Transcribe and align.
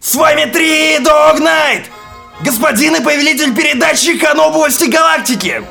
С 0.00 0.14
вами 0.14 0.44
Три 0.50 0.98
Дог 0.98 1.40
Найт! 1.40 1.84
Господин 2.42 2.96
и 2.96 3.00
повелитель 3.02 3.54
передачи 3.54 4.18
хан 4.18 4.38
области 4.38 4.84
галактики! 4.84 5.62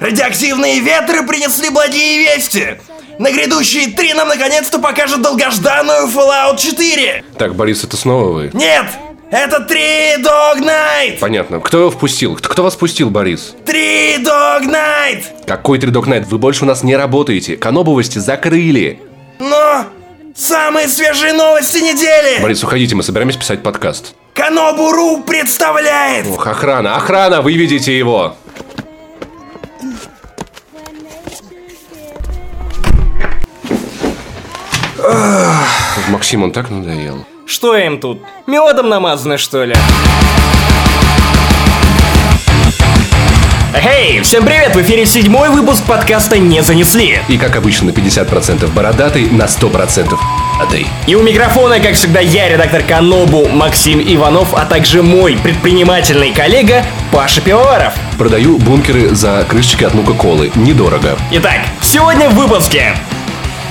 Радиоактивные 0.00 0.80
ветры 0.80 1.26
принесли 1.26 1.70
благие 1.70 2.18
вести! 2.18 2.78
На 3.18 3.30
грядущие 3.30 3.88
три 3.88 4.14
нам 4.14 4.28
наконец-то 4.28 4.78
покажут 4.78 5.22
долгожданную 5.22 6.08
Fallout 6.08 6.58
4! 6.58 7.24
Так, 7.38 7.54
Борис, 7.54 7.84
это 7.84 7.96
снова 7.96 8.32
вы? 8.32 8.50
Нет! 8.52 8.86
Это 9.30 9.60
Три 9.60 10.16
Дог 10.18 10.58
Найт! 10.60 11.20
Понятно. 11.20 11.60
Кто 11.60 11.78
его 11.80 11.90
впустил? 11.92 12.34
Кто, 12.34 12.48
кто 12.48 12.62
вас 12.64 12.74
впустил, 12.74 13.10
Борис? 13.10 13.54
Три 13.64 14.16
Дог 14.18 14.64
Найт! 14.66 15.24
Какой 15.46 15.78
Три 15.78 15.90
Дог 15.92 16.08
Найт? 16.08 16.26
Вы 16.26 16.38
больше 16.38 16.64
у 16.64 16.66
нас 16.66 16.82
не 16.82 16.96
работаете. 16.96 17.56
Канобовости 17.56 18.18
закрыли. 18.18 19.00
Но 19.38 19.84
самые 20.40 20.88
свежие 20.88 21.32
новости 21.32 21.78
недели! 21.78 22.40
Борис, 22.40 22.62
уходите, 22.64 22.94
мы 22.94 23.02
собираемся 23.02 23.38
писать 23.38 23.62
подкаст. 23.62 24.14
Канобуру 24.34 25.22
представляет! 25.22 26.26
Ох, 26.26 26.46
охрана, 26.46 26.96
охрана, 26.96 27.42
выведите 27.42 27.96
его! 27.96 28.34
Максим, 36.08 36.42
он 36.42 36.52
так 36.52 36.70
надоел. 36.70 37.24
Что 37.46 37.76
им 37.76 38.00
тут? 38.00 38.22
Медом 38.46 38.88
намазано, 38.88 39.38
что 39.38 39.64
ли? 39.64 39.74
Эй, 43.72 44.20
всем 44.22 44.44
привет! 44.44 44.74
В 44.74 44.82
эфире 44.82 45.06
седьмой 45.06 45.48
выпуск 45.48 45.84
подкаста 45.84 46.38
«Не 46.38 46.60
занесли». 46.60 47.20
И 47.28 47.38
как 47.38 47.54
обычно, 47.54 47.86
на 47.86 47.90
50% 47.90 48.66
бородатый, 48.72 49.30
на 49.30 49.44
100% 49.44 50.18
отей. 50.60 50.88
И 51.06 51.14
у 51.14 51.22
микрофона, 51.22 51.78
как 51.78 51.94
всегда, 51.94 52.18
я, 52.18 52.48
редактор 52.48 52.82
Канобу 52.82 53.48
Максим 53.48 54.00
Иванов, 54.00 54.54
а 54.54 54.64
также 54.64 55.04
мой 55.04 55.38
предпринимательный 55.40 56.32
коллега 56.32 56.84
Паша 57.12 57.40
Пивоваров. 57.40 57.94
Продаю 58.18 58.58
бункеры 58.58 59.14
за 59.14 59.46
крышечки 59.48 59.84
от 59.84 59.94
Нука-Колы. 59.94 60.50
Недорого. 60.56 61.16
Итак, 61.30 61.60
сегодня 61.80 62.28
в 62.28 62.34
выпуске. 62.34 62.96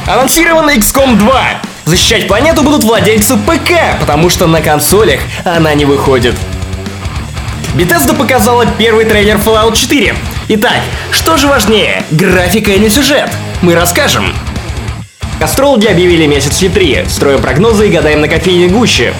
Анонсирован 0.08 0.70
XCOM 0.70 1.18
2. 1.18 1.42
Защищать 1.84 2.28
планету 2.28 2.64
будут 2.64 2.86
владельцы 2.86 3.36
ПК, 3.36 4.00
потому 4.00 4.30
что 4.30 4.48
на 4.48 4.62
консолях 4.62 5.20
она 5.44 5.74
не 5.74 5.84
выходит. 5.84 6.36
Bethesda 7.76 8.16
показала 8.16 8.66
первый 8.66 9.06
трейлер 9.06 9.38
Fallout 9.38 9.76
4. 9.76 10.16
Итак, 10.50 10.80
что 11.12 11.38
же 11.38 11.48
важнее, 11.48 12.04
графика 12.10 12.72
или 12.72 12.90
сюжет? 12.90 13.30
Мы 13.62 13.76
расскажем. 13.76 14.34
Астрологи 15.40 15.88
объявили 15.88 16.26
месяц 16.26 16.62
E3, 16.62 17.08
строим 17.08 17.42
прогнозы 17.42 17.88
и 17.88 17.92
гадаем 17.92 18.22
на 18.22 18.28
кофейне 18.28 18.68
гуще. 18.68 19.14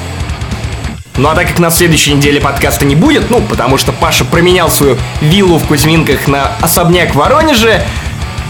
Ну 1.18 1.30
а 1.30 1.36
так 1.36 1.48
как 1.48 1.60
на 1.60 1.70
следующей 1.70 2.14
неделе 2.14 2.42
подкаста 2.42 2.86
не 2.86 2.96
будет, 2.96 3.30
ну, 3.30 3.42
потому 3.42 3.78
что 3.78 3.92
Паша 3.92 4.26
променял 4.26 4.70
свою 4.70 4.98
виллу 5.22 5.58
в 5.58 5.68
Кузьминках 5.68 6.28
на 6.28 6.52
особняк 6.62 7.12
в 7.12 7.16
Воронеже, 7.16 7.84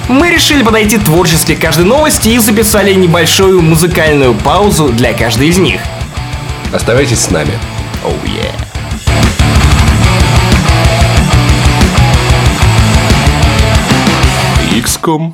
мы 0.07 0.29
решили 0.29 0.63
подойти 0.63 0.97
творчески 0.97 1.55
к 1.55 1.61
каждой 1.61 1.85
новости 1.85 2.29
и 2.29 2.39
записали 2.39 2.93
небольшую 2.93 3.61
музыкальную 3.61 4.33
паузу 4.33 4.89
для 4.89 5.13
каждой 5.13 5.49
из 5.49 5.57
них. 5.57 5.81
Оставайтесь 6.71 7.19
с 7.19 7.29
нами. 7.31 7.53
Oh 8.03 8.15
yeah. 8.23 8.68
XCOM 15.09 15.33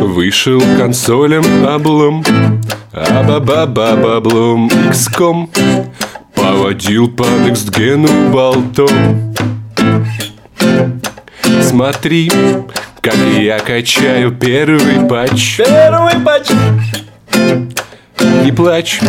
Вышел 0.00 0.62
консолем 0.78 1.44
облом. 1.66 2.24
Аба-ба-ба-ба-блом 2.92 4.68
XCOM 4.90 5.48
Поводил 6.34 7.10
по 7.10 7.24
некстгену 7.44 8.30
болтом. 8.30 9.34
Смотри, 11.62 12.30
как 13.00 13.16
я 13.38 13.58
качаю 13.58 14.32
первый 14.32 15.06
патч. 15.08 15.58
Первый 15.58 16.18
патч. 16.24 16.50
Не 18.44 18.52
плачь. 18.52 19.00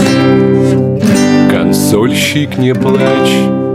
Консольщик, 1.52 2.58
не 2.58 2.74
плачь 2.74 3.66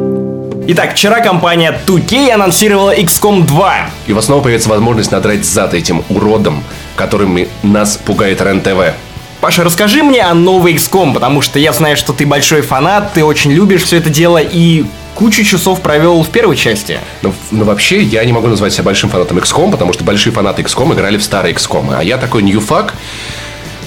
Итак, 0.65 0.93
вчера 0.95 1.21
компания 1.21 1.77
2K 1.87 2.31
анонсировала 2.31 2.97
XCOM 2.97 3.45
2. 3.45 3.91
И 4.07 4.13
у 4.13 4.15
вас 4.15 4.27
снова 4.27 4.43
появится 4.43 4.69
возможность 4.69 5.11
надрать 5.11 5.45
зад 5.45 5.75
этим 5.75 6.05
уродом, 6.09 6.63
которыми 6.95 7.49
нас 7.65 7.97
пугает 7.97 8.41
РЕН-ТВ. 8.41 8.95
Паша, 9.41 9.65
расскажи 9.65 10.05
мне 10.05 10.23
о 10.23 10.35
новой 10.35 10.75
XCOM, 10.75 11.15
потому 11.15 11.41
что 11.41 11.59
я 11.59 11.73
знаю, 11.73 11.97
что 11.97 12.13
ты 12.13 12.27
большой 12.27 12.63
фанат, 12.63 13.13
ты 13.13 13.25
очень 13.25 13.51
любишь 13.51 13.83
все 13.83 13.97
это 13.97 14.09
дело 14.09 14.39
и 14.41 14.85
кучу 15.17 15.43
часов 15.43 15.81
провел 15.81 16.23
в 16.23 16.29
первой 16.29 16.55
части. 16.55 17.01
Но, 17.23 17.35
но 17.51 17.65
вообще 17.65 18.01
я 18.01 18.25
не 18.25 18.33
могу 18.33 18.47
назвать 18.47 18.73
себя 18.73 18.85
большим 18.85 19.11
фанатом 19.11 19.39
XCOM, 19.39 19.73
потому 19.73 19.93
что 19.93 20.05
большие 20.05 20.33
фанаты 20.33 20.63
XCOM 20.63 20.95
играли 20.95 21.17
в 21.17 21.25
старые 21.25 21.57
XCOM. 21.57 21.93
А 21.93 22.05
я 22.05 22.19
такой 22.19 22.45
ньюфак, 22.45 22.95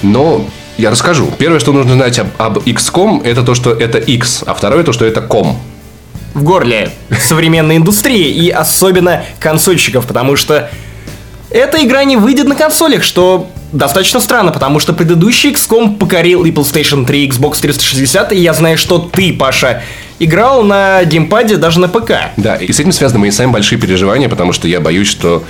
но 0.02 0.46
я 0.76 0.90
расскажу. 0.90 1.32
Первое, 1.38 1.58
что 1.58 1.72
нужно 1.72 1.94
знать 1.94 2.18
об, 2.18 2.28
об 2.36 2.58
XCOM, 2.58 3.24
это 3.24 3.42
то, 3.42 3.54
что 3.54 3.72
это 3.72 3.96
X, 3.96 4.44
а 4.46 4.52
второе, 4.52 4.84
то, 4.84 4.92
что 4.92 5.06
это 5.06 5.22
ком. 5.22 5.58
В 6.36 6.42
горле 6.42 6.90
современной 7.18 7.78
индустрии 7.78 8.28
и 8.28 8.50
особенно 8.50 9.24
консольщиков, 9.40 10.06
потому 10.06 10.36
что 10.36 10.70
эта 11.50 11.82
игра 11.82 12.04
не 12.04 12.16
выйдет 12.16 12.46
на 12.46 12.54
консолях, 12.54 13.02
что 13.02 13.48
достаточно 13.72 14.20
странно, 14.20 14.52
потому 14.52 14.78
что 14.78 14.92
предыдущий 14.92 15.50
XCOM 15.52 15.96
покорил 15.96 16.44
и 16.44 16.50
PlayStation 16.50 17.06
3, 17.06 17.24
и 17.24 17.30
Xbox 17.30 17.60
360, 17.60 18.32
и 18.32 18.36
я 18.36 18.52
знаю, 18.52 18.76
что 18.76 18.98
ты, 18.98 19.32
Паша, 19.32 19.82
играл 20.18 20.62
на 20.62 21.02
геймпаде 21.04 21.56
даже 21.56 21.80
на 21.80 21.88
ПК. 21.88 22.12
Да, 22.36 22.56
и 22.56 22.70
с 22.70 22.80
этим 22.80 22.92
связаны 22.92 23.20
мои 23.20 23.30
самые 23.30 23.54
большие 23.54 23.78
переживания, 23.78 24.28
потому 24.28 24.52
что 24.52 24.68
я 24.68 24.80
боюсь, 24.80 25.08
что 25.08 25.42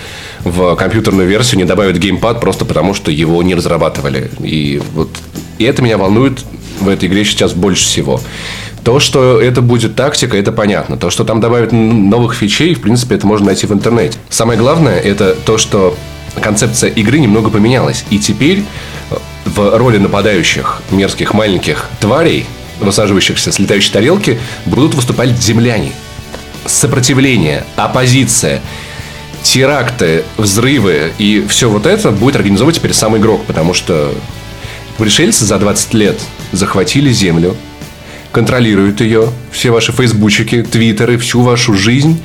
в 0.44 0.76
компьютерную 0.76 1.28
версию 1.28 1.58
не 1.58 1.64
добавят 1.64 1.97
геймпад 1.97 2.41
просто 2.41 2.64
потому, 2.64 2.94
что 2.94 3.10
его 3.10 3.42
не 3.42 3.56
разрабатывали. 3.56 4.30
И 4.41 4.80
вот 4.94 5.10
и 5.58 5.64
это 5.64 5.82
меня 5.82 5.98
волнует 5.98 6.44
в 6.80 6.88
этой 6.88 7.08
игре 7.08 7.24
сейчас 7.24 7.53
больше 7.53 7.84
всего. 7.84 8.20
То, 8.86 9.00
что 9.00 9.41
это 9.41 9.62
будет 9.62 9.97
тактика, 9.97 10.36
это 10.36 10.52
понятно. 10.52 10.97
То, 10.97 11.10
что 11.10 11.24
там 11.24 11.41
добавят 11.41 11.72
новых 11.72 12.34
фичей, 12.36 12.72
в 12.72 12.80
принципе, 12.80 13.16
это 13.16 13.26
можно 13.26 13.47
найти 13.47 13.66
в 13.66 13.72
интернете. 13.72 14.16
Самое 14.28 14.56
главное, 14.56 15.00
это 15.00 15.34
то, 15.34 15.58
что 15.58 15.97
концепция 16.41 16.91
игры 16.91 17.19
немного 17.19 17.50
поменялась. 17.50 18.04
И 18.10 18.20
теперь 18.20 18.62
э, 19.10 19.16
в 19.44 19.76
роли 19.76 19.98
нападающих 19.98 20.82
мерзких 20.92 21.34
маленьких 21.34 21.88
тварей, 21.98 22.47
высаживающихся 22.78 23.50
с 23.50 23.58
летающей 23.58 23.92
тарелки, 23.92 24.38
будут 24.66 24.94
выступать 24.94 25.30
земляне. 25.30 25.91
Сопротивление, 26.64 27.64
оппозиция, 27.74 28.62
теракты, 29.42 30.22
взрывы 30.36 31.12
и 31.18 31.44
все 31.48 31.68
вот 31.68 31.86
это 31.86 32.12
будет 32.12 32.36
организовывать 32.36 32.76
теперь 32.76 32.92
сам 32.92 33.16
игрок, 33.16 33.47
потому 33.47 33.74
что 33.74 34.14
пришельцы 34.97 35.44
за 35.44 35.58
20 35.58 35.92
лет 35.94 36.20
захватили 36.53 37.10
землю, 37.10 37.56
контролируют 38.36 39.00
ее, 39.00 39.30
все 39.50 39.70
ваши 39.70 39.92
фейсбучики, 39.92 40.62
твиттеры, 40.62 41.16
всю 41.16 41.41
вашу 41.41 41.72
жизнь. 41.72 42.20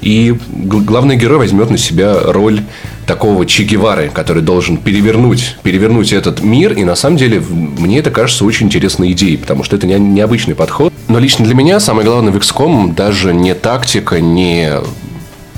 И 0.00 0.34
главный 0.50 1.16
герой 1.16 1.38
возьмет 1.38 1.70
на 1.70 1.78
себя 1.78 2.18
роль 2.18 2.62
такого 3.06 3.46
Че 3.46 3.62
Гевары, 3.62 4.10
который 4.12 4.42
должен 4.42 4.76
перевернуть, 4.76 5.56
перевернуть 5.62 6.12
этот 6.12 6.42
мир. 6.42 6.72
И 6.72 6.82
на 6.82 6.96
самом 6.96 7.16
деле 7.16 7.40
мне 7.78 8.00
это 8.00 8.10
кажется 8.10 8.44
очень 8.44 8.66
интересной 8.66 9.12
идеей, 9.12 9.36
потому 9.36 9.62
что 9.62 9.76
это 9.76 9.86
не- 9.86 10.00
необычный 10.00 10.56
подход. 10.56 10.92
Но 11.06 11.20
лично 11.20 11.44
для 11.44 11.54
меня 11.54 11.78
самое 11.78 12.04
главное 12.04 12.32
в 12.32 12.36
XCOM 12.36 12.96
даже 12.96 13.32
не 13.32 13.54
тактика, 13.54 14.20
не 14.20 14.68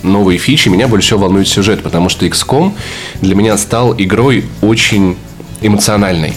новые 0.03 0.39
фичи, 0.39 0.69
меня 0.69 0.87
больше 0.87 1.07
всего 1.07 1.21
волнует 1.21 1.49
сюжет, 1.49 1.83
потому 1.83 2.11
что 2.11 2.27
XCOM 2.27 2.73
для 3.23 3.35
меня 3.35 3.57
стал 3.57 3.95
игрой 3.97 4.45
очень 4.61 5.17
эмоциональной. 5.63 6.35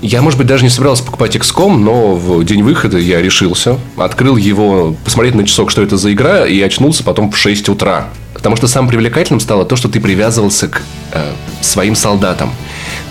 Я, 0.00 0.22
может 0.22 0.38
быть, 0.38 0.46
даже 0.46 0.62
не 0.62 0.70
собирался 0.70 1.02
покупать 1.02 1.34
XCOM, 1.34 1.76
но 1.76 2.14
в 2.14 2.44
день 2.44 2.62
выхода 2.62 2.98
я 2.98 3.20
решился. 3.20 3.78
Открыл 3.96 4.36
его, 4.36 4.94
посмотреть 5.04 5.34
на 5.34 5.44
часок, 5.44 5.70
что 5.70 5.82
это 5.82 5.96
за 5.96 6.12
игра, 6.12 6.46
и 6.46 6.60
очнулся 6.60 7.02
потом 7.02 7.32
в 7.32 7.36
6 7.36 7.68
утра. 7.68 8.08
Потому 8.32 8.54
что 8.54 8.68
самым 8.68 8.88
привлекательным 8.88 9.40
стало 9.40 9.64
то, 9.64 9.74
что 9.74 9.88
ты 9.88 9.98
привязывался 9.98 10.68
к 10.68 10.82
э, 11.12 11.32
своим 11.60 11.96
солдатам. 11.96 12.52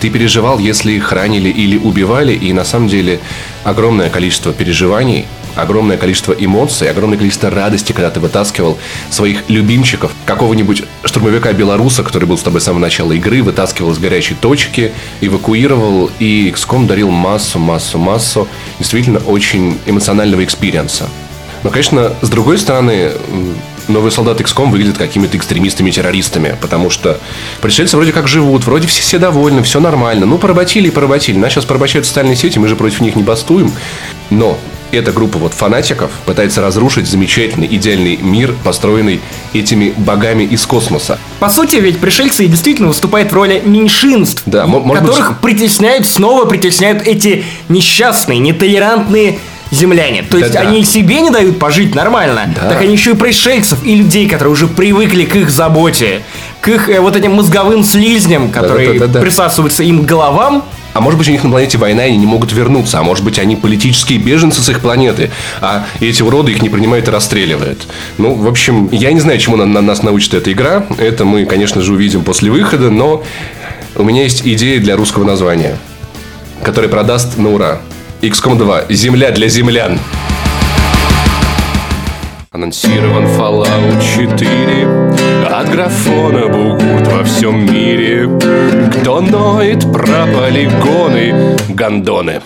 Ты 0.00 0.08
переживал, 0.08 0.58
если 0.58 0.92
их 0.92 1.12
ранили 1.12 1.50
или 1.50 1.76
убивали, 1.76 2.32
и 2.32 2.54
на 2.54 2.64
самом 2.64 2.88
деле 2.88 3.20
огромное 3.64 4.08
количество 4.08 4.54
переживаний, 4.54 5.26
огромное 5.62 5.96
количество 5.96 6.32
эмоций, 6.32 6.90
огромное 6.90 7.18
количество 7.18 7.50
радости, 7.50 7.92
когда 7.92 8.10
ты 8.10 8.20
вытаскивал 8.20 8.78
своих 9.10 9.48
любимчиков, 9.48 10.12
какого-нибудь 10.24 10.84
штурмовика 11.04 11.52
белоруса, 11.52 12.02
который 12.02 12.24
был 12.24 12.38
с 12.38 12.42
тобой 12.42 12.60
с 12.60 12.64
самого 12.64 12.80
начала 12.80 13.12
игры, 13.12 13.42
вытаскивал 13.42 13.92
из 13.92 13.98
горячей 13.98 14.34
точки, 14.34 14.92
эвакуировал, 15.20 16.10
и 16.18 16.52
XCOM 16.54 16.86
дарил 16.86 17.10
массу, 17.10 17.58
массу, 17.58 17.98
массу 17.98 18.48
действительно 18.78 19.18
очень 19.20 19.78
эмоционального 19.86 20.44
experience 20.44 20.97
а. 20.97 21.08
Но, 21.64 21.70
конечно, 21.70 22.14
с 22.22 22.28
другой 22.28 22.58
стороны, 22.58 23.12
новые 23.88 24.12
солдаты 24.12 24.44
XCOM 24.44 24.70
выглядят 24.70 24.98
какими-то 24.98 25.36
экстремистами-террористами, 25.36 26.56
потому 26.60 26.90
что 26.90 27.18
пришельцы 27.60 27.96
вроде 27.96 28.12
как 28.12 28.28
живут, 28.28 28.64
вроде 28.64 28.86
все, 28.86 29.02
все 29.02 29.18
довольны, 29.18 29.62
все 29.62 29.80
нормально. 29.80 30.26
Ну, 30.26 30.38
поработили 30.38 30.88
и 30.88 30.90
поработили. 30.90 31.36
Нас 31.36 31.52
сейчас 31.52 31.64
порабощают 31.64 32.06
социальные 32.06 32.36
сети, 32.36 32.58
мы 32.58 32.68
же 32.68 32.76
против 32.76 33.00
них 33.00 33.16
не 33.16 33.22
бастуем. 33.22 33.72
Но 34.30 34.58
эта 34.92 35.12
группа 35.12 35.38
вот 35.38 35.52
фанатиков 35.54 36.10
пытается 36.26 36.60
разрушить 36.62 37.06
замечательный, 37.06 37.66
идеальный 37.70 38.16
мир, 38.16 38.54
построенный 38.64 39.20
этими 39.52 39.92
богами 39.96 40.44
из 40.44 40.64
космоса. 40.66 41.18
По 41.40 41.48
сути, 41.48 41.76
ведь 41.76 41.98
пришельцы 41.98 42.46
действительно 42.46 42.88
выступают 42.88 43.30
в 43.30 43.34
роли 43.34 43.62
меньшинств, 43.64 44.42
Да, 44.46 44.66
которых 44.66 45.28
быть- 45.28 45.38
притесняют, 45.40 46.06
снова 46.06 46.44
притесняют 46.46 47.06
эти 47.06 47.44
несчастные, 47.68 48.38
нетолерантные 48.38 49.38
земляне. 49.70 50.22
То 50.22 50.38
есть 50.38 50.52
Да-да. 50.52 50.68
они 50.70 50.82
себе 50.84 51.20
не 51.20 51.30
дают 51.30 51.58
пожить 51.58 51.94
нормально, 51.94 52.54
Да. 52.54 52.70
так 52.70 52.80
они 52.80 52.92
еще 52.92 53.10
и 53.10 53.14
пришельцев 53.14 53.84
и 53.84 53.94
людей, 53.94 54.26
которые 54.26 54.52
уже 54.52 54.66
привыкли 54.66 55.24
к 55.26 55.36
их 55.36 55.50
заботе, 55.50 56.22
к 56.62 56.68
их 56.68 56.88
э, 56.88 57.00
вот 57.00 57.16
этим 57.16 57.32
мозговым 57.34 57.84
слизням, 57.84 58.50
которые 58.50 58.88
Да-да-да-да-да. 58.94 59.20
присасываются 59.20 59.82
им 59.82 60.04
к 60.04 60.06
головам. 60.06 60.64
А 60.98 61.00
может 61.00 61.16
быть, 61.16 61.28
у 61.28 61.30
них 61.30 61.44
на 61.44 61.50
планете 61.50 61.78
война, 61.78 62.06
и 62.06 62.08
они 62.08 62.16
не 62.16 62.26
могут 62.26 62.52
вернуться. 62.52 62.98
А 62.98 63.04
может 63.04 63.24
быть, 63.24 63.38
они 63.38 63.54
политические 63.54 64.18
беженцы 64.18 64.60
с 64.60 64.68
их 64.68 64.80
планеты. 64.80 65.30
А 65.60 65.86
эти 66.00 66.22
уроды 66.22 66.50
их 66.50 66.60
не 66.60 66.68
принимают 66.68 67.06
и 67.06 67.12
расстреливают. 67.12 67.86
Ну, 68.16 68.34
в 68.34 68.48
общем, 68.48 68.88
я 68.90 69.12
не 69.12 69.20
знаю, 69.20 69.38
чему 69.38 69.54
на, 69.54 69.64
на 69.64 69.80
нас 69.80 70.02
научит 70.02 70.34
эта 70.34 70.50
игра. 70.50 70.86
Это 70.98 71.24
мы, 71.24 71.44
конечно 71.44 71.82
же, 71.82 71.92
увидим 71.92 72.24
после 72.24 72.50
выхода. 72.50 72.90
Но 72.90 73.22
у 73.94 74.02
меня 74.02 74.24
есть 74.24 74.42
идея 74.44 74.80
для 74.80 74.96
русского 74.96 75.22
названия, 75.22 75.78
который 76.64 76.90
продаст 76.90 77.38
на 77.38 77.54
ура. 77.54 77.80
XCOM 78.20 78.58
2. 78.58 78.86
Земля 78.88 79.30
для 79.30 79.46
землян. 79.46 80.00
Анонсирован 82.50 83.26
Fallout 83.26 84.02
4 84.16 85.07
От 85.50 85.70
графона 85.70 86.46
бугурт 86.46 87.06
во 87.08 87.24
всем 87.24 87.64
мире 87.72 88.28
Кто 89.00 89.22
ноет 89.22 89.80
про 89.90 90.26
полигоны 90.26 91.56
Гондоны 91.70 92.42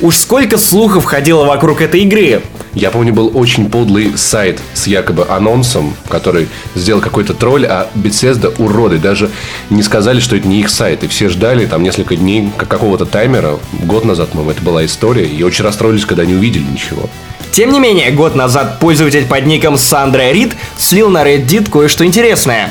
Уж 0.00 0.16
сколько 0.16 0.58
слухов 0.58 1.04
ходило 1.04 1.44
вокруг 1.44 1.80
этой 1.80 2.00
игры. 2.00 2.42
Я 2.74 2.90
помню, 2.90 3.12
был 3.12 3.30
очень 3.34 3.70
подлый 3.70 4.16
сайт 4.16 4.58
с 4.72 4.86
якобы 4.86 5.26
анонсом, 5.28 5.94
который 6.08 6.48
сделал 6.74 7.02
какой-то 7.02 7.34
тролль, 7.34 7.66
а 7.66 7.88
Bethesda 7.94 8.54
уроды 8.58 8.98
даже 8.98 9.30
не 9.68 9.82
сказали, 9.82 10.20
что 10.20 10.36
это 10.36 10.48
не 10.48 10.60
их 10.60 10.70
сайт. 10.70 11.04
И 11.04 11.08
все 11.08 11.28
ждали 11.28 11.66
там 11.66 11.82
несколько 11.82 12.16
дней 12.16 12.50
как 12.56 12.68
какого-то 12.68 13.04
таймера. 13.04 13.58
Год 13.82 14.06
назад, 14.06 14.30
по-моему, 14.30 14.52
это 14.52 14.62
была 14.62 14.86
история. 14.86 15.26
И 15.26 15.42
очень 15.42 15.64
расстроились, 15.64 16.06
когда 16.06 16.24
не 16.24 16.34
увидели 16.34 16.64
ничего. 16.64 17.10
Тем 17.52 17.72
не 17.72 17.80
менее, 17.80 18.10
год 18.12 18.34
назад 18.34 18.78
пользователь 18.78 19.26
под 19.26 19.46
ником 19.46 19.76
Сандра 19.76 20.30
Рид 20.30 20.54
слил 20.78 21.08
на 21.10 21.24
Reddit 21.24 21.68
кое-что 21.70 22.04
интересное. 22.04 22.70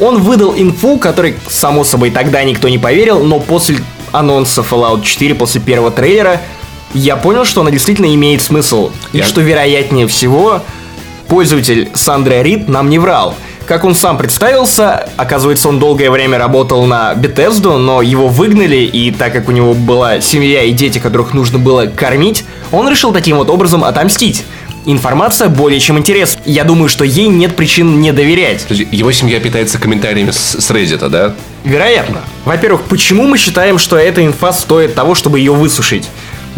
Он 0.00 0.20
выдал 0.22 0.54
инфу, 0.56 0.96
которой, 0.98 1.36
само 1.48 1.84
собой, 1.84 2.10
тогда 2.10 2.42
никто 2.44 2.68
не 2.68 2.78
поверил, 2.78 3.20
но 3.24 3.40
после 3.40 3.78
анонса 4.12 4.62
Fallout 4.62 5.02
4, 5.04 5.34
после 5.34 5.60
первого 5.60 5.90
трейлера, 5.90 6.40
я 6.94 7.16
понял, 7.16 7.44
что 7.44 7.60
она 7.60 7.70
действительно 7.70 8.12
имеет 8.14 8.42
смысл. 8.42 8.90
И 9.12 9.18
Я- 9.18 9.24
что, 9.24 9.40
вероятнее 9.40 10.06
всего, 10.06 10.62
пользователь 11.28 11.90
Сандра 11.94 12.42
Рид 12.42 12.68
нам 12.68 12.90
не 12.90 12.98
врал. 12.98 13.34
Как 13.68 13.84
он 13.84 13.94
сам 13.94 14.16
представился, 14.16 15.10
оказывается, 15.18 15.68
он 15.68 15.78
долгое 15.78 16.10
время 16.10 16.38
работал 16.38 16.86
на 16.86 17.12
Bethesda, 17.12 17.76
но 17.76 18.00
его 18.00 18.26
выгнали, 18.28 18.76
и 18.76 19.10
так 19.10 19.34
как 19.34 19.46
у 19.46 19.52
него 19.52 19.74
была 19.74 20.22
семья 20.22 20.62
и 20.62 20.72
дети, 20.72 20.98
которых 20.98 21.34
нужно 21.34 21.58
было 21.58 21.84
кормить, 21.84 22.46
он 22.72 22.88
решил 22.88 23.12
таким 23.12 23.36
вот 23.36 23.50
образом 23.50 23.84
отомстить. 23.84 24.46
Информация 24.86 25.50
более 25.50 25.80
чем 25.80 25.98
интересна. 25.98 26.40
Я 26.46 26.64
думаю, 26.64 26.88
что 26.88 27.04
ей 27.04 27.28
нет 27.28 27.56
причин 27.56 28.00
не 28.00 28.10
доверять. 28.12 28.64
То 28.66 28.72
есть 28.72 28.90
его 28.90 29.12
семья 29.12 29.38
питается 29.38 29.78
комментариями 29.78 30.30
с, 30.30 30.56
с 30.58 30.70
Reddit, 30.70 31.06
да? 31.10 31.34
Вероятно. 31.64 32.22
Во-первых, 32.46 32.84
почему 32.84 33.26
мы 33.26 33.36
считаем, 33.36 33.76
что 33.76 33.98
эта 33.98 34.24
инфа 34.24 34.54
стоит 34.54 34.94
того, 34.94 35.14
чтобы 35.14 35.40
ее 35.40 35.52
высушить? 35.52 36.08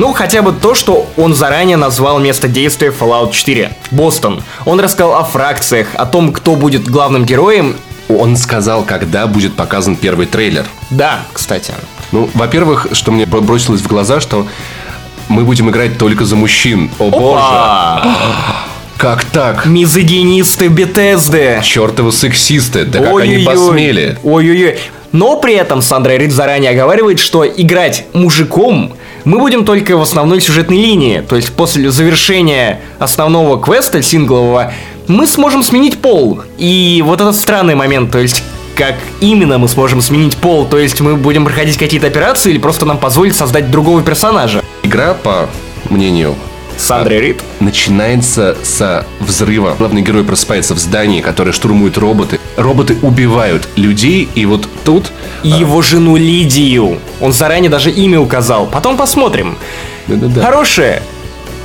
Ну, 0.01 0.15
хотя 0.15 0.41
бы 0.41 0.53
то, 0.53 0.75
что 0.75 1.07
он 1.19 1.35
заранее 1.35 1.77
назвал 1.77 2.21
место 2.21 2.49
действия 2.49 2.89
Fallout 2.91 3.33
4. 3.33 3.71
Бостон. 3.91 4.43
Он 4.65 4.81
рассказал 4.81 5.17
о 5.17 5.25
фракциях, 5.25 5.89
о 5.93 6.07
том, 6.07 6.33
кто 6.33 6.57
будет 6.57 6.89
главным 6.89 7.27
героем. 7.27 7.77
Он 8.09 8.39
сказал, 8.39 8.83
когда 8.85 9.27
будет 9.27 9.57
показан 9.57 9.97
первый 9.97 10.25
трейлер. 10.25 10.65
Да, 10.89 11.19
кстати. 11.35 11.75
Ну, 12.13 12.31
во-первых, 12.33 12.87
что 12.93 13.13
мне 13.13 13.27
бро- 13.27 13.43
бросилось 13.43 13.83
в 13.83 13.89
глаза, 13.89 14.21
что 14.21 14.47
мы 15.29 15.45
будем 15.45 15.69
играть 15.69 15.99
только 15.99 16.25
за 16.25 16.35
мужчин. 16.35 16.91
О 16.99 17.11
боже! 17.11 17.43
Опа! 17.45 18.07
Как 18.97 19.25
так? 19.25 19.67
Мизогинисты 19.67 20.69
Бетезды. 20.69 21.61
Чертовы 21.63 22.13
сексисты, 22.13 22.87
да 22.87 23.01
как 23.01 23.21
они 23.21 23.45
посмели? 23.45 24.19
Ой-ой-ой. 24.23 24.79
Но 25.13 25.37
при 25.37 25.57
этом 25.57 25.83
Сандра 25.83 26.13
Рид 26.13 26.33
заранее 26.33 26.71
оговаривает, 26.71 27.19
что 27.19 27.47
играть 27.47 28.07
мужиком 28.15 28.95
мы 29.25 29.39
будем 29.39 29.65
только 29.65 29.97
в 29.97 30.03
основной 30.03 30.41
сюжетной 30.41 30.77
линии. 30.77 31.21
То 31.21 31.37
есть 31.37 31.53
после 31.53 31.91
завершения 31.91 32.81
основного 32.99 33.61
квеста 33.61 34.03
синглового 34.03 34.73
мы 35.09 35.27
сможем 35.27 35.63
сменить 35.63 35.99
пол. 35.99 36.43
И 36.59 37.03
вот 37.05 37.21
этот 37.21 37.37
странный 37.37 37.75
момент, 37.75 38.11
то 38.11 38.19
есть 38.19 38.43
как 38.77 38.95
именно 39.21 39.59
мы 39.59 39.69
сможем 39.69 40.01
сменить 40.01 40.37
пол, 40.37 40.65
то 40.65 40.79
есть 40.79 41.01
мы 41.01 41.17
будем 41.17 41.45
проходить 41.45 41.77
какие-то 41.77 42.07
операции 42.07 42.51
или 42.51 42.59
просто 42.59 42.87
нам 42.87 42.99
позволит 42.99 43.37
создать 43.37 43.71
другого 43.71 44.03
персонажа. 44.03 44.63
Игра, 44.83 45.15
по 45.15 45.49
мнению 45.91 46.35
Сандра 46.81 47.15
Рид. 47.15 47.43
начинается 47.61 48.57
со 48.63 49.07
взрыва. 49.21 49.75
Главный 49.79 50.03
герой 50.03 50.25
просыпается 50.25 50.75
в 50.75 50.79
здании, 50.79 51.21
которое 51.21 51.53
штурмуют 51.53 51.99
роботы. 51.99 52.41
Роботы 52.57 52.97
убивают 53.03 53.69
людей, 53.77 54.29
и 54.35 54.47
вот 54.47 54.69
тут... 54.85 55.13
И 55.43 55.49
его 55.49 55.83
жену 55.83 56.17
Лидию. 56.17 56.99
Он 57.21 57.33
заранее 57.33 57.71
даже 57.71 57.91
имя 57.91 58.21
указал. 58.21 58.67
Потом 58.67 58.97
посмотрим. 58.97 59.57
Да-да-да. 60.07 60.41
Хорошая, 60.41 61.03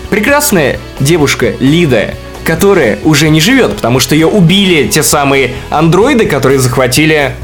прекрасная 0.10 0.80
девушка 1.00 1.54
Лида, 1.60 2.14
которая 2.44 3.00
уже 3.04 3.30
не 3.30 3.40
живет, 3.40 3.76
потому 3.76 4.00
что 4.00 4.16
ее 4.16 4.28
убили 4.28 4.88
те 4.88 5.02
самые 5.02 5.54
андроиды, 5.70 6.26
которые 6.26 6.60
захватили 6.60 7.36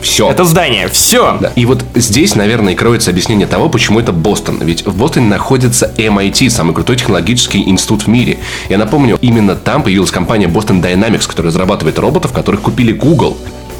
Все. 0.00 0.30
это 0.30 0.44
здание. 0.44 0.88
Все. 0.88 1.38
Да. 1.40 1.52
И 1.56 1.66
вот 1.66 1.84
здесь, 1.94 2.34
наверное, 2.34 2.72
и 2.72 2.76
кроется 2.76 3.10
объяснение 3.10 3.46
того, 3.46 3.68
почему 3.68 4.00
это 4.00 4.12
Бостон. 4.12 4.58
Ведь 4.62 4.86
в 4.86 4.96
Бостоне 4.96 5.26
находится 5.26 5.92
MIT, 5.96 6.50
самый 6.50 6.74
крутой 6.74 6.96
технологический 6.96 7.68
институт 7.68 8.02
в 8.02 8.06
мире. 8.08 8.38
Я 8.68 8.78
напомню, 8.78 9.18
именно 9.20 9.56
там 9.56 9.82
появилась 9.82 10.10
компания 10.10 10.46
Boston 10.46 10.82
Dynamics, 10.82 11.26
которая 11.26 11.52
разрабатывает 11.52 11.98
роботов, 11.98 12.32
которых 12.32 12.62
купили 12.62 12.92
Google. 12.92 13.36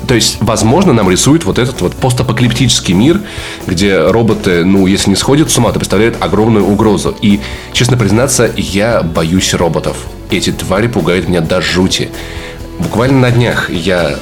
То 0.07 0.15
есть, 0.15 0.39
возможно, 0.41 0.93
нам 0.95 1.11
рисует 1.11 1.45
вот 1.45 1.59
этот 1.59 1.83
вот 1.83 1.95
постапокалиптический 1.95 2.95
мир, 2.95 3.21
где 3.67 4.01
роботы, 4.01 4.65
ну, 4.65 4.87
если 4.87 5.11
не 5.11 5.17
сходят 5.17 5.51
с 5.51 5.59
ума, 5.59 5.71
то 5.71 5.79
представляют 5.79 6.17
огромную 6.21 6.67
угрозу. 6.67 7.15
И, 7.21 7.41
честно 7.75 7.99
признаться, 7.99 8.51
я 8.57 9.03
боюсь 9.03 9.53
роботов. 9.53 9.97
Эти 10.31 10.51
твари 10.51 10.87
пугают 10.87 11.29
меня 11.29 11.43
до 11.43 11.61
жути. 11.61 12.09
Буквально 12.79 13.21
на 13.21 13.31
днях 13.31 13.69
я 13.71 14.17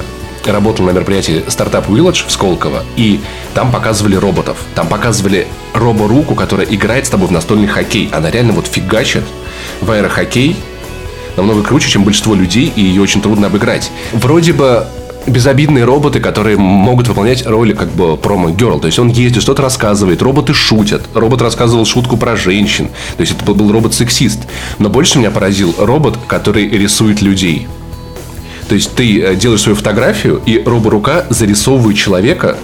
работал 0.51 0.85
на 0.85 0.91
мероприятии 0.91 1.43
Startup 1.47 1.85
Village 1.87 2.25
в 2.27 2.31
Сколково, 2.31 2.83
и 2.95 3.19
там 3.53 3.71
показывали 3.71 4.15
роботов. 4.15 4.57
Там 4.75 4.87
показывали 4.87 5.47
роборуку, 5.73 6.35
которая 6.35 6.67
играет 6.67 7.05
с 7.05 7.09
тобой 7.09 7.27
в 7.27 7.31
настольный 7.31 7.67
хоккей. 7.67 8.09
Она 8.11 8.31
реально 8.31 8.53
вот 8.53 8.67
фигачит 8.67 9.23
в 9.81 9.91
аэрохоккей 9.91 10.55
намного 11.35 11.61
круче, 11.63 11.89
чем 11.89 12.03
большинство 12.03 12.33
людей, 12.33 12.71
и 12.75 12.81
ее 12.81 13.01
очень 13.01 13.21
трудно 13.21 13.47
обыграть. 13.47 13.91
Вроде 14.11 14.53
бы 14.53 14.87
безобидные 15.27 15.83
роботы, 15.83 16.19
которые 16.21 16.57
могут 16.57 17.07
выполнять 17.09 17.45
роли 17.45 17.73
как 17.73 17.89
бы 17.89 18.15
промо-герл. 18.17 18.79
То 18.79 18.87
есть 18.87 18.97
он 18.97 19.09
ездит, 19.09 19.43
что-то 19.43 19.61
рассказывает, 19.61 20.21
роботы 20.21 20.53
шутят. 20.53 21.03
Робот 21.13 21.41
рассказывал 21.41 21.85
шутку 21.85 22.15
про 22.17 22.37
женщин. 22.37 22.87
То 23.17 23.21
есть 23.21 23.33
это 23.33 23.43
был- 23.51 23.71
робот-сексист. 23.71 24.39
Но 24.79 24.89
больше 24.89 25.19
меня 25.19 25.29
поразил 25.29 25.75
робот, 25.77 26.17
который 26.27 26.67
рисует 26.69 27.21
людей. 27.21 27.67
То 28.67 28.75
есть 28.75 28.95
ты 28.95 29.21
э, 29.21 29.35
делаешь 29.35 29.61
свою 29.61 29.75
фотографию, 29.75 30.41
и 30.45 30.61
роборука 30.65 31.25
зарисовывает 31.29 31.97
человека. 31.97 32.57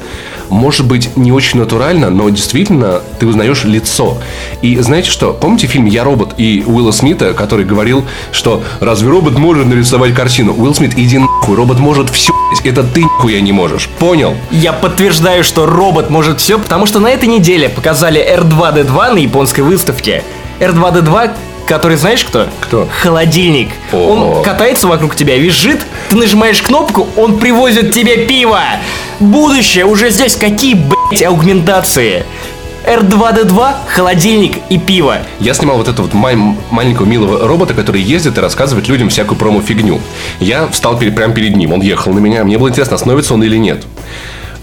Может 0.50 0.86
быть, 0.86 1.16
не 1.16 1.32
очень 1.32 1.60
натурально, 1.60 2.10
но 2.10 2.30
действительно 2.30 3.02
ты 3.20 3.26
узнаешь 3.26 3.64
лицо. 3.64 4.18
И 4.62 4.78
знаете 4.78 5.10
что? 5.10 5.34
Помните 5.34 5.68
фильм 5.68 5.86
«Я 5.86 6.04
робот» 6.04 6.36
и 6.38 6.64
Уилла 6.68 6.92
Смита, 6.92 7.34
который 7.34 7.66
говорил, 7.66 8.06
что 8.32 8.64
разве 8.80 9.10
робот 9.10 9.38
может 9.38 9.66
нарисовать 9.66 10.14
картину? 10.14 10.54
Уилл 10.56 10.76
Смит, 10.76 10.94
иди 10.98 11.18
нахуй, 11.18 11.56
робот 11.56 11.80
может 11.80 12.10
все, 12.10 12.34
это 12.64 12.84
ты 12.84 13.04
нихуя 13.04 13.42
не 13.42 13.52
можешь. 13.52 13.90
Понял? 14.00 14.36
Я 14.52 14.74
подтверждаю, 14.74 15.44
что 15.44 15.66
робот 15.66 16.10
может 16.10 16.40
все, 16.40 16.60
потому 16.60 16.86
что 16.86 17.00
на 17.00 17.08
этой 17.08 17.28
неделе 17.30 17.70
показали 17.70 18.22
R2D2 18.22 19.14
на 19.14 19.18
японской 19.18 19.62
выставке. 19.62 20.24
R2D2 20.60 21.32
который 21.68 21.98
знаешь 21.98 22.24
кто? 22.24 22.48
Кто? 22.62 22.88
Холодильник. 23.02 23.70
О. 23.92 23.98
Он 24.38 24.44
катается 24.44 24.88
вокруг 24.88 25.16
тебя, 25.16 25.38
визжит, 25.38 25.82
ты 26.10 26.16
нажимаешь 26.16 26.62
кнопку, 26.62 27.08
он 27.18 27.40
привозит 27.40 27.94
тебе 27.94 28.26
пиво. 28.26 28.62
Будущее 29.20 29.86
уже 29.86 30.10
здесь. 30.10 30.36
Какие, 30.36 30.76
блять, 30.76 31.24
аугментации? 31.24 32.26
R2D2, 32.86 33.74
холодильник 33.88 34.58
и 34.70 34.78
пиво. 34.78 35.20
Я 35.40 35.54
снимал 35.54 35.78
вот 35.78 35.88
этого 35.88 36.06
вот 36.08 36.14
май- 36.14 36.36
маленького 36.70 37.06
милого 37.06 37.48
робота, 37.48 37.74
который 37.74 38.02
ездит 38.02 38.38
и 38.38 38.42
рассказывает 38.42 38.90
людям 38.90 39.08
всякую 39.08 39.38
промо-фигню. 39.38 40.02
Я 40.42 40.68
встал 40.68 40.98
перед, 40.98 41.16
прямо 41.16 41.34
перед 41.34 41.56
ним, 41.56 41.72
он 41.72 41.82
ехал 41.82 42.12
на 42.12 42.20
меня, 42.20 42.44
мне 42.44 42.58
было 42.58 42.68
интересно, 42.70 42.96
остановится 42.96 43.34
он 43.36 43.44
или 43.44 43.56
нет. 43.56 43.86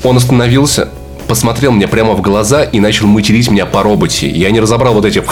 Он 0.04 0.18
остановился, 0.18 0.90
посмотрел 1.30 1.70
мне 1.70 1.86
прямо 1.86 2.14
в 2.14 2.22
глаза 2.22 2.64
и 2.64 2.80
начал 2.80 3.06
материть 3.06 3.48
меня 3.52 3.64
по 3.64 3.84
роботе. 3.84 4.28
Я 4.28 4.50
не 4.50 4.58
разобрал 4.58 4.94
вот 4.94 5.04
эти... 5.04 5.22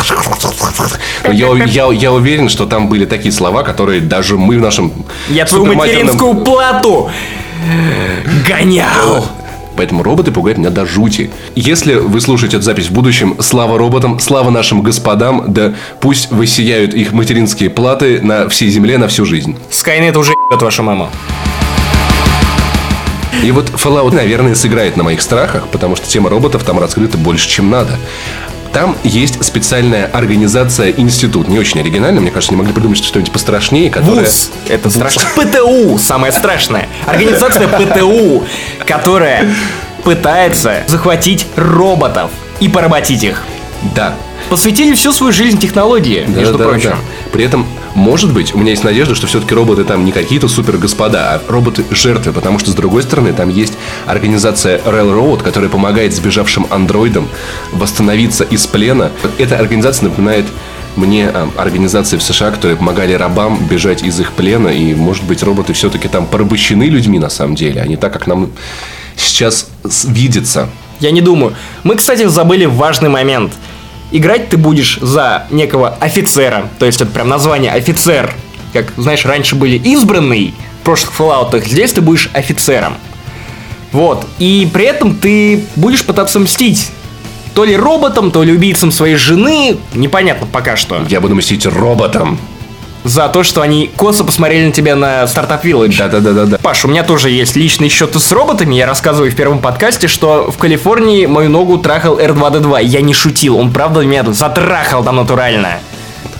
Но 1.24 1.32
я, 1.32 1.64
я, 1.64 1.92
я 1.92 2.12
уверен, 2.12 2.48
что 2.48 2.66
там 2.66 2.88
были 2.88 3.04
такие 3.04 3.32
слова, 3.32 3.64
которые 3.64 4.00
даже 4.00 4.38
мы 4.38 4.58
в 4.58 4.60
нашем... 4.60 4.92
Я 5.28 5.44
твою 5.44 5.64
суперматерном- 5.64 5.76
материнскую 5.76 6.34
плату 6.44 7.10
гонял. 8.48 9.26
Поэтому 9.76 10.04
роботы 10.04 10.30
пугают 10.30 10.58
меня 10.58 10.70
до 10.70 10.86
жути. 10.86 11.32
Если 11.56 11.94
вы 11.94 12.20
слушаете 12.20 12.58
эту 12.58 12.64
запись 12.64 12.86
в 12.86 12.92
будущем, 12.92 13.36
слава 13.40 13.76
роботам, 13.76 14.20
слава 14.20 14.50
нашим 14.50 14.82
господам, 14.82 15.46
да 15.48 15.74
пусть 16.00 16.30
высияют 16.30 16.94
их 16.94 17.12
материнские 17.12 17.70
платы 17.70 18.20
на 18.22 18.48
всей 18.48 18.70
земле 18.70 18.98
на 18.98 19.08
всю 19.08 19.24
жизнь. 19.24 19.56
Скайнет 19.68 20.16
уже 20.16 20.30
ебет 20.30 20.62
вашу 20.62 20.84
маму. 20.84 21.10
И 23.42 23.50
вот 23.50 23.70
Fallout, 23.70 24.14
наверное, 24.14 24.54
сыграет 24.54 24.96
на 24.96 25.04
моих 25.04 25.22
страхах, 25.22 25.68
потому 25.68 25.96
что 25.96 26.06
тема 26.08 26.30
роботов 26.30 26.64
там 26.64 26.78
раскрыта 26.78 27.16
больше, 27.18 27.48
чем 27.48 27.70
надо. 27.70 27.96
Там 28.72 28.96
есть 29.02 29.42
специальная 29.44 30.06
организация, 30.06 30.92
институт, 30.96 31.48
не 31.48 31.58
очень 31.58 31.80
оригинально, 31.80 32.20
мне 32.20 32.30
кажется, 32.30 32.52
не 32.52 32.58
могли 32.58 32.72
придумать 32.72 33.02
что-нибудь 33.02 33.32
пострашнее, 33.32 33.90
которая... 33.90 34.24
ВУЗ. 34.24 34.50
Это 34.68 34.90
страшно. 34.90 35.22
ПТУ, 35.36 35.98
самое 35.98 36.32
страшное. 36.32 36.88
Организация 37.06 37.66
ПТУ, 37.66 38.44
которая 38.84 39.48
пытается 40.04 40.84
захватить 40.86 41.46
роботов 41.56 42.30
и 42.60 42.68
поработить 42.68 43.22
их. 43.22 43.42
Да, 43.94 44.14
Посвятили 44.48 44.94
всю 44.94 45.12
свою 45.12 45.32
жизнь 45.32 45.58
технологии, 45.58 46.24
Да, 46.26 46.40
между 46.40 46.58
да, 46.58 46.64
прочим. 46.64 46.90
да. 46.90 46.96
При 47.32 47.44
этом, 47.44 47.66
может 47.94 48.32
быть, 48.32 48.54
у 48.54 48.58
меня 48.58 48.70
есть 48.70 48.84
надежда, 48.84 49.14
что 49.14 49.26
все-таки 49.26 49.54
роботы 49.54 49.84
там 49.84 50.04
не 50.04 50.12
какие-то 50.12 50.48
супер 50.48 50.76
господа, 50.78 51.34
а 51.34 51.42
роботы 51.50 51.84
жертвы, 51.90 52.32
потому 52.32 52.58
что, 52.58 52.70
с 52.70 52.74
другой 52.74 53.02
стороны, 53.02 53.32
там 53.32 53.48
есть 53.48 53.74
организация 54.06 54.78
Railroad, 54.78 55.42
которая 55.42 55.70
помогает 55.70 56.14
сбежавшим 56.14 56.66
андроидам 56.70 57.28
восстановиться 57.72 58.44
из 58.44 58.66
плена. 58.66 59.10
Эта 59.38 59.58
организация 59.58 60.08
напоминает 60.08 60.46
мне 60.96 61.28
а, 61.28 61.48
организации 61.56 62.16
в 62.16 62.22
США, 62.22 62.50
которые 62.50 62.76
помогали 62.76 63.12
рабам 63.12 63.66
бежать 63.66 64.02
из 64.02 64.18
их 64.20 64.32
плена, 64.32 64.68
и, 64.68 64.94
может 64.94 65.24
быть, 65.24 65.42
роботы 65.42 65.72
все-таки 65.72 66.08
там 66.08 66.26
порабощены 66.26 66.84
людьми 66.84 67.18
на 67.18 67.30
самом 67.30 67.54
деле, 67.54 67.80
а 67.80 67.86
не 67.86 67.96
так, 67.96 68.12
как 68.12 68.26
нам 68.26 68.50
сейчас 69.16 69.68
видится. 70.04 70.68
Я 71.00 71.10
не 71.12 71.20
думаю. 71.20 71.54
Мы, 71.84 71.94
кстати, 71.96 72.26
забыли 72.26 72.64
важный 72.64 73.08
момент. 73.08 73.52
Играть 74.10 74.48
ты 74.48 74.56
будешь 74.56 74.98
за 75.00 75.46
некого 75.50 75.90
офицера. 76.00 76.68
То 76.78 76.86
есть 76.86 77.00
это 77.00 77.10
прям 77.10 77.28
название 77.28 77.72
офицер. 77.72 78.34
Как, 78.72 78.92
знаешь, 78.96 79.24
раньше 79.24 79.54
были 79.54 79.76
избранный 79.76 80.54
в 80.80 80.84
прошлых 80.84 81.12
Fallout, 81.18 81.64
здесь 81.66 81.92
ты 81.92 82.00
будешь 82.00 82.30
офицером. 82.32 82.94
Вот. 83.92 84.26
И 84.38 84.68
при 84.72 84.84
этом 84.84 85.16
ты 85.16 85.64
будешь 85.76 86.04
пытаться 86.04 86.38
мстить. 86.38 86.90
То 87.54 87.64
ли 87.64 87.76
роботом, 87.76 88.30
то 88.30 88.42
ли 88.42 88.52
убийцам 88.52 88.92
своей 88.92 89.16
жены. 89.16 89.78
Непонятно 89.94 90.46
пока 90.46 90.76
что. 90.76 91.04
Я 91.08 91.20
буду 91.20 91.34
мстить 91.34 91.66
роботам. 91.66 92.38
За 93.08 93.28
то, 93.30 93.42
что 93.42 93.62
они 93.62 93.90
косо 93.96 94.22
посмотрели 94.22 94.66
на 94.66 94.72
тебя 94.72 94.94
на 94.94 95.22
Startup 95.24 95.62
Village. 95.62 95.96
Да-да-да-да-да. 95.96 96.58
Паш, 96.58 96.84
у 96.84 96.88
меня 96.88 97.02
тоже 97.02 97.30
есть 97.30 97.56
личные 97.56 97.88
счеты 97.88 98.18
с 98.18 98.30
роботами. 98.32 98.74
Я 98.74 98.84
рассказываю 98.86 99.32
в 99.32 99.34
первом 99.34 99.60
подкасте, 99.60 100.08
что 100.08 100.50
в 100.50 100.58
Калифорнии 100.58 101.24
мою 101.24 101.48
ногу 101.48 101.78
трахал 101.78 102.18
R2D2. 102.18 102.84
Я 102.84 103.00
не 103.00 103.14
шутил, 103.14 103.56
он 103.56 103.72
правда 103.72 104.00
меня 104.00 104.24
затрахал 104.30 105.02
там 105.02 105.16
натурально. 105.16 105.78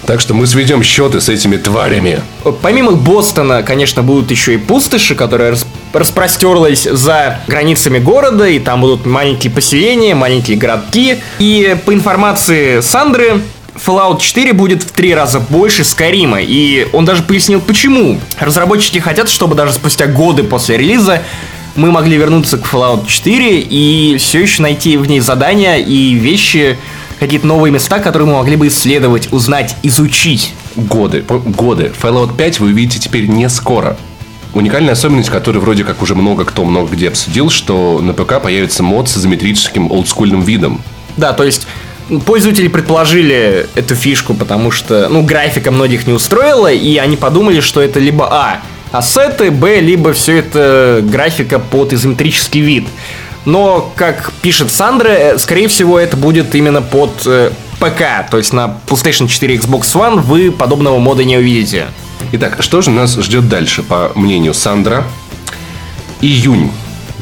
Так 0.05 0.21
что 0.21 0.35
мы 0.35 0.47
сведем 0.47 0.83
счеты 0.83 1.23
с 1.23 1.31
этими 1.31 1.57
тварями. 1.57 2.21
Помимо 2.61 2.93
Бостона, 2.93 3.63
конечно, 3.63 4.03
будут 4.03 4.31
еще 4.31 4.53
и 4.55 4.59
пустоши, 4.59 5.15
которая 5.15 5.53
рас- 5.53 5.67
распростерлась 5.95 6.83
за 6.85 7.41
границами 7.47 7.99
города, 7.99 8.47
и 8.47 8.59
там 8.59 8.83
будут 8.83 9.07
маленькие 9.07 9.51
поселения, 9.51 10.15
маленькие 10.15 10.59
городки. 10.59 11.17
И 11.39 11.77
по 11.87 11.95
информации 11.95 12.81
Сандры, 12.81 13.41
Fallout 13.85 14.21
4 14.21 14.53
будет 14.53 14.83
в 14.83 14.91
три 14.93 15.15
раза 15.15 15.41
больше 15.41 15.85
Скайрима, 15.85 16.41
и 16.41 16.89
он 16.93 17.05
даже 17.05 17.23
пояснил 17.23 17.61
почему. 17.61 18.21
Разработчики 18.39 18.99
хотят, 18.99 19.29
чтобы 19.29 19.55
даже 19.55 19.73
спустя 19.73 20.07
годы 20.07 20.43
после 20.43 20.77
релиза 20.77 21.23
мы 21.77 21.93
могли 21.93 22.17
вернуться 22.17 22.59
к 22.59 22.67
Fallout 22.67 23.07
4 23.07 23.61
и 23.61 24.17
все 24.19 24.41
еще 24.41 24.63
найти 24.63 24.97
в 24.97 25.07
ней 25.07 25.21
задания 25.21 25.77
и 25.77 26.15
вещи, 26.15 26.77
какие-то 27.21 27.47
новые 27.47 27.73
места, 27.73 28.01
которые 28.01 28.29
мы 28.29 28.35
могли 28.35 28.57
бы 28.57 28.67
исследовать, 28.67 29.33
узнать, 29.33 29.77
изучить. 29.83 30.53
Годы, 30.77 31.23
годы. 31.23 31.93
Fallout 32.01 32.37
5 32.37 32.61
вы 32.61 32.69
увидите 32.69 32.99
теперь 32.99 33.27
не 33.27 33.49
скоро. 33.49 33.97
Уникальная 34.55 34.93
особенность, 34.93 35.31
которую 35.31 35.63
вроде 35.63 35.85
как 35.85 36.03
уже 36.03 36.15
много 36.15 36.45
кто 36.45 36.65
много 36.65 36.91
где 36.93 37.09
обсудил, 37.09 37.51
что 37.51 38.01
на 38.01 38.13
ПК 38.13 38.41
появится 38.43 38.83
мод 38.83 39.09
с 39.09 39.19
изометрическим 39.19 39.93
олдскульным 39.93 40.43
видом. 40.43 40.81
Да, 41.17 41.33
то 41.33 41.45
есть 41.45 41.67
пользователи 42.25 42.69
предположили 42.69 43.67
эту 43.75 43.95
фишку, 43.95 44.35
потому 44.35 44.71
что, 44.71 45.09
ну, 45.09 45.23
графика 45.23 45.71
многих 45.71 46.07
не 46.07 46.13
устроила, 46.13 46.71
и 46.73 46.97
они 46.97 47.17
подумали, 47.17 47.61
что 47.61 47.81
это 47.81 48.01
либо 48.01 48.27
А, 48.31 48.61
ассеты, 48.93 49.51
Б, 49.51 49.81
либо 49.81 50.13
все 50.13 50.39
это 50.39 51.01
графика 51.03 51.59
под 51.59 51.93
изометрический 51.93 52.61
вид. 52.61 52.87
Но, 53.45 53.93
как 53.97 54.33
пишет 54.43 54.71
Сандра, 54.71 55.09
э, 55.09 55.39
скорее 55.39 55.69
всего, 55.69 55.99
это 55.99 56.17
будет 56.17 56.55
именно 56.55 56.83
под 56.83 57.11
э, 57.27 57.51
ПК, 57.79 58.29
то 58.31 58.37
есть 58.37 58.53
на 58.53 58.79
PlayStation 58.87 59.29
4 59.29 59.55
и 59.55 59.59
Xbox 59.59 59.83
One 59.95 60.21
вы 60.21 60.51
подобного 60.51 60.99
мода 60.99 61.25
не 61.25 61.37
увидите. 61.37 61.87
Итак, 62.33 62.57
что 62.61 62.83
же 62.83 62.91
нас 62.91 63.17
ждет 63.17 63.49
дальше, 63.49 63.83
по 63.83 64.13
мнению 64.15 64.53
Сандра? 64.53 65.05
Июнь. 66.21 66.71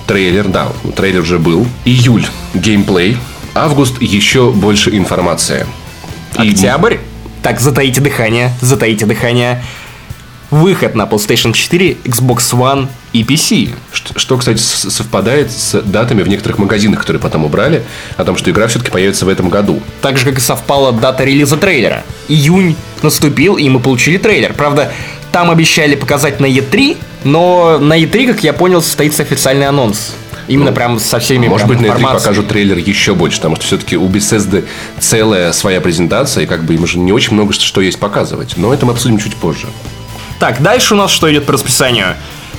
Трейлер, 0.06 0.48
да, 0.48 0.68
трейлер 0.96 1.20
уже 1.20 1.38
был. 1.38 1.66
Июль. 1.84 2.26
Геймплей. 2.54 3.18
Август. 3.56 4.00
Еще 4.02 4.50
больше 4.50 4.94
информации. 4.96 5.66
И 6.42 6.50
Октябрь. 6.50 6.98
Так, 7.42 7.58
затаите 7.60 8.00
дыхание, 8.02 8.52
затаите 8.60 9.06
дыхание. 9.06 9.62
Выход 10.50 10.94
на 10.94 11.04
PlayStation 11.04 11.52
4, 11.52 11.96
Xbox 12.04 12.52
One 12.52 12.88
и 13.12 13.22
PC. 13.22 13.74
Что, 13.92 14.18
что, 14.18 14.36
кстати, 14.36 14.58
совпадает 14.58 15.50
с 15.50 15.80
датами 15.80 16.22
в 16.22 16.28
некоторых 16.28 16.58
магазинах, 16.58 17.00
которые 17.00 17.20
потом 17.20 17.44
убрали, 17.44 17.82
о 18.16 18.24
том, 18.24 18.36
что 18.36 18.50
игра 18.50 18.66
все-таки 18.66 18.90
появится 18.90 19.24
в 19.24 19.28
этом 19.28 19.48
году. 19.48 19.80
Так 20.02 20.18
же, 20.18 20.26
как 20.26 20.38
и 20.38 20.40
совпала 20.40 20.92
дата 20.92 21.24
релиза 21.24 21.56
трейлера. 21.56 22.04
Июнь 22.28 22.76
наступил, 23.02 23.56
и 23.56 23.68
мы 23.68 23.80
получили 23.80 24.18
трейлер. 24.18 24.52
Правда, 24.52 24.92
там 25.32 25.50
обещали 25.50 25.96
показать 25.96 26.40
на 26.40 26.46
E3, 26.46 26.96
но 27.24 27.78
на 27.78 27.98
E3, 27.98 28.34
как 28.34 28.44
я 28.44 28.52
понял, 28.52 28.82
состоится 28.82 29.22
официальный 29.22 29.66
анонс. 29.66 30.12
Именно 30.48 30.72
прям 30.72 30.98
со 30.98 31.18
всеми 31.18 31.48
Может 31.48 31.66
прям 31.66 31.78
быть, 31.78 31.86
на 31.86 31.90
E3 31.90 31.96
информацией. 31.96 32.20
покажут 32.20 32.48
трейлер 32.48 32.78
еще 32.78 33.14
больше, 33.14 33.38
потому 33.38 33.56
что 33.56 33.64
все-таки 33.64 33.96
у 33.96 34.08
Bethesda 34.08 34.64
целая 34.98 35.52
своя 35.52 35.80
презентация, 35.80 36.44
и 36.44 36.46
как 36.46 36.64
бы 36.64 36.74
им 36.74 36.84
уже 36.84 36.98
не 36.98 37.12
очень 37.12 37.34
много 37.34 37.52
что 37.52 37.64
что 37.64 37.80
есть 37.80 37.98
показывать. 37.98 38.56
Но 38.56 38.72
это 38.72 38.86
мы 38.86 38.92
обсудим 38.92 39.18
чуть 39.18 39.34
позже. 39.36 39.66
Так, 40.38 40.62
дальше 40.62 40.94
у 40.94 40.96
нас 40.96 41.10
что 41.10 41.30
идет 41.32 41.46
по 41.46 41.52
расписанию? 41.52 42.14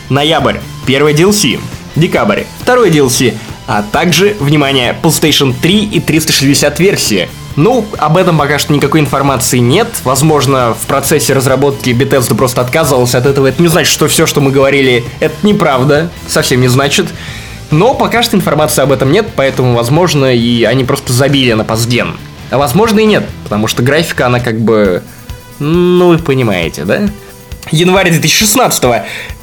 Ноябрь, 0.09 0.57
первый 0.85 1.13
DLC. 1.13 1.59
Декабрь, 1.95 2.43
второй 2.59 2.89
DLC. 2.89 3.33
А 3.67 3.83
также, 3.83 4.35
внимание, 4.39 4.95
PlayStation 5.01 5.53
3 5.61 5.85
и 5.85 5.99
360 5.99 6.79
версии. 6.79 7.29
Ну, 7.57 7.85
об 7.97 8.17
этом 8.17 8.37
пока 8.37 8.59
что 8.59 8.71
никакой 8.71 8.99
информации 8.99 9.57
нет. 9.57 9.87
Возможно, 10.03 10.75
в 10.79 10.85
процессе 10.85 11.33
разработки 11.33 11.89
Bethesda 11.89 12.35
просто 12.35 12.61
отказывалась 12.61 13.15
от 13.15 13.25
этого. 13.25 13.47
Это 13.47 13.61
не 13.61 13.67
значит, 13.67 13.91
что 13.91 14.07
все, 14.07 14.27
что 14.27 14.41
мы 14.41 14.51
говорили, 14.51 15.03
это 15.19 15.35
неправда. 15.41 16.11
Совсем 16.27 16.61
не 16.61 16.67
значит. 16.67 17.07
Но 17.71 17.93
пока 17.93 18.23
что 18.23 18.37
информации 18.37 18.81
об 18.81 18.91
этом 18.91 19.11
нет, 19.11 19.27
поэтому, 19.35 19.73
возможно, 19.75 20.33
и 20.33 20.63
они 20.63 20.83
просто 20.83 21.13
забили 21.13 21.53
на 21.53 21.63
позден. 21.63 22.17
А 22.49 22.57
возможно 22.57 22.99
и 22.99 23.05
нет, 23.05 23.25
потому 23.43 23.67
что 23.67 23.83
графика, 23.83 24.27
она 24.27 24.39
как 24.39 24.59
бы... 24.59 25.03
Ну, 25.59 26.09
вы 26.09 26.17
понимаете, 26.19 26.85
да? 26.85 27.09
Январь 27.71 28.11
2016 28.11 28.83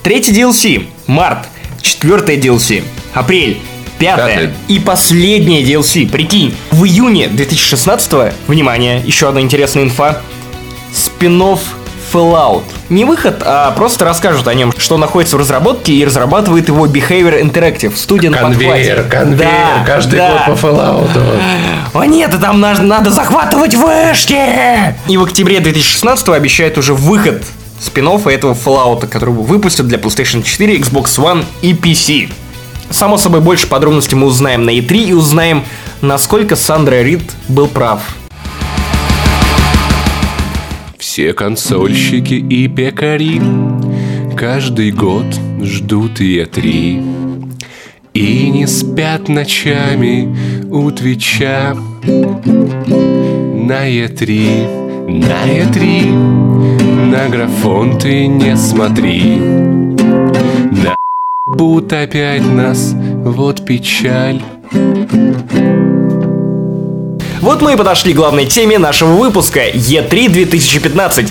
Третий 0.03 0.33
DLC. 0.33 0.87
Март. 1.07 1.47
Четвертое 1.83 2.37
DLC. 2.37 2.83
Апрель. 3.13 3.61
Пятое. 3.99 4.29
Пятое. 4.29 4.55
И 4.69 4.79
последнее 4.79 5.63
DLC. 5.63 6.09
Прикинь, 6.09 6.55
в 6.71 6.85
июне 6.85 7.29
2016 7.29 8.33
внимание, 8.47 9.03
еще 9.05 9.29
одна 9.29 9.41
интересная 9.41 9.85
инфа. 9.85 10.21
Спинов 10.93 11.61
Fallout. 12.15 12.63
Не 12.91 13.05
выход, 13.05 13.43
а 13.45 13.73
просто 13.73 14.05
расскажут 14.05 14.47
о 14.47 14.55
нем, 14.55 14.73
что 14.79 14.99
находится 14.99 15.37
в 15.37 15.41
разработке 15.41 15.93
и 15.93 16.05
разрабатывает 16.05 16.69
его 16.69 16.87
Behavior 16.87 17.43
Interactive, 17.43 17.97
студия 17.97 18.31
на 18.31 18.39
подхвате. 18.39 19.05
Да, 19.11 19.85
да. 20.11 20.47
Fallout. 20.55 21.11
О 21.93 22.05
нет, 22.05 22.31
там 22.41 22.61
надо, 22.61 22.83
надо 22.83 23.11
захватывать 23.11 23.75
вышки! 23.75 24.39
И 25.09 25.17
в 25.17 25.25
октябре 25.25 25.59
2016 25.59 26.29
обещают 26.29 26.79
уже 26.79 26.95
выход 26.95 27.43
спин 27.81 28.07
этого 28.07 28.55
Fallout, 28.55 29.09
который 29.09 29.35
выпустят 29.35 29.89
для 29.89 29.99
PlayStation 29.99 30.43
4, 30.43 30.79
Xbox 30.79 31.19
One 31.19 31.45
и 31.63 31.73
PC. 31.73 32.31
Само 32.91 33.17
собой, 33.19 33.41
больше 33.41 33.67
подробностей 33.67 34.17
мы 34.17 34.27
узнаем 34.29 34.65
на 34.65 34.71
E3 34.71 35.05
и 35.05 35.13
узнаем 35.13 35.65
насколько 36.01 36.55
Сандра 36.55 37.03
Рид 37.03 37.23
был 37.49 37.67
прав. 37.67 38.01
Все 41.15 41.33
консольщики 41.33 42.35
и 42.35 42.67
пекари. 42.67 43.41
Каждый 44.37 44.91
год 44.91 45.27
ждут 45.63 46.19
Е3 46.19 46.67
и 48.15 48.51
не 48.51 48.67
спят 48.67 49.29
ночами 49.29 50.37
у 50.73 50.91
Твича. 50.91 51.77
На 52.03 53.89
Е3, 53.89 55.07
на 55.07 55.47
Е3 55.47 56.11
на 57.13 57.29
графон 57.29 57.97
ты 57.97 58.27
не 58.27 58.57
смотри. 58.57 59.37
На 59.37 60.97
будут 61.47 61.93
опять 61.93 62.45
нас, 62.45 62.93
вот 63.25 63.65
печаль 63.65 64.43
Вот 67.45 67.61
мы 67.61 67.75
и 67.75 67.77
подошли 67.77 68.15
к 68.15 68.17
главной 68.17 68.47
теме 68.47 68.79
нашего 68.79 69.11
выпуска 69.11 69.69
E3 69.69 70.31
2015. 70.31 71.31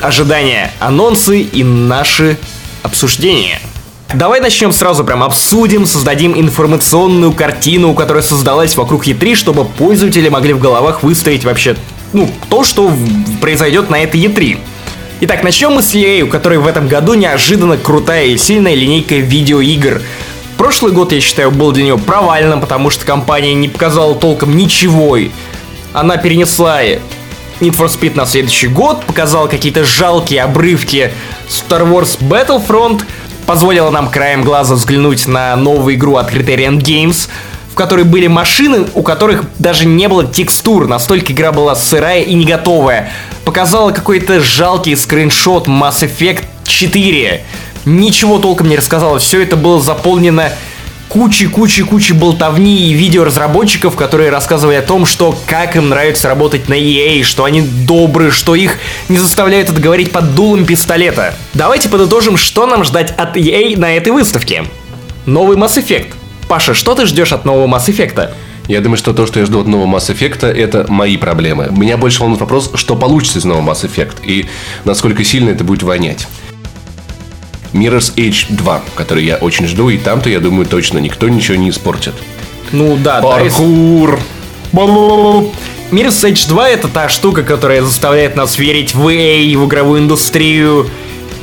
Ожидания, 0.00 0.70
анонсы 0.78 1.40
и 1.40 1.64
наши 1.64 2.38
обсуждения. 2.84 3.58
Давай 4.14 4.40
начнем 4.40 4.70
сразу 4.70 5.02
прям 5.02 5.24
обсудим, 5.24 5.84
создадим 5.84 6.38
информационную 6.38 7.32
картину, 7.32 7.92
которая 7.94 8.22
создалась 8.22 8.76
вокруг 8.76 9.08
E3, 9.08 9.34
чтобы 9.34 9.64
пользователи 9.64 10.28
могли 10.28 10.52
в 10.52 10.60
головах 10.60 11.02
выставить 11.02 11.44
вообще, 11.44 11.74
ну, 12.12 12.30
то, 12.48 12.62
что 12.62 12.92
произойдет 13.40 13.90
на 13.90 14.00
этой 14.00 14.20
E3. 14.20 14.58
Итак, 15.22 15.42
начнем 15.42 15.72
мы 15.72 15.82
с 15.82 15.92
EA, 15.92 16.22
у 16.22 16.28
которой 16.28 16.58
в 16.60 16.68
этом 16.68 16.86
году 16.86 17.14
неожиданно 17.14 17.76
крутая 17.76 18.26
и 18.26 18.36
сильная 18.36 18.76
линейка 18.76 19.16
видеоигр. 19.16 20.02
Прошлый 20.58 20.90
год, 20.90 21.12
я 21.12 21.20
считаю, 21.20 21.52
был 21.52 21.70
для 21.70 21.84
нее 21.84 21.96
провальным, 21.96 22.60
потому 22.60 22.90
что 22.90 23.06
компания 23.06 23.54
не 23.54 23.68
показала 23.68 24.16
толком 24.16 24.56
ничего. 24.56 25.16
Она 25.92 26.16
перенесла 26.16 26.82
Need 26.82 26.98
for 27.60 27.86
Speed 27.86 28.16
на 28.16 28.26
следующий 28.26 28.66
год, 28.66 29.04
показала 29.04 29.46
какие-то 29.46 29.84
жалкие 29.84 30.42
обрывки 30.42 31.12
Star 31.48 31.88
Wars 31.88 32.18
Battlefront, 32.20 33.04
позволила 33.46 33.90
нам 33.90 34.10
краем 34.10 34.42
глаза 34.42 34.74
взглянуть 34.74 35.28
на 35.28 35.54
новую 35.54 35.94
игру 35.94 36.16
от 36.16 36.34
Criterion 36.34 36.80
Games, 36.80 37.28
в 37.70 37.76
которой 37.76 38.04
были 38.04 38.26
машины, 38.26 38.84
у 38.94 39.02
которых 39.02 39.44
даже 39.60 39.86
не 39.86 40.08
было 40.08 40.26
текстур, 40.26 40.88
настолько 40.88 41.32
игра 41.32 41.52
была 41.52 41.76
сырая 41.76 42.22
и 42.22 42.34
не 42.34 42.44
готовая. 42.44 43.12
Показала 43.44 43.92
какой-то 43.92 44.40
жалкий 44.40 44.96
скриншот 44.96 45.68
Mass 45.68 46.00
Effect 46.00 46.42
4, 46.64 47.44
ничего 47.88 48.38
толком 48.38 48.68
не 48.68 48.76
рассказала. 48.76 49.18
Все 49.18 49.42
это 49.42 49.56
было 49.56 49.80
заполнено 49.80 50.52
кучей-кучей-кучей 51.08 52.12
болтовни 52.12 52.88
и 52.88 52.92
видео 52.92 53.24
разработчиков, 53.24 53.96
которые 53.96 54.30
рассказывали 54.30 54.76
о 54.76 54.82
том, 54.82 55.06
что 55.06 55.36
как 55.46 55.74
им 55.76 55.88
нравится 55.88 56.28
работать 56.28 56.68
на 56.68 56.74
EA, 56.74 57.22
что 57.22 57.44
они 57.44 57.62
добрые, 57.62 58.30
что 58.30 58.54
их 58.54 58.78
не 59.08 59.18
заставляют 59.18 59.70
это 59.70 60.10
под 60.10 60.34
дулом 60.34 60.66
пистолета. 60.66 61.34
Давайте 61.54 61.88
подытожим, 61.88 62.36
что 62.36 62.66
нам 62.66 62.84
ждать 62.84 63.12
от 63.16 63.36
EA 63.36 63.78
на 63.78 63.96
этой 63.96 64.12
выставке. 64.12 64.64
Новый 65.26 65.56
Mass 65.56 65.82
Effect. 65.82 66.14
Паша, 66.46 66.74
что 66.74 66.94
ты 66.94 67.06
ждешь 67.06 67.32
от 67.32 67.44
нового 67.44 67.66
Mass 67.66 67.86
Effect? 67.86 68.30
Я 68.68 68.80
думаю, 68.80 68.98
что 68.98 69.14
то, 69.14 69.26
что 69.26 69.40
я 69.40 69.46
жду 69.46 69.60
от 69.60 69.66
нового 69.66 69.96
Mass 69.96 70.14
Effect, 70.14 70.46
это 70.46 70.84
мои 70.90 71.16
проблемы. 71.16 71.68
Меня 71.70 71.96
больше 71.96 72.20
волнует 72.20 72.40
вопрос, 72.40 72.70
что 72.74 72.96
получится 72.96 73.38
из 73.38 73.44
нового 73.44 73.70
Mass 73.70 73.84
Effect 73.84 74.16
и 74.24 74.46
насколько 74.84 75.24
сильно 75.24 75.50
это 75.50 75.64
будет 75.64 75.82
вонять. 75.82 76.26
Mirror's 77.72 78.14
Edge 78.16 78.46
2, 78.48 78.82
который 78.94 79.24
я 79.24 79.36
очень 79.36 79.66
жду, 79.66 79.88
и 79.88 79.98
там-то, 79.98 80.30
я 80.30 80.40
думаю, 80.40 80.66
точно 80.66 80.98
никто 80.98 81.28
ничего 81.28 81.56
не 81.56 81.70
испортит. 81.70 82.14
Ну 82.72 82.96
да, 82.96 83.20
Паркур! 83.20 84.20
Mirror's 84.72 86.22
Edge 86.30 86.48
2 86.48 86.68
это 86.68 86.88
та 86.88 87.08
штука, 87.08 87.42
которая 87.42 87.82
заставляет 87.82 88.36
нас 88.36 88.58
верить 88.58 88.94
в 88.94 89.08
EA, 89.08 89.56
в 89.56 89.66
игровую 89.66 90.00
индустрию 90.00 90.88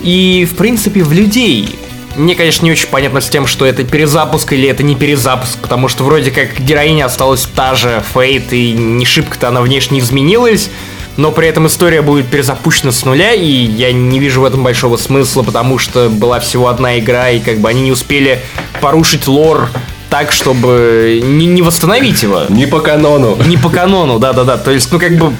и, 0.03 0.47
в 0.49 0.55
принципе, 0.55 1.03
в 1.03 1.11
людей. 1.11 1.75
Мне, 2.15 2.35
конечно, 2.35 2.63
не 2.63 2.71
очень 2.71 2.87
понятно 2.87 3.19
с 3.19 3.27
тем, 3.27 3.45
что 3.45 3.65
это 3.65 3.83
перезапуск 3.83 4.53
или 4.53 4.69
это 4.69 4.83
не 4.83 4.95
перезапуск, 4.95 5.57
потому 5.57 5.89
что 5.89 6.03
вроде 6.03 6.31
как 6.31 6.59
героиня 6.59 7.05
осталась 7.05 7.45
та 7.55 7.75
же, 7.75 8.03
Фейт, 8.13 8.53
и 8.53 8.71
не 8.71 9.03
шибко-то 9.03 9.49
она 9.49 9.61
внешне 9.61 9.99
изменилась 9.99 10.69
но 11.17 11.31
при 11.31 11.47
этом 11.47 11.67
история 11.67 12.01
будет 12.01 12.27
перезапущена 12.27 12.91
с 12.91 13.05
нуля, 13.05 13.33
и 13.33 13.45
я 13.45 13.91
не 13.91 14.19
вижу 14.19 14.41
в 14.41 14.45
этом 14.45 14.63
большого 14.63 14.97
смысла, 14.97 15.43
потому 15.43 15.77
что 15.77 16.09
была 16.09 16.39
всего 16.39 16.67
одна 16.67 16.99
игра, 16.99 17.29
и 17.29 17.39
как 17.39 17.59
бы 17.59 17.69
они 17.69 17.81
не 17.81 17.91
успели 17.91 18.41
порушить 18.81 19.27
лор 19.27 19.69
так, 20.09 20.31
чтобы 20.31 21.21
не, 21.23 21.45
не 21.45 21.61
восстановить 21.61 22.23
его. 22.23 22.43
Не 22.49 22.67
по 22.67 22.79
канону. 22.79 23.37
Не 23.45 23.57
по 23.57 23.69
канону, 23.69 24.19
да-да-да. 24.19 24.57
То 24.57 24.71
есть, 24.71 24.91
ну 24.91 24.99
как 24.99 25.17
бы, 25.17 25.33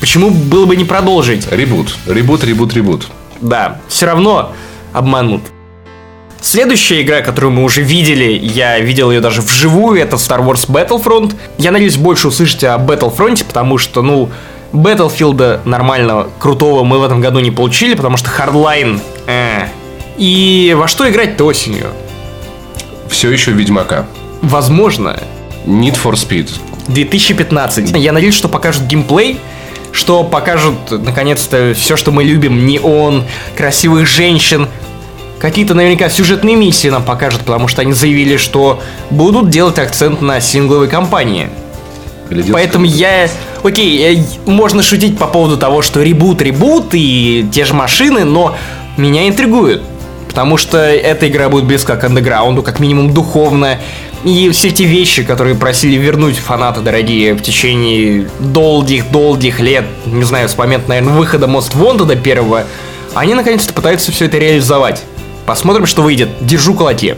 почему 0.00 0.30
было 0.30 0.66
бы 0.66 0.76
не 0.76 0.84
продолжить? 0.84 1.50
Ребут, 1.50 1.96
ребут, 2.06 2.44
ребут, 2.44 2.74
ребут. 2.74 3.08
Да, 3.40 3.80
все 3.88 4.06
равно 4.06 4.52
обманут. 4.92 5.42
Следующая 6.40 7.00
игра, 7.00 7.22
которую 7.22 7.52
мы 7.54 7.64
уже 7.64 7.80
видели, 7.80 8.30
я 8.30 8.78
видел 8.78 9.10
ее 9.10 9.20
даже 9.20 9.40
вживую, 9.40 9.98
это 9.98 10.16
Star 10.16 10.44
Wars 10.46 10.68
Battlefront. 10.68 11.34
Я 11.56 11.70
надеюсь 11.70 11.96
больше 11.96 12.28
услышать 12.28 12.62
о 12.64 12.76
Battlefront, 12.76 13.44
потому 13.46 13.78
что, 13.78 14.02
ну, 14.02 14.30
Battlefield 14.74 15.60
нормального, 15.64 16.28
крутого 16.38 16.82
мы 16.82 16.98
в 16.98 17.04
этом 17.04 17.20
году 17.20 17.38
не 17.38 17.50
получили, 17.50 17.94
потому 17.94 18.16
что 18.16 18.28
Hardline... 18.28 19.00
Э. 19.26 19.68
И 20.18 20.74
во 20.76 20.88
что 20.88 21.08
играть-то 21.08 21.44
осенью? 21.44 21.92
Все 23.08 23.30
еще 23.30 23.52
Ведьмака. 23.52 24.06
Возможно. 24.42 25.20
Need 25.64 25.96
for 26.02 26.12
Speed. 26.12 26.50
2015. 26.88 27.96
Я 27.96 28.12
надеюсь, 28.12 28.34
что 28.34 28.48
покажут 28.48 28.82
геймплей, 28.82 29.38
что 29.92 30.24
покажут, 30.24 30.90
наконец-то, 30.90 31.72
все, 31.74 31.96
что 31.96 32.10
мы 32.10 32.24
любим, 32.24 32.66
неон, 32.66 33.24
красивых 33.56 34.06
женщин, 34.06 34.68
какие-то 35.38 35.74
наверняка 35.74 36.08
сюжетные 36.08 36.56
миссии 36.56 36.88
нам 36.88 37.04
покажут, 37.04 37.40
потому 37.42 37.68
что 37.68 37.82
они 37.82 37.92
заявили, 37.92 38.36
что 38.36 38.82
будут 39.10 39.50
делать 39.50 39.78
акцент 39.78 40.20
на 40.20 40.40
сингловой 40.40 40.88
кампании. 40.88 41.48
Поэтому 42.52 42.84
я... 42.84 43.28
Окей, 43.64 44.18
э, 44.18 44.22
можно 44.44 44.82
шутить 44.82 45.16
по 45.16 45.26
поводу 45.26 45.56
того, 45.56 45.80
что 45.80 46.02
ребут, 46.02 46.42
ребут 46.42 46.88
и 46.92 47.46
те 47.50 47.64
же 47.64 47.72
машины, 47.72 48.24
но 48.24 48.54
меня 48.98 49.26
интригует. 49.26 49.82
Потому 50.28 50.58
что 50.58 50.78
эта 50.78 51.28
игра 51.28 51.48
будет 51.48 51.64
близка 51.64 51.96
к 51.96 52.04
андеграунду, 52.04 52.62
как 52.62 52.78
минимум 52.78 53.14
духовно. 53.14 53.78
И 54.22 54.50
все 54.50 54.68
эти 54.68 54.82
вещи, 54.82 55.22
которые 55.22 55.54
просили 55.54 55.96
вернуть 55.96 56.36
фанаты 56.36 56.80
дорогие 56.80 57.32
в 57.32 57.40
течение 57.40 58.28
долгих-долгих 58.38 59.60
лет, 59.60 59.86
не 60.04 60.24
знаю, 60.24 60.50
с 60.50 60.58
момента, 60.58 60.90
наверное, 60.90 61.14
выхода 61.14 61.46
Most 61.46 61.74
Wanted 61.74 62.20
первого, 62.20 62.64
они 63.14 63.34
наконец-то 63.34 63.72
пытаются 63.72 64.12
все 64.12 64.26
это 64.26 64.36
реализовать. 64.36 65.02
Посмотрим, 65.46 65.86
что 65.86 66.02
выйдет. 66.02 66.28
Держу 66.40 66.74
кулаки. 66.74 67.14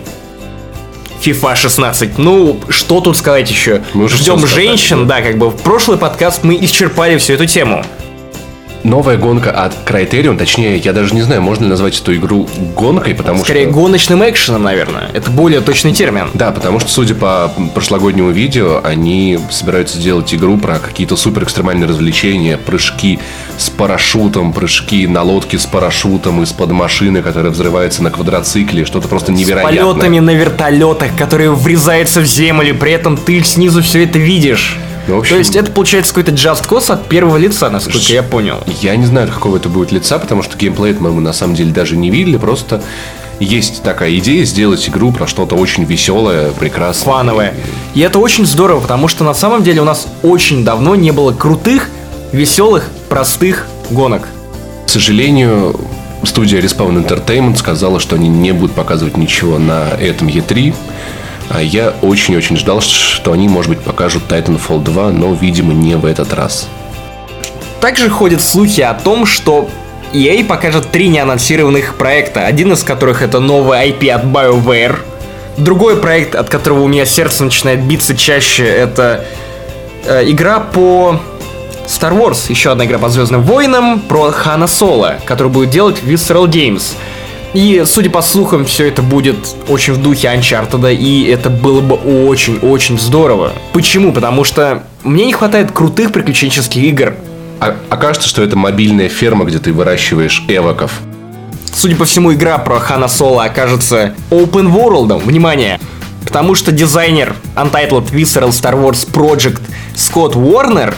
FIFA 1.23 1.57
16. 1.57 2.19
Ну, 2.19 2.61
что 2.69 3.01
тут 3.01 3.17
сказать 3.17 3.51
еще? 3.51 3.83
Мы 3.95 4.09
Ждем 4.09 4.47
женщин, 4.47 5.07
да, 5.07 5.23
как 5.23 5.39
бы 5.39 5.51
в 5.51 5.57
прошлый 5.57 5.99
подкаст 5.99 6.45
мы 6.45 6.57
исчерпали 6.57 7.19
всю 7.19 7.35
эту 7.35 7.47
тему 7.47 7.85
новая 8.87 9.17
гонка 9.17 9.51
от 9.51 9.75
Criterion, 9.85 10.39
точнее, 10.39 10.79
я 10.79 10.93
даже 10.93 11.15
не 11.15 11.23
знаю, 11.23 11.43
можно 11.43 11.65
ли 11.65 11.71
назвать 11.71 12.01
эту 12.01 12.15
игру 12.15 12.49
гонкой, 12.75 13.15
потому 13.15 13.43
Скорее, 13.43 13.65
что... 13.65 13.73
гоночным 13.73 14.29
экшеном, 14.29 14.63
наверное. 14.63 15.11
Это 15.13 15.31
более 15.31 15.61
точный 15.61 15.93
термин. 15.93 16.31
Да, 16.35 16.53
потому 16.53 16.81
что, 16.81 16.91
судя 16.91 17.15
по 17.15 17.53
прошлогоднему 17.75 18.31
видео, 18.31 18.81
они 18.83 19.39
собираются 19.51 19.99
сделать 19.99 20.33
игру 20.35 20.57
про 20.57 20.79
какие-то 20.79 21.17
супер 21.17 21.45
экстремальные 21.45 21.89
развлечения, 21.89 22.57
прыжки 22.57 23.19
с 23.59 23.69
парашютом, 23.69 24.53
прыжки 24.53 25.07
на 25.07 25.23
лодке 25.23 25.59
с 25.59 25.67
парашютом 25.67 26.43
из-под 26.43 26.71
машины, 26.71 27.23
которая 27.23 27.51
взрывается 27.51 28.03
на 28.03 28.11
квадроцикле, 28.11 28.85
что-то 28.85 29.09
просто 29.09 29.33
невероятное. 29.33 29.83
С 29.83 29.87
полетами 29.87 30.19
на 30.21 30.31
вертолетах, 30.31 31.17
которые 31.17 31.53
врезаются 31.53 32.21
в 32.21 32.27
землю, 32.27 32.75
при 32.75 32.93
этом 32.93 33.17
ты 33.17 33.43
снизу 33.43 33.83
все 33.83 34.05
это 34.05 34.19
видишь. 34.19 34.79
Ну, 35.09 35.19
общем, 35.19 35.35
То 35.35 35.39
есть 35.39 35.55
это 35.57 35.71
получается 35.71 36.13
какой-то 36.13 36.33
Just 36.33 36.69
Cause 36.69 36.93
от 36.93 37.09
первого 37.09 37.37
лица, 37.37 37.71
насколько 37.71 38.13
я 38.13 38.23
понял. 38.23 38.63
Я 38.81 38.97
не 38.97 39.07
знаю, 39.07 39.29
какого 39.29 39.57
это 39.57 39.69
будет 39.69 39.93
лица, 39.93 40.19
потому 40.19 40.43
что 40.43 40.57
геймплей 40.57 40.95
мы 40.99 41.11
на 41.21 41.33
самом 41.33 41.55
деле 41.55 41.73
даже 41.73 41.97
не 41.97 42.11
видели, 42.11 42.37
просто 42.37 42.83
есть 43.39 43.83
такая 43.83 44.17
идея 44.17 44.45
сделать 44.45 44.89
игру 44.89 45.13
про 45.13 45.27
что-то 45.27 45.57
очень 45.57 45.85
веселое, 45.85 46.51
прекрасное. 46.53 47.13
Фановое. 47.13 47.55
И 47.95 48.01
это 48.01 48.19
очень 48.19 48.47
здорово, 48.47 48.81
потому 48.81 49.09
что 49.09 49.25
на 49.25 49.35
самом 49.35 49.63
деле 49.63 49.83
у 49.83 49.85
нас 49.85 50.07
очень 50.23 50.65
давно 50.65 50.95
не 50.95 51.13
было 51.13 51.33
крутых, 51.33 51.91
веселых, 52.33 52.89
простых 53.09 53.67
гонок. 53.91 54.23
К 54.87 54.89
сожалению, 54.89 55.79
студия 56.25 56.61
Respawn 56.61 57.07
Entertainment 57.07 57.57
сказала, 57.57 58.01
что 58.01 58.17
они 58.17 58.29
не 58.29 58.53
будут 58.53 58.75
показывать 58.75 59.17
ничего 59.17 59.59
на 59.59 59.89
этом 59.91 60.29
E3. 60.29 60.75
А 61.49 61.63
я 61.63 61.95
очень-очень 62.03 62.57
ждал, 62.57 62.81
что 62.81 63.33
они, 63.33 63.49
может 63.49 63.71
быть, 63.71 63.81
покажут 63.81 64.25
Titanfall 64.29 64.83
2, 64.83 65.11
но, 65.11 65.35
видимо, 65.35 65.73
не 65.73 65.97
в 65.97 66.05
этот 66.05 66.33
раз. 66.33 66.69
Также 67.81 68.11
ходят 68.11 68.41
слухи 68.41 68.81
о 68.81 68.95
том, 68.95 69.27
что 69.27 69.69
EA 70.13 70.45
покажет 70.45 70.91
три 70.91 71.09
неанонсированных 71.09 71.97
проекта, 71.97 72.47
один 72.47 72.73
из 72.73 72.83
которых 72.83 73.23
это 73.23 73.39
новый 73.39 73.91
IP 73.91 74.09
от 74.11 74.25
BioWare, 74.25 74.99
другой 75.57 75.97
проект, 75.97 76.35
от 76.35 76.49
которого 76.49 76.83
у 76.83 76.89
меня 76.89 77.05
сердце 77.05 77.45
начинает 77.45 77.83
биться 77.83 78.17
чаще, 78.17 78.65
это 78.65 79.25
э, 80.05 80.29
игра 80.31 80.61
по 80.61 81.21
Star 81.87 82.13
Wars, 82.13 82.47
еще 82.49 82.73
одна 82.73 82.85
игра 82.85 82.99
по 82.99 83.09
Звездным 83.09 83.43
войнам 83.43 84.01
про 84.01 84.33
Хана 84.33 84.67
Соло, 84.67 85.17
которую 85.25 85.53
будет 85.53 85.71
делать 85.71 86.03
Visceral 86.03 86.47
Games. 86.47 86.95
И, 87.55 87.85
судя 87.87 88.11
по 88.11 88.23
слухам, 88.23 88.65
все 88.65 88.89
это 88.89 89.03
будет 89.03 89.37
очень 89.69 89.95
в 89.95 90.03
духе 90.03 90.29
Uncharted, 90.29 90.95
и 90.95 91.25
это 91.25 91.49
было 91.49 91.81
бы 91.81 91.95
очень-очень 91.95 92.99
здорово. 92.99 93.53
Почему? 93.73 94.13
Потому 94.13 94.45
что 94.45 94.83
мне 95.03 95.25
не 95.27 95.33
хватает 95.33 95.73
крутых 95.73 96.13
приключенческих 96.13 96.83
игр. 96.83 97.15
А, 97.61 97.77
окажется, 97.89 98.29
что 98.29 98.43
это 98.43 98.57
мобильная 98.57 99.09
ферма, 99.09 99.45
где 99.45 99.59
ты 99.59 99.73
выращиваешь 99.73 100.45
эвоков. 100.49 100.93
Судя 101.75 101.97
по 101.97 102.05
всему, 102.05 102.33
игра 102.33 102.59
про 102.59 102.79
Хана 102.79 103.09
Соло 103.09 103.45
окажется 103.45 104.15
open 104.31 104.73
world. 104.73 105.23
Внимание! 105.25 105.79
Потому 106.25 106.55
что 106.55 106.73
дизайнер 106.73 107.37
Untitled 107.55 108.11
Visceral 108.11 108.49
Star 108.49 108.75
Wars 108.75 109.09
Project 109.11 109.61
Скотт 109.95 110.35
Уорнер 110.35 110.95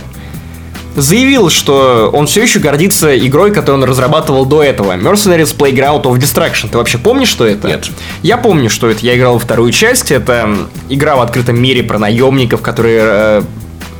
заявил, 1.01 1.51
что 1.51 2.11
он 2.13 2.27
все 2.27 2.43
еще 2.43 2.59
гордится 2.59 3.17
игрой, 3.19 3.53
которую 3.53 3.83
он 3.83 3.89
разрабатывал 3.89 4.45
до 4.45 4.63
этого. 4.63 4.97
Mercenaries 4.97 5.57
Playground 5.57 6.03
of 6.03 6.19
Destruction. 6.19 6.69
Ты 6.71 6.79
вообще 6.79 6.99
помнишь, 6.99 7.29
что 7.29 7.47
это? 7.47 7.69
Нет. 7.69 7.89
Я 8.23 8.37
помню, 8.37 8.71
что 8.71 8.89
это. 8.89 9.05
Я 9.05 9.17
играл 9.17 9.35
во 9.35 9.39
вторую 9.39 9.73
часть. 9.73 10.11
Это 10.11 10.49
игра 10.89 11.17
в 11.17 11.21
открытом 11.21 11.61
мире 11.61 11.83
про 11.83 11.99
наемников, 11.99 12.63
которые 12.63 13.01
э, 13.03 13.43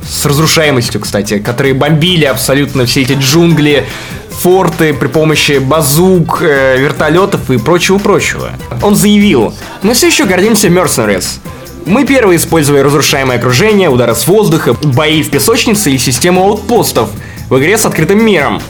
с 0.07 0.25
разрушаемостью, 0.25 1.01
кстати, 1.01 1.39
которые 1.39 1.73
бомбили 1.73 2.25
абсолютно 2.25 2.85
все 2.85 3.01
эти 3.01 3.13
джунгли, 3.13 3.85
форты 4.29 4.93
при 4.93 5.07
помощи 5.07 5.59
базук, 5.59 6.41
э, 6.41 6.77
вертолетов 6.77 7.49
и 7.51 7.57
прочего-прочего. 7.57 8.51
Он 8.81 8.95
заявил, 8.95 9.53
мы 9.83 9.93
все 9.93 10.07
еще 10.07 10.25
гордимся 10.25 10.67
Mercenaries. 10.67 11.39
Мы 11.89 12.05
первые 12.05 12.37
использовали 12.37 12.81
разрушаемое 12.81 13.39
окружение, 13.39 13.89
удары 13.89 14.13
с 14.13 14.27
воздуха, 14.27 14.75
бои 14.75 15.23
в 15.23 15.31
песочнице 15.31 15.91
и 15.91 15.97
систему 15.97 16.43
аутпостов 16.43 17.09
в 17.49 17.57
игре 17.57 17.79
с 17.79 17.85
открытым 17.85 18.23
миром. 18.23 18.61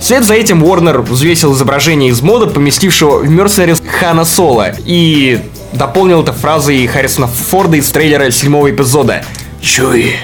Вслед 0.00 0.24
за 0.24 0.32
этим 0.32 0.64
Warner 0.64 1.02
взвесил 1.02 1.52
изображение 1.52 2.08
из 2.08 2.22
мода, 2.22 2.46
поместившего 2.46 3.18
в 3.18 3.30
Mercenaries 3.30 3.86
Хана 3.86 4.24
Соло, 4.24 4.74
и 4.86 5.40
дополнил 5.74 6.22
это 6.22 6.32
фразой 6.32 6.86
Харрисона 6.86 7.26
Форда 7.26 7.76
из 7.76 7.90
трейлера 7.90 8.30
седьмого 8.30 8.70
эпизода. 8.70 9.22
«Чуй, 9.60 10.16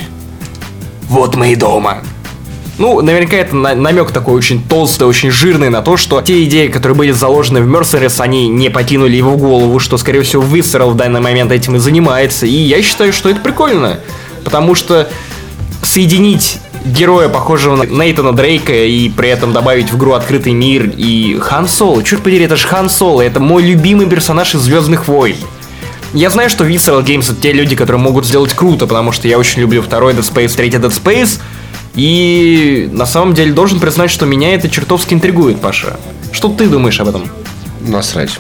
вот 1.07 1.37
мы 1.37 1.53
и 1.53 1.55
дома». 1.55 1.99
Ну, 2.79 3.01
наверняка 3.01 3.37
это 3.37 3.57
на- 3.57 3.75
намек 3.75 4.13
такой 4.13 4.35
очень 4.35 4.63
толстый, 4.63 5.05
очень 5.05 5.33
жирный 5.33 5.69
на 5.69 5.83
то, 5.83 5.97
что 5.97 6.21
те 6.23 6.45
идеи, 6.45 6.69
которые 6.69 6.97
были 6.97 7.11
заложены 7.11 7.61
в 7.61 7.69
Mercenaries, 7.69 8.21
они 8.21 8.49
не 8.49 8.71
покинули 8.71 9.17
его 9.17 9.37
голову, 9.37 9.81
что, 9.81 9.99
скорее 9.99 10.23
всего, 10.23 10.45
Visceral 10.45 10.91
в 10.91 10.97
данный 10.97 11.21
момент 11.21 11.51
этим 11.51 11.75
и 11.75 11.79
занимается. 11.81 12.47
И 12.47 12.53
я 12.53 12.81
считаю, 12.83 13.13
что 13.13 13.29
это 13.29 13.41
прикольно. 13.41 13.99
Потому 14.45 14.77
что 14.77 15.09
соединить 15.83 16.59
героя, 16.85 17.29
похожего 17.29 17.75
на 17.75 17.83
Нейтана 17.83 18.33
Дрейка, 18.33 18.73
и 18.73 19.09
при 19.09 19.29
этом 19.29 19.53
добавить 19.53 19.91
в 19.93 19.97
игру 19.97 20.13
открытый 20.13 20.53
мир 20.53 20.91
и 20.97 21.37
Хан 21.41 21.67
Соло. 21.67 22.03
Черт 22.05 22.23
подери, 22.23 22.45
это 22.45 22.57
же 22.57 22.69
Хан 22.69 22.89
Соло, 22.89 23.21
это 23.23 23.41
мой 23.41 23.65
любимый 23.65 24.07
персонаж 24.07 24.55
из 24.55 24.61
Звездных 24.61 25.09
войн. 25.09 25.37
Я 26.15 26.31
знаю, 26.31 26.49
что 26.49 26.65
Visceral 26.65 27.05
Games 27.05 27.31
это 27.31 27.41
те 27.43 27.53
люди, 27.53 27.77
которые 27.77 28.01
могут 28.01 28.25
сделать 28.25 28.55
круто, 28.55 28.87
потому 28.87 29.13
что 29.13 29.29
я 29.29 29.37
очень 29.39 29.61
люблю 29.61 29.83
второй 29.83 30.15
Dead 30.15 30.21
Space, 30.23 30.55
третий 30.57 30.79
Dead 30.79 30.91
Space, 30.91 31.41
и 31.99 32.89
на 32.93 33.07
самом 33.07 33.35
деле 33.35 33.53
должен 33.53 33.81
признать, 33.81 34.09
что 34.09 34.25
меня 34.25 34.55
это 34.55 34.71
чертовски 34.71 35.15
интригует, 35.15 35.61
Паша. 35.61 35.99
Что 36.31 36.49
ты 36.49 36.69
думаешь 36.69 37.01
об 37.01 37.09
этом? 37.09 37.29
Насрать. 37.81 38.39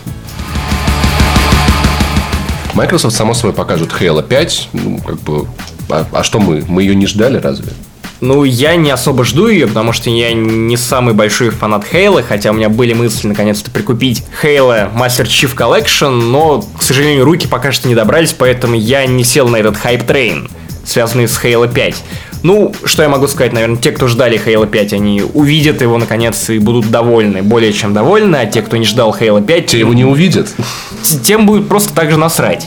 Microsoft, 2.75 3.16
само 3.16 3.35
собой, 3.35 3.53
покажет 3.53 3.90
Halo 3.90 4.23
5. 4.23 4.68
Ну, 4.75 5.01
как 5.05 5.21
бы... 5.23 5.49
А, 5.88 6.07
а 6.12 6.23
что 6.23 6.38
мы? 6.38 6.64
Мы 6.68 6.85
ее 6.85 6.94
не 6.94 7.09
ждали 7.09 7.38
разве? 7.38 7.73
Ну, 8.21 8.44
я 8.44 8.77
не 8.77 8.90
особо 8.90 9.25
жду 9.25 9.49
ее, 9.49 9.66
потому 9.66 9.92
что 9.92 10.09
я 10.09 10.33
не 10.33 10.77
самый 10.77 11.14
большой 11.14 11.51
фанат 11.51 11.85
Halo, 11.85 12.23
хотя 12.23 12.53
у 12.53 12.55
меня 12.55 12.68
были 12.68 12.92
мысли 12.92 13.27
наконец-то 13.27 13.73
прикупить 13.73 14.23
Halo 14.40 14.92
Master 14.94 15.25
Chief 15.25 15.53
Collection, 15.57 16.11
но, 16.11 16.64
к 16.79 16.83
сожалению, 16.85 17.25
руки 17.25 17.49
пока 17.49 17.73
что 17.73 17.88
не 17.88 17.97
добрались, 17.97 18.33
поэтому 18.33 18.77
я 18.77 19.05
не 19.07 19.25
сел 19.25 19.49
на 19.49 19.57
этот 19.57 19.77
hype 19.77 20.05
train, 20.05 20.49
связанный 20.85 21.27
с 21.27 21.42
Halo 21.42 21.73
5. 21.73 21.97
Ну, 22.42 22.72
что 22.85 23.03
я 23.03 23.09
могу 23.09 23.27
сказать, 23.27 23.53
наверное, 23.53 23.77
те, 23.79 23.90
кто 23.90 24.07
ждали 24.07 24.40
Halo 24.44 24.66
5, 24.66 24.92
они 24.92 25.22
увидят 25.35 25.83
его 25.83 25.98
наконец 25.98 26.48
и 26.51 26.59
будут 26.59 26.90
довольны, 26.90 27.42
более 27.42 27.72
чем 27.72 27.94
довольны, 27.94 28.37
а 28.37 28.46
те, 28.46 28.62
кто 28.62 28.77
не 28.77 28.85
ждал 28.85 29.16
Halo 29.18 29.44
5, 29.44 29.66
Те 29.66 29.79
его 29.81 29.92
не 29.92 30.05
увидят. 30.05 30.48
тем 31.24 31.46
будет 31.46 31.68
просто 31.68 31.92
так 31.94 32.11
же 32.11 32.16
насрать. 32.16 32.66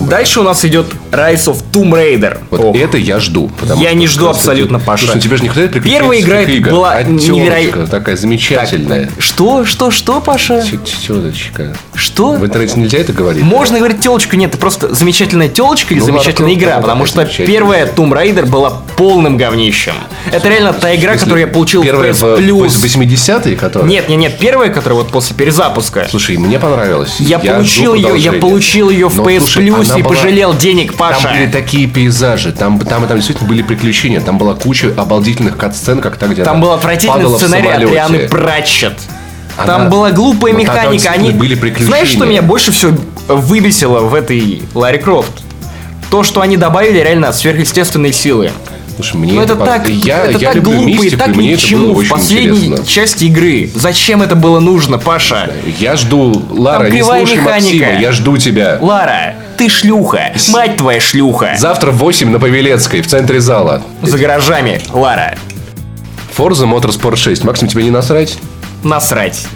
Дальше 0.00 0.40
у 0.40 0.42
нас 0.42 0.64
идет 0.64 0.86
Rise 1.12 1.44
of 1.46 1.62
Tomb 1.72 1.90
Raider. 1.92 2.38
Вот 2.50 2.60
Ох. 2.60 2.76
это 2.76 2.96
я 2.96 3.20
жду. 3.20 3.50
потому 3.60 3.80
Я 3.82 3.90
что 3.90 3.98
не 3.98 4.06
жду 4.06 4.28
абсолютно, 4.28 4.78
ты- 4.78 4.84
Паша. 4.84 5.04
Слушай, 5.04 5.16
ну 5.16 5.20
тебе 5.22 5.36
же 5.36 5.42
не 5.42 5.48
хватает 5.50 5.82
Первая 5.84 6.20
игра 6.20 6.40
игр. 6.42 6.70
была 6.70 6.92
а 6.92 7.02
невероя- 7.02 7.70
тёлочка 7.70 7.86
такая 7.90 8.16
замечательная. 8.16 9.10
Что? 9.18 9.64
Что? 9.64 9.90
Что, 9.90 10.20
Паша? 10.20 10.62
Теточка. 10.62 11.76
Что? 11.94 12.32
В 12.32 12.44
интернете 12.44 12.78
нельзя 12.80 12.98
это 12.98 13.12
говорить? 13.12 13.42
Можно 13.42 13.78
говорить 13.78 14.00
телочку, 14.00 14.36
нет, 14.36 14.52
ты 14.52 14.58
просто 14.58 14.94
замечательная 14.94 15.48
телочка 15.48 15.92
или 15.94 16.00
Ну, 16.00 16.06
замечательная 16.06 16.54
игра, 16.54 16.76
да, 16.76 16.80
потому 16.80 17.06
что 17.06 17.24
первая 17.26 17.86
Tomb 17.86 18.12
Raider 18.12 18.46
была 18.46 18.70
полным 18.96 19.36
говнищем. 19.36 19.94
Это 20.30 20.48
реально 20.48 20.72
та 20.72 20.94
игра, 20.94 21.16
которую 21.16 21.40
я 21.42 21.46
получил 21.46 21.82
в 21.82 21.84
Первая 21.84 22.12
PS 22.12 22.36
в 22.38 22.40
Plus. 22.40 22.68
80-е, 22.82 23.56
которая? 23.56 23.88
Нет, 23.88 24.08
нет, 24.08 24.18
нет, 24.18 24.38
первая, 24.38 24.70
которая 24.70 25.00
вот 25.00 25.10
после 25.10 25.36
перезапуска. 25.36 26.06
Слушай, 26.10 26.36
мне 26.38 26.58
понравилось. 26.58 27.16
Я, 27.18 27.38
получил 27.38 27.96
жду 27.96 28.08
ее, 28.16 28.18
я 28.18 28.32
получил 28.32 28.88
ее 28.90 29.08
в 29.08 29.20
PS 29.20 29.46
Plus 29.58 29.98
и 29.98 30.02
пожалел 30.02 30.54
денег, 30.54 30.94
Паша. 31.10 31.22
Там 31.22 31.32
были 31.32 31.50
такие 31.50 31.88
пейзажи, 31.88 32.52
там, 32.52 32.78
там, 32.78 33.06
там 33.06 33.16
действительно 33.16 33.48
были 33.48 33.62
приключения, 33.62 34.20
там 34.20 34.38
была 34.38 34.54
куча 34.54 34.92
обалдительных 34.96 35.56
катсцен, 35.56 36.00
как 36.00 36.16
та, 36.16 36.28
где 36.28 36.44
Там 36.44 36.60
был 36.60 36.72
отвратительный 36.72 37.28
сценарий 37.38 37.68
от. 37.68 37.80
Рианы 37.90 38.28
Пратчет. 38.28 38.94
Она- 39.56 39.66
Там 39.78 39.90
была 39.90 40.12
глупая 40.12 40.52
там 40.52 40.62
механика. 40.62 41.10
Они... 41.10 41.30
были 41.30 41.54
приключения. 41.54 41.88
Знаешь, 41.88 42.08
что 42.08 42.24
меня 42.24 42.40
больше 42.42 42.72
всего 42.72 42.96
выбесило 43.28 44.00
в 44.00 44.14
этой 44.14 44.62
Ларри 44.74 44.98
Крофт? 44.98 45.32
То, 46.10 46.22
что 46.22 46.40
они 46.40 46.56
добавили 46.56 46.98
реально 46.98 47.32
сверхъестественные 47.32 48.12
силы. 48.12 48.50
Слушай, 48.94 49.16
мне 49.16 49.32
Ну 49.32 49.40
это 49.40 49.56
по- 49.56 49.64
так, 49.64 49.88
я, 49.88 50.24
это 50.24 50.38
я 50.38 50.48
так 50.48 50.56
люблю 50.56 50.72
глупо 50.72 50.88
и 50.90 50.94
мистику, 50.94 51.16
так 51.18 51.28
и 51.28 51.32
мне 51.32 51.48
ни 51.48 51.54
к 51.54 51.58
это 51.58 51.66
чему 51.66 51.94
в 51.94 52.08
последней 52.08 52.66
интересно. 52.66 52.86
части 52.86 53.24
игры. 53.24 53.70
Зачем 53.74 54.22
это 54.22 54.34
было 54.36 54.60
нужно, 54.60 54.98
Паша? 54.98 55.50
Я 55.78 55.96
жду, 55.96 56.42
Лара, 56.50 56.84
Там 56.84 56.92
не 56.94 57.02
слушай 57.02 57.36
механика. 57.38 57.50
Максима, 57.86 58.00
я 58.00 58.12
жду 58.12 58.36
тебя. 58.36 58.78
Лара, 58.80 59.34
ты 59.56 59.68
шлюха. 59.68 60.32
Мать 60.50 60.76
твоя 60.76 61.00
шлюха. 61.00 61.54
Завтра 61.56 61.90
в 61.90 61.96
8 61.98 62.30
на 62.30 62.38
Павелецкой, 62.38 63.00
в 63.02 63.06
центре 63.06 63.40
зала. 63.40 63.82
За 64.02 64.18
гаражами, 64.18 64.80
Лара. 64.92 65.36
Forza 66.36 66.66
Motorsport 66.66 67.16
6. 67.16 67.44
Максим, 67.44 67.68
тебе 67.68 67.84
не 67.84 67.90
насрать? 67.90 68.36
Насрать. 68.82 69.46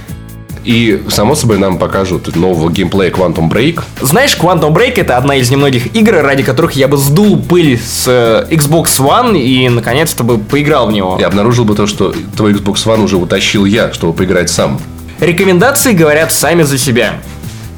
И, 0.67 1.01
само 1.09 1.37
собой, 1.37 1.59
нам 1.59 1.79
покажут 1.79 2.35
нового 2.35 2.71
геймплея 2.71 3.13
Quantum 3.13 3.49
Break. 3.49 3.83
Знаешь, 4.01 4.37
Quantum 4.37 4.75
Break 4.75 4.95
это 4.97 5.17
одна 5.17 5.37
из 5.37 5.49
немногих 5.49 5.95
игр, 5.95 6.15
ради 6.15 6.43
которых 6.43 6.73
я 6.73 6.89
бы 6.89 6.97
сдул 6.97 7.41
пыль 7.41 7.79
с 7.79 8.05
э, 8.09 8.53
Xbox 8.53 8.99
One 8.99 9.39
и 9.39 9.69
наконец-то 9.69 10.25
бы 10.25 10.39
поиграл 10.39 10.89
в 10.89 10.93
него. 10.93 11.17
И 11.21 11.23
обнаружил 11.23 11.65
бы 11.65 11.77
то, 11.77 11.87
что 11.87 12.13
твой 12.37 12.53
Xbox 12.53 12.85
One 12.85 13.05
уже 13.05 13.17
утащил 13.17 13.65
я, 13.65 13.93
чтобы 13.93 14.13
поиграть 14.13 14.51
сам. 14.51 14.81
Рекомендации 15.21 15.93
говорят 15.93 16.33
сами 16.33 16.65
за 16.65 16.79
себя. 16.79 17.15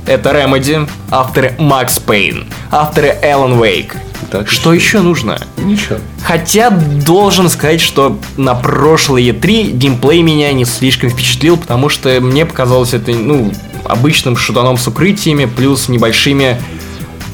Это 0.09 0.31
Remedy, 0.31 0.89
авторы 1.11 1.55
Max 1.59 2.01
Payne, 2.05 2.47
авторы 2.71 3.15
Alan 3.23 3.59
Wake. 3.61 3.93
Так, 4.31 4.49
Что 4.49 4.73
еще 4.75 5.01
нужно? 5.01 5.39
Ничего. 5.59 5.99
Хотя 6.25 6.71
должен 6.71 7.49
сказать, 7.49 7.81
что 7.81 8.19
на 8.37 8.55
прошлой 8.55 9.23
E3 9.29 9.71
геймплей 9.73 10.23
меня 10.23 10.53
не 10.53 10.65
слишком 10.65 11.09
впечатлил, 11.11 11.57
потому 11.57 11.89
что 11.89 12.21
мне 12.21 12.45
показалось 12.45 12.95
это, 12.95 13.13
ну, 13.13 13.53
обычным 13.85 14.37
шутаном 14.37 14.77
с 14.77 14.87
укрытиями, 14.89 15.45
плюс 15.47 15.89
небольшими 15.89 16.61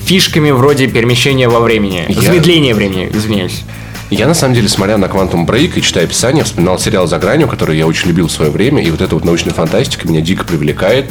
фишками 0.05 0.51
вроде 0.51 0.87
перемещения 0.87 1.49
во 1.49 1.61
времени. 1.61 2.05
Я- 2.09 2.21
Замедления 2.21 2.75
времени, 2.75 3.11
извиняюсь. 3.13 3.63
Я, 4.11 4.27
на 4.29 4.35
самом 4.35 4.55
деле, 4.55 4.69
смотря 4.69 4.99
на 4.99 5.07
Quantum 5.07 5.47
Break 5.47 5.73
и 5.79 5.83
читая 5.83 6.05
описание, 6.05 6.45
вспоминал 6.45 6.79
сериал 6.79 7.07
«За 7.09 7.19
гранью», 7.19 7.49
который 7.49 7.77
я 7.79 7.87
очень 7.87 8.09
любил 8.09 8.29
в 8.29 8.33
свое 8.33 8.51
время, 8.51 8.83
и 8.83 8.91
вот 8.91 9.01
эта 9.01 9.15
вот 9.15 9.25
научная 9.25 9.55
фантастика 9.55 10.07
меня 10.07 10.21
дико 10.21 10.45
привлекает. 10.45 11.11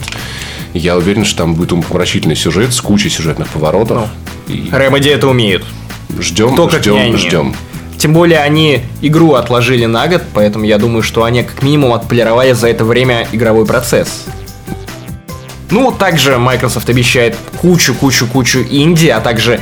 Я 0.73 0.97
уверен, 0.97 1.23
что 1.23 1.39
там 1.39 1.55
будет 1.55 1.71
умопомрачительный 1.71 2.35
сюжет 2.35 2.73
с 2.73 2.81
кучей 2.81 3.09
сюжетных 3.09 3.47
поворотов. 3.49 4.09
И 4.47 4.69
Remedy 4.71 5.09
это 5.09 5.27
умеют. 5.27 5.63
ждем, 6.19 6.55
не 6.55 6.69
ждем, 6.69 7.17
ждем. 7.17 7.55
Тем 7.97 8.13
более 8.13 8.39
они 8.39 8.81
игру 9.01 9.33
отложили 9.33 9.85
на 9.85 10.07
год, 10.07 10.23
поэтому 10.33 10.65
я 10.65 10.77
думаю, 10.77 11.03
что 11.03 11.23
они 11.23 11.43
как 11.43 11.61
минимум 11.63 11.93
отполировали 11.93 12.51
за 12.51 12.67
это 12.67 12.83
время 12.83 13.27
игровой 13.31 13.65
процесс. 13.65 14.25
Ну, 15.69 15.91
также 15.91 16.37
Microsoft 16.37 16.89
обещает 16.89 17.37
кучу-кучу-кучу 17.61 18.65
инди, 18.69 19.07
а 19.07 19.21
также 19.21 19.59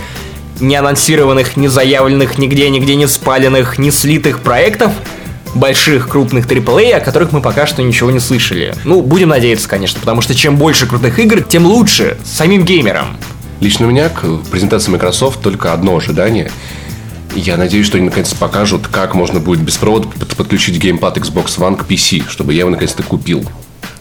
не 0.60 0.76
анонсированных, 0.76 1.58
не 1.58 1.68
заявленных, 1.68 2.38
нигде, 2.38 2.70
нигде 2.70 2.96
не 2.96 3.08
спаленных, 3.08 3.78
не 3.78 3.92
слитых 3.92 4.42
проектов, 4.42 4.92
больших, 5.56 6.08
крупных 6.10 6.46
AAA, 6.48 6.94
о 6.94 7.00
которых 7.00 7.32
мы 7.32 7.42
пока 7.42 7.66
что 7.68 7.82
ничего 7.82 8.12
не 8.12 8.20
слышали. 8.20 8.74
Ну, 8.84 9.02
будем 9.02 9.30
надеяться, 9.30 9.68
конечно, 9.68 10.00
потому 10.00 10.22
что 10.22 10.34
чем 10.36 10.58
больше 10.58 10.88
крутых 10.88 11.20
игр, 11.20 11.42
тем 11.42 11.66
лучше 11.66 12.18
самим 12.24 12.64
геймерам. 12.64 13.18
Лично 13.60 13.86
у 13.88 13.90
меня 13.90 14.10
к 14.10 14.24
презентации 14.50 14.92
Microsoft 14.92 15.42
только 15.42 15.74
одно 15.74 15.96
ожидание. 15.98 16.52
Я 17.36 17.56
надеюсь, 17.58 17.86
что 17.86 17.98
они 17.98 18.08
наконец 18.08 18.34
покажут, 18.34 18.88
как 18.88 19.14
можно 19.14 19.40
будет 19.40 19.62
без 19.62 19.78
провода 19.78 20.08
под- 20.10 20.36
подключить 20.36 20.78
геймпад 20.78 21.18
Xbox 21.18 21.58
One 21.60 21.78
к 21.78 21.88
PC, 21.88 22.24
чтобы 22.30 22.54
я 22.54 22.62
его 22.62 22.70
наконец-то 22.70 23.04
купил. 23.04 23.46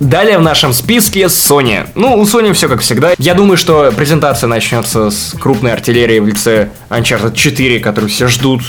Далее 0.00 0.38
в 0.38 0.42
нашем 0.42 0.72
списке 0.72 1.24
Sony. 1.24 1.86
Ну, 1.94 2.14
у 2.18 2.22
Sony 2.24 2.54
все 2.54 2.68
как 2.68 2.80
всегда. 2.80 3.12
Я 3.18 3.34
думаю, 3.34 3.58
что 3.58 3.92
презентация 3.94 4.48
начнется 4.48 5.10
с 5.10 5.34
крупной 5.38 5.72
артиллерии 5.74 6.18
в 6.20 6.26
лице 6.26 6.70
Uncharted 6.88 7.34
4, 7.36 7.80
которую 7.80 8.08
все 8.10 8.26
ждут. 8.26 8.62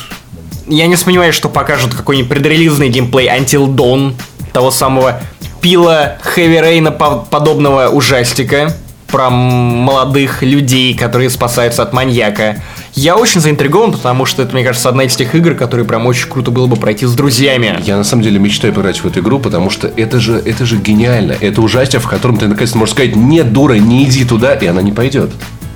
Я 0.67 0.87
не 0.87 0.95
сомневаюсь, 0.95 1.35
что 1.35 1.49
покажут 1.49 1.93
какой-нибудь 1.93 2.29
предрелизный 2.29 2.89
геймплей 2.89 3.27
Until 3.27 3.67
Dawn, 3.67 4.13
того 4.53 4.71
самого 4.71 5.21
пила 5.61 6.17
Rain 6.35 6.91
по- 6.91 7.19
подобного 7.29 7.89
ужастика 7.89 8.75
про 9.07 9.29
молодых 9.29 10.41
людей, 10.41 10.95
которые 10.95 11.29
спасаются 11.29 11.83
от 11.83 11.91
маньяка. 11.91 12.61
Я 12.93 13.17
очень 13.17 13.41
заинтригован, 13.41 13.91
потому 13.91 14.25
что 14.25 14.41
это, 14.41 14.53
мне 14.53 14.63
кажется, 14.63 14.87
одна 14.87 15.03
из 15.03 15.15
тех 15.15 15.35
игр, 15.35 15.53
которые 15.53 15.85
прям 15.85 16.05
очень 16.05 16.29
круто 16.29 16.49
было 16.49 16.65
бы 16.65 16.77
пройти 16.77 17.05
с 17.05 17.13
друзьями. 17.13 17.77
Я 17.85 17.97
на 17.97 18.03
самом 18.05 18.23
деле 18.23 18.39
мечтаю 18.39 18.73
поиграть 18.73 18.99
в 18.99 19.05
эту 19.05 19.19
игру, 19.19 19.39
потому 19.39 19.69
что 19.69 19.87
это 19.87 20.19
же, 20.19 20.37
это 20.37 20.65
же 20.65 20.77
гениально. 20.77 21.33
Это 21.39 21.61
ужастие, 21.61 21.99
в 21.99 22.07
котором 22.07 22.37
ты 22.37 22.47
наконец-то 22.47 22.77
можешь 22.77 22.93
сказать, 22.95 23.15
нет, 23.15 23.51
дура, 23.51 23.73
не 23.73 24.05
иди 24.05 24.23
туда, 24.23 24.53
и 24.55 24.65
она 24.65 24.81
не 24.81 24.93
пойдет. 24.93 25.31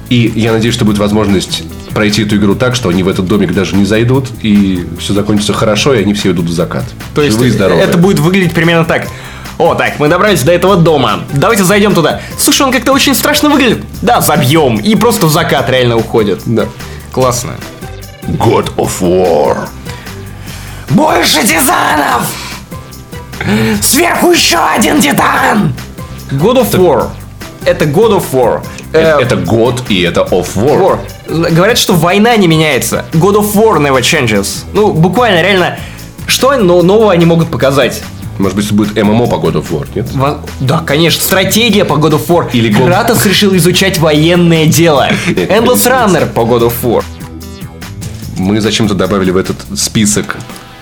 И 0.10 0.32
я 0.36 0.52
надеюсь, 0.52 0.74
что 0.76 0.86
будет 0.86 0.98
возможность 1.00 1.64
пройти 1.94 2.24
эту 2.24 2.36
игру 2.38 2.56
так, 2.56 2.76
что 2.76 2.90
они 2.90 3.04
в 3.04 3.08
этот 3.08 3.26
домик 3.28 3.54
даже 3.54 3.76
не 3.76 3.86
зайдут, 3.86 4.28
и 4.42 4.86
все 5.00 5.14
закончится 5.14 5.54
хорошо, 5.54 5.94
и 5.94 6.02
они 6.02 6.14
все 6.14 6.32
идут 6.32 6.46
в 6.46 6.52
закат. 6.54 6.84
То 7.16 7.22
есть 7.22 7.34
Живые 7.36 7.50
и 7.50 7.54
здоровые. 7.54 7.84
это 7.86 7.98
будет 7.98 8.20
выглядеть 8.20 8.54
примерно 8.54 8.86
так. 8.86 9.08
О, 9.58 9.74
так, 9.74 10.00
мы 10.00 10.10
добрались 10.10 10.44
до 10.44 10.52
этого 10.52 10.76
дома. 10.76 11.22
Давайте 11.34 11.64
зайдем 11.64 11.94
туда. 11.94 12.20
Слушай, 12.38 12.64
он 12.64 12.72
как-то 12.74 12.92
очень 12.92 13.16
страшно 13.16 13.50
выглядит. 13.50 13.84
Да, 14.02 14.20
забьем. 14.20 14.76
И 14.78 14.96
просто 14.96 15.28
в 15.28 15.32
закат 15.32 15.70
реально 15.70 15.96
уходит. 15.96 16.42
Да. 16.46 16.66
Классно. 17.14 17.54
God 18.28 18.76
of 18.76 18.92
War. 19.00 19.70
Больше 20.90 21.42
титанов! 21.44 22.24
Сверху 23.82 24.32
еще 24.32 24.58
один 24.58 25.00
титан! 25.02 25.74
God 26.32 26.58
of 26.62 26.72
War. 26.74 27.10
Это 27.64 27.86
God 27.86 28.18
of 28.18 28.24
War. 28.34 28.62
Э, 28.96 29.20
Это, 29.20 29.22
это 29.22 29.36
год, 29.38 29.84
и 29.90 30.02
это 30.02 30.22
of 30.22 30.48
War. 30.56 31.00
War. 31.28 31.52
Говорят, 31.52 31.78
что 31.78 31.94
война 31.94 32.36
не 32.38 32.48
меняется. 32.48 33.06
God 33.14 33.36
of 33.36 33.54
War 33.54 33.78
never 33.80 34.02
changes. 34.02 34.64
Ну, 34.74 34.92
буквально, 34.94 35.42
реально, 35.42 35.78
что 36.28 36.56
но 36.58 36.82
нового 36.82 37.12
они 37.12 37.26
могут 37.26 37.50
показать? 37.50 38.02
Может 38.38 38.58
быть, 38.58 38.72
будет 38.74 39.02
ММО 39.02 39.28
по 39.28 39.36
God 39.36 39.54
of 39.54 39.70
War, 39.72 39.88
нет? 39.96 40.12
Во- 40.14 40.40
Да, 40.60 40.80
конечно, 40.80 41.22
стратегия 41.24 41.86
по 41.86 41.94
God 41.94 42.12
of 42.12 42.28
War. 42.28 42.50
Или 42.52 42.70
God- 42.70 42.86
Кратос 42.88 43.26
решил 43.26 43.56
изучать 43.56 43.98
военное 43.98 44.66
дело. 44.66 45.08
Endless. 45.28 45.86
Runner 45.88 46.26
по 46.34 46.42
God 46.42 46.64
of 46.68 46.74
War. 46.84 47.04
Мы 48.38 48.60
зачем-то 48.60 48.94
добавили 48.94 49.32
в 49.32 49.38
этот 49.38 49.56
список 49.80 50.36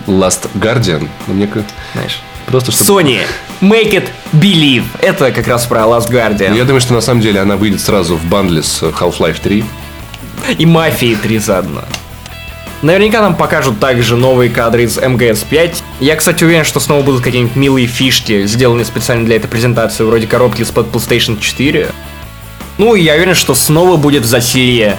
Last 0.08 0.48
Guardian. 0.56 1.08
Мне 1.28 1.48
Знаешь. 1.94 2.20
просто 2.48 2.72
чтобы... 2.72 3.02
Sony, 3.02 3.20
make 3.64 3.94
it 3.94 4.10
believe. 4.34 4.84
Это 5.02 5.32
как 5.32 5.48
раз 5.48 5.66
про 5.66 5.82
Last 5.82 6.10
Guardian. 6.12 6.50
Ну, 6.50 6.56
Я 6.56 6.66
думаю, 6.66 6.82
что 6.82 6.94
на 6.94 7.02
самом 7.02 7.22
деле 7.22 7.40
она 7.40 7.56
выйдет 7.56 7.82
сразу 7.82 8.16
в 8.16 8.26
бандле 8.26 8.62
с 8.62 8.84
Half-Life 8.84 9.40
3. 9.42 9.64
И 10.58 10.66
Мафии 10.66 11.16
3 11.16 11.38
заодно. 11.40 11.82
Наверняка 12.82 13.22
нам 13.22 13.36
покажут 13.36 13.80
также 13.80 14.18
новые 14.18 14.50
кадры 14.50 14.84
из 14.84 14.98
МГС-5. 14.98 15.76
Я, 16.02 16.18
кстати, 16.18 16.44
уверен, 16.44 16.66
что 16.66 16.82
снова 16.82 17.02
будут 17.02 17.24
какие-нибудь 17.24 17.56
милые 17.56 17.88
фишки, 17.88 18.46
сделанные 18.46 18.84
специально 18.84 19.26
для 19.26 19.38
этой 19.38 19.48
презентации, 19.48 20.04
вроде 20.04 20.28
коробки 20.28 20.64
из-под 20.64 20.88
PlayStation 20.88 21.40
4. 21.40 21.88
Ну, 22.78 22.96
и 22.96 23.02
я 23.02 23.14
уверен, 23.14 23.36
что 23.36 23.56
снова 23.56 23.96
будет 23.96 24.26
засилье 24.26 24.98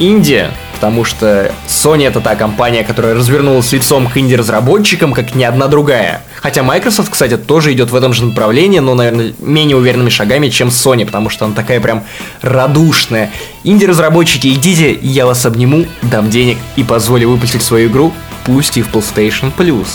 Индия, 0.00 0.50
потому 0.74 1.04
что 1.04 1.52
Sony 1.66 2.06
это 2.06 2.20
та 2.20 2.34
компания, 2.36 2.84
которая 2.84 3.14
развернулась 3.14 3.72
лицом 3.72 4.06
к 4.08 4.16
инди-разработчикам, 4.16 5.12
как 5.12 5.34
ни 5.34 5.44
одна 5.44 5.68
другая. 5.68 6.22
Хотя 6.42 6.62
Microsoft, 6.62 7.10
кстати, 7.10 7.36
тоже 7.36 7.72
идет 7.72 7.90
в 7.90 7.94
этом 7.96 8.12
же 8.12 8.24
направлении, 8.24 8.80
но, 8.80 8.94
наверное, 8.94 9.32
менее 9.38 9.76
уверенными 9.76 10.10
шагами, 10.10 10.48
чем 10.48 10.68
Sony, 10.68 11.06
потому 11.06 11.30
что 11.30 11.44
она 11.46 11.54
такая 11.54 11.80
прям 11.80 12.04
радушная. 12.42 13.30
Инди-разработчики, 13.62 14.48
идите, 14.48 14.98
я 15.00 15.26
вас 15.26 15.46
обниму, 15.46 15.86
дам 16.02 16.30
денег 16.30 16.58
и 16.76 16.84
позволю 16.84 17.30
выпустить 17.30 17.62
свою 17.62 17.88
игру, 17.88 18.12
пусть 18.44 18.76
и 18.76 18.82
в 18.82 18.88
PlayStation 18.94 19.52
Plus. 19.56 19.86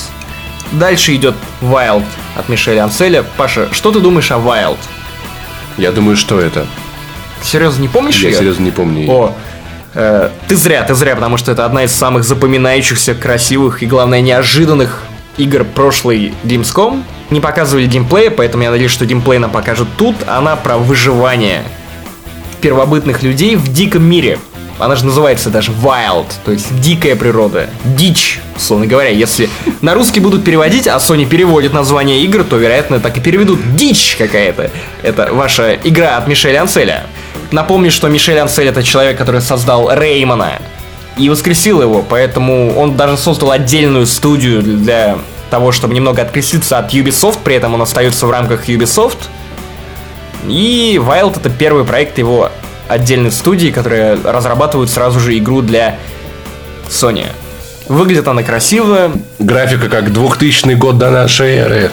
Дальше 0.72 1.15
идет 1.15 1.36
Wild 1.62 2.04
от 2.36 2.50
Мишеля 2.50 2.84
Анселя. 2.84 3.24
Паша, 3.38 3.70
что 3.72 3.92
ты 3.92 4.00
думаешь 4.00 4.32
о 4.32 4.36
Wild? 4.36 4.78
Я 5.78 5.92
думаю, 5.92 6.15
что 6.18 6.39
это. 6.39 6.65
Серьезно 7.42 7.82
не 7.84 7.88
помнишь 7.88 8.22
Я 8.22 8.30
её? 8.30 8.38
серьезно 8.39 8.63
не 8.65 8.72
помню. 8.72 9.02
её. 9.02 9.12
О, 9.13 9.36
э, 9.93 10.30
ты 10.47 10.56
зря, 10.56 10.84
ты 10.84 10.95
зря, 10.95 11.15
потому 11.15 11.38
что 11.38 11.52
это 11.52 11.65
одна 11.65 11.84
из 11.84 11.91
самых 11.91 12.23
запоминающихся, 12.23 13.15
красивых 13.15 13.84
и, 13.84 13.86
главное, 13.86 14.21
неожиданных 14.21 15.04
игр 15.38 15.63
прошлой 15.63 16.34
Gamescom. 16.43 17.04
Не 17.30 17.39
показывали 17.39 17.86
геймплея, 17.86 18.32
поэтому 18.32 18.63
я 18.63 18.71
надеюсь, 18.71 18.91
что 18.91 19.06
геймплей 19.06 19.39
нам 19.39 19.52
покажут 19.52 19.88
тут. 19.97 20.15
Она 20.28 20.56
про 20.56 20.78
выживание 20.78 21.63
первобытных 22.62 23.23
людей 23.23 23.56
в 23.56 23.71
диком 23.71 24.04
мире. 24.04 24.39
Она 24.80 24.95
же 24.95 25.06
называется 25.06 25.49
даже 25.49 25.71
Wild, 25.71 26.28
то 26.45 26.54
есть 26.54 26.80
дикая 26.80 27.17
природа, 27.17 27.69
дичь, 27.84 28.39
условно 28.56 28.88
говоря. 28.88 29.10
Если 29.10 29.49
на 29.82 29.93
русский 29.93 30.21
будут 30.21 30.45
переводить, 30.45 30.88
а 30.88 30.95
Sony 30.97 31.25
переводит 31.25 31.73
название 31.73 32.21
игр, 32.23 32.45
то, 32.45 32.56
вероятно, 32.56 33.02
так 33.02 33.17
и 33.17 33.19
переведут 33.19 33.60
дичь 33.75 34.15
какая-то. 34.17 34.71
Это 35.04 35.34
ваша 35.34 35.78
игра 35.84 36.15
от 36.15 36.30
Мишеля 36.30 36.62
Анселя. 36.62 37.04
Напомню, 37.52 37.90
что 37.92 38.08
Мишель 38.08 38.38
Ансель 38.38 38.68
это 38.68 38.84
человек, 38.84 39.18
который 39.18 39.42
создал 39.42 39.92
Реймона 39.92 40.62
и 41.18 41.30
воскресил 41.30 41.82
его, 41.82 42.04
поэтому 42.08 42.78
он 42.78 42.96
даже 42.96 43.18
создал 43.18 43.52
отдельную 43.52 44.06
студию 44.06 44.62
для 44.62 45.18
того, 45.50 45.72
чтобы 45.72 45.96
немного 45.96 46.22
откреститься 46.22 46.78
от 46.78 46.94
Ubisoft, 46.94 47.40
при 47.44 47.56
этом 47.56 47.74
он 47.74 47.82
остается 47.82 48.28
в 48.28 48.32
рамках 48.32 48.70
Ubisoft. 48.70 49.18
И 50.48 51.00
Wild 51.04 51.40
это 51.40 51.50
первый 51.50 51.86
проект 51.86 52.18
его 52.18 52.52
отдельной 52.88 53.32
студии, 53.32 53.70
которые 53.70 54.16
разрабатывают 54.24 54.90
сразу 54.90 55.20
же 55.20 55.38
игру 55.38 55.62
для 55.62 55.98
Sony. 56.90 57.26
Выглядит 57.88 58.28
она 58.28 58.44
красиво. 58.44 59.12
Графика 59.40 59.90
как 59.90 60.14
2000 60.14 60.74
год 60.76 60.98
до 60.98 61.10
нашей 61.10 61.56
эры. 61.56 61.92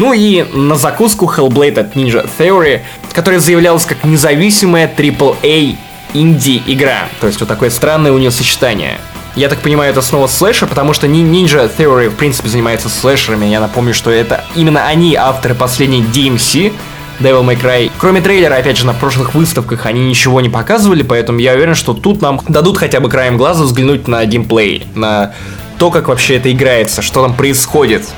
Ну 0.00 0.14
и 0.14 0.44
на 0.54 0.76
закуску 0.76 1.26
Hellblade 1.26 1.78
от 1.78 1.94
Ninja 1.94 2.26
Theory, 2.38 2.80
которая 3.12 3.38
заявлялась 3.38 3.84
как 3.84 4.02
независимая 4.02 4.90
AAA 4.96 5.76
инди-игра. 6.14 7.08
То 7.20 7.26
есть 7.26 7.38
вот 7.38 7.48
такое 7.50 7.68
странное 7.68 8.10
у 8.10 8.16
нее 8.16 8.30
сочетание. 8.30 8.98
Я 9.36 9.50
так 9.50 9.58
понимаю, 9.60 9.90
это 9.90 10.00
снова 10.00 10.26
слэшер, 10.26 10.68
потому 10.68 10.94
что 10.94 11.06
Nin- 11.06 11.30
Ninja 11.30 11.70
Theory 11.76 12.08
в 12.08 12.14
принципе 12.16 12.48
занимается 12.48 12.88
слэшерами. 12.88 13.44
Я 13.44 13.60
напомню, 13.60 13.92
что 13.92 14.10
это 14.10 14.42
именно 14.56 14.86
они 14.86 15.14
авторы 15.16 15.54
последней 15.54 16.00
DMC, 16.02 16.72
Devil 17.20 17.44
May 17.44 17.60
Cry. 17.60 17.92
Кроме 17.98 18.22
трейлера, 18.22 18.54
опять 18.54 18.78
же, 18.78 18.86
на 18.86 18.94
прошлых 18.94 19.34
выставках 19.34 19.84
они 19.84 20.00
ничего 20.00 20.40
не 20.40 20.48
показывали, 20.48 21.02
поэтому 21.02 21.40
я 21.40 21.52
уверен, 21.52 21.74
что 21.74 21.92
тут 21.92 22.22
нам 22.22 22.40
дадут 22.48 22.78
хотя 22.78 23.00
бы 23.00 23.10
краем 23.10 23.36
глаза 23.36 23.64
взглянуть 23.64 24.08
на 24.08 24.24
геймплей, 24.24 24.86
на 24.94 25.34
то, 25.78 25.90
как 25.90 26.08
вообще 26.08 26.36
это 26.38 26.50
играется, 26.50 27.02
что 27.02 27.22
там 27.22 27.34
происходит. 27.34 28.08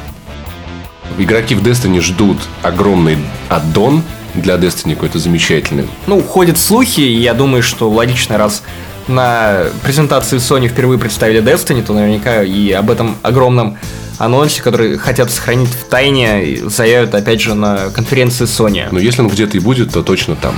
Игроки 1.19 1.55
в 1.55 1.63
Destiny 1.63 2.01
ждут 2.01 2.39
огромный 2.63 3.19
аддон 3.49 4.03
для 4.35 4.55
Destiny 4.55 4.95
какой-то 4.95 5.19
замечательный. 5.19 5.87
Ну, 6.07 6.23
ходят 6.23 6.59
слухи, 6.59 7.01
и 7.01 7.21
я 7.21 7.35
думаю, 7.35 7.63
что 7.63 7.91
логично, 7.91 8.39
раз 8.39 8.63
на 9.09 9.65
презентации 9.83 10.39
Sony 10.39 10.69
впервые 10.69 10.99
представили 10.99 11.43
Destiny, 11.43 11.83
то 11.83 11.93
наверняка 11.93 12.43
и 12.43 12.71
об 12.73 12.91
этом 12.91 13.17
огромном 13.23 13.79
анонсе, 14.19 14.63
который 14.63 14.99
хотят 14.99 15.31
сохранить 15.31 15.71
в 15.71 15.85
тайне, 15.85 16.59
заявят 16.65 17.15
опять 17.15 17.41
же 17.41 17.55
на 17.55 17.91
конференции 17.91 18.45
Sony. 18.45 18.87
Но 18.91 18.99
если 18.99 19.23
он 19.23 19.29
где-то 19.29 19.57
и 19.57 19.61
будет, 19.61 19.93
то 19.93 20.03
точно 20.03 20.37
там. 20.37 20.55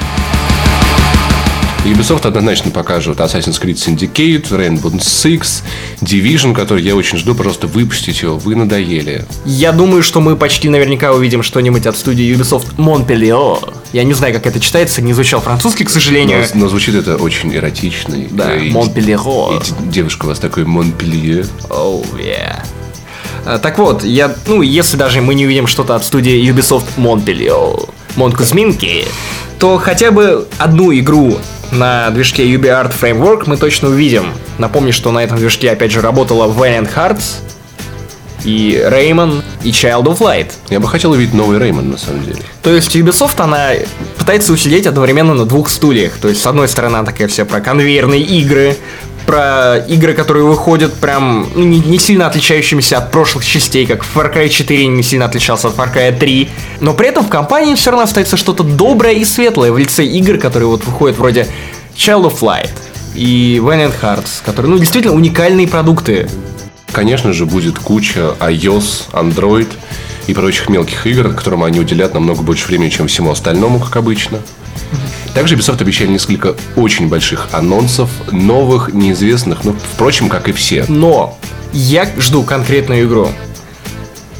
Ubisoft 1.84 2.26
однозначно 2.26 2.70
покажут 2.70 3.18
Assassin's 3.18 3.60
Creed 3.60 3.74
Syndicate, 3.74 4.48
Rainbow 4.50 4.90
Six, 4.98 5.62
Division, 6.00 6.54
который 6.54 6.82
я 6.82 6.96
очень 6.96 7.18
жду, 7.18 7.34
просто 7.34 7.66
выпустить 7.66 8.22
его, 8.22 8.38
вы 8.38 8.56
надоели. 8.56 9.26
Я 9.44 9.70
думаю, 9.72 10.02
что 10.02 10.20
мы 10.22 10.34
почти 10.34 10.70
наверняка 10.70 11.12
увидим 11.12 11.42
что-нибудь 11.42 11.84
от 11.86 11.96
студии 11.98 12.34
Ubisoft 12.34 12.76
Montpellier. 12.78 13.74
Я 13.92 14.04
не 14.04 14.14
знаю, 14.14 14.32
как 14.32 14.46
это 14.46 14.60
читается, 14.60 15.02
не 15.02 15.12
изучал 15.12 15.42
французский, 15.42 15.84
к 15.84 15.88
Но, 15.88 15.92
сожалению. 15.94 16.46
но 16.54 16.68
звучит 16.68 16.94
это 16.94 17.16
очень 17.16 17.54
эротично. 17.54 18.16
Да, 18.30 18.56
И- 18.56 18.70
Montpellier. 18.70 19.62
и 19.62 19.90
девушка 19.90 20.24
у 20.24 20.28
вас 20.28 20.38
такой 20.38 20.64
Монпелье. 20.64 21.44
Oh, 21.68 22.02
yeah. 22.18 22.64
А, 23.44 23.58
Так 23.58 23.78
вот, 23.78 24.02
я, 24.04 24.34
ну, 24.46 24.62
если 24.62 24.96
даже 24.96 25.20
мы 25.20 25.34
не 25.34 25.44
увидим 25.44 25.66
что-то 25.66 25.94
от 25.96 26.04
студии 26.04 26.50
Ubisoft 26.50 26.86
Montpellier, 26.96 27.90
Монкузминки, 28.16 29.04
то 29.58 29.76
хотя 29.76 30.10
бы 30.12 30.48
одну 30.58 30.92
игру 30.98 31.36
на 31.74 32.10
движке 32.10 32.44
UbiArt 32.52 32.92
Framework 32.98 33.44
мы 33.46 33.56
точно 33.56 33.88
увидим. 33.88 34.32
Напомню, 34.58 34.92
что 34.92 35.10
на 35.12 35.22
этом 35.22 35.38
движке 35.38 35.70
опять 35.70 35.90
же 35.92 36.00
работала 36.00 36.46
Valiant 36.52 36.88
Hearts, 36.94 37.40
и 38.44 38.80
Rayman, 38.86 39.42
и 39.62 39.70
Child 39.70 40.04
of 40.04 40.18
Light. 40.18 40.52
Я 40.68 40.80
бы 40.80 40.88
хотел 40.88 41.12
увидеть 41.12 41.34
новый 41.34 41.58
Реймон, 41.58 41.90
на 41.90 41.98
самом 41.98 42.24
деле. 42.24 42.42
То 42.62 42.70
есть 42.70 42.94
Ubisoft, 42.94 43.40
она 43.40 43.70
пытается 44.18 44.52
усидеть 44.52 44.86
одновременно 44.86 45.34
на 45.34 45.46
двух 45.46 45.68
стульях. 45.68 46.12
То 46.20 46.28
есть, 46.28 46.42
с 46.42 46.46
одной 46.46 46.68
стороны, 46.68 46.96
она 46.96 47.06
такая 47.06 47.28
вся 47.28 47.44
про 47.44 47.60
конвейерные 47.60 48.20
игры, 48.20 48.76
про 49.26 49.78
игры, 49.88 50.14
которые 50.14 50.44
выходят 50.44 50.94
прям 50.94 51.48
ну, 51.54 51.64
не, 51.64 51.80
не 51.80 51.98
сильно 51.98 52.26
отличающимися 52.26 52.98
от 52.98 53.10
прошлых 53.10 53.44
частей, 53.44 53.86
как 53.86 54.04
Far 54.04 54.34
Cry 54.34 54.48
4 54.48 54.86
не 54.86 55.02
сильно 55.02 55.26
отличался 55.26 55.68
от 55.68 55.76
Far 55.76 55.94
Cry 55.94 56.16
3. 56.16 56.48
Но 56.80 56.94
при 56.94 57.08
этом 57.08 57.24
в 57.24 57.28
компании 57.28 57.74
все 57.74 57.90
равно 57.90 58.04
остается 58.04 58.36
что-то 58.36 58.62
доброе 58.62 59.14
и 59.14 59.24
светлое 59.24 59.72
в 59.72 59.78
лице 59.78 60.04
игр, 60.04 60.38
которые 60.38 60.68
вот 60.68 60.84
выходят 60.84 61.18
вроде 61.18 61.46
Child 61.96 62.32
of 62.32 62.40
Light 62.40 62.70
и 63.14 63.60
Valiant 63.62 63.94
Hearts, 64.00 64.42
которые, 64.44 64.72
ну, 64.72 64.78
действительно 64.78 65.14
уникальные 65.14 65.68
продукты. 65.68 66.28
Конечно 66.92 67.32
же, 67.32 67.46
будет 67.46 67.78
куча 67.78 68.34
iOS, 68.40 69.10
Android 69.12 69.68
и 70.26 70.34
прочих 70.34 70.68
мелких 70.68 71.06
игр, 71.06 71.32
которым 71.34 71.64
они 71.64 71.80
уделят 71.80 72.14
намного 72.14 72.42
больше 72.42 72.66
времени, 72.68 72.88
чем 72.88 73.08
всему 73.08 73.30
остальному, 73.30 73.80
как 73.80 73.96
обычно. 73.96 74.40
Также 75.34 75.56
Ubisoft 75.56 75.80
обещали 75.80 76.08
несколько 76.08 76.54
очень 76.76 77.08
больших 77.08 77.48
анонсов, 77.52 78.08
новых, 78.30 78.92
неизвестных, 78.94 79.64
ну, 79.64 79.74
впрочем, 79.94 80.28
как 80.28 80.48
и 80.48 80.52
все. 80.52 80.84
Но 80.88 81.36
я 81.72 82.08
жду 82.16 82.44
конкретную 82.44 83.04
игру. 83.06 83.28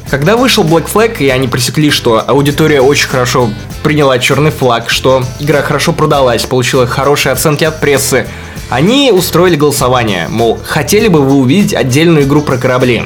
Когда 0.09 0.37
вышел 0.37 0.63
Black 0.63 0.87
Flag, 0.91 1.17
и 1.19 1.29
они 1.29 1.47
пресекли, 1.47 1.89
что 1.89 2.23
аудитория 2.25 2.79
очень 2.79 3.07
хорошо 3.07 3.49
приняла 3.83 4.19
черный 4.19 4.51
флаг, 4.51 4.89
что 4.89 5.23
игра 5.39 5.61
хорошо 5.61 5.91
продалась, 5.91 6.45
получила 6.45 6.87
хорошие 6.87 7.33
оценки 7.33 7.63
от 7.63 7.81
прессы, 7.81 8.27
они 8.69 9.11
устроили 9.11 9.55
голосование, 9.55 10.27
мол, 10.29 10.59
хотели 10.63 11.07
бы 11.07 11.21
вы 11.21 11.35
увидеть 11.35 11.73
отдельную 11.73 12.25
игру 12.25 12.41
про 12.41 12.57
корабли. 12.57 13.05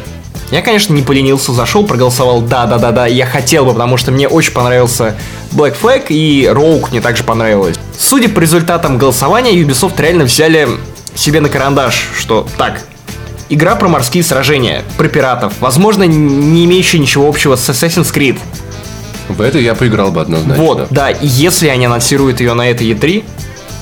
Я, 0.52 0.62
конечно, 0.62 0.94
не 0.94 1.04
поленился, 1.04 1.54
зашел, 1.54 1.86
проголосовал 1.86 2.42
да-да-да-да, 2.42 3.06
я 3.06 3.26
хотел 3.26 3.66
бы, 3.66 3.74
потому 3.74 3.98
что 3.98 4.12
мне 4.12 4.28
очень 4.28 4.52
понравился 4.52 5.16
Black 5.52 5.76
Flag 5.80 6.08
и 6.10 6.46
Rogue 6.46 6.90
мне 6.90 7.02
также 7.02 7.24
понравилось. 7.24 7.76
Судя 7.98 8.30
по 8.30 8.40
результатам 8.40 8.98
голосования, 8.98 9.54
Ubisoft 9.54 10.02
реально 10.02 10.24
взяли 10.24 10.68
себе 11.14 11.40
на 11.40 11.50
карандаш, 11.50 12.10
что 12.18 12.48
так, 12.58 12.82
игра 13.50 13.76
про 13.76 13.90
морские 13.90 14.24
сражения, 14.24 14.84
про 14.98 15.08
пиратов, 15.08 15.54
возможно, 15.60 16.04
не 16.04 16.66
имеющая 16.66 16.98
ничего 16.98 17.28
общего 17.28 17.56
с 17.56 17.70
Assassin's 17.70 18.12
Creed. 18.14 18.40
В 19.28 19.42
это 19.42 19.60
я 19.60 19.76
поиграл 19.76 20.12
бы 20.12 20.22
однозначно. 20.22 20.64
Вот, 20.64 20.88
да, 20.90 21.12
и 21.12 21.28
если 21.28 21.68
они 21.68 21.86
анонсируют 21.86 22.40
ее 22.40 22.54
на 22.56 22.68
этой 22.68 22.90
E3, 22.92 23.24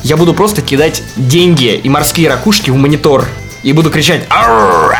я 0.03 0.17
буду 0.17 0.33
просто 0.33 0.61
кидать 0.61 1.01
деньги 1.15 1.75
и 1.75 1.87
морские 1.87 2.27
ракушки 2.29 2.69
в 2.71 2.75
монитор 2.75 3.25
и 3.63 3.71
буду 3.71 3.89
кричать 3.89 4.25
«Арррр!» 4.29 4.97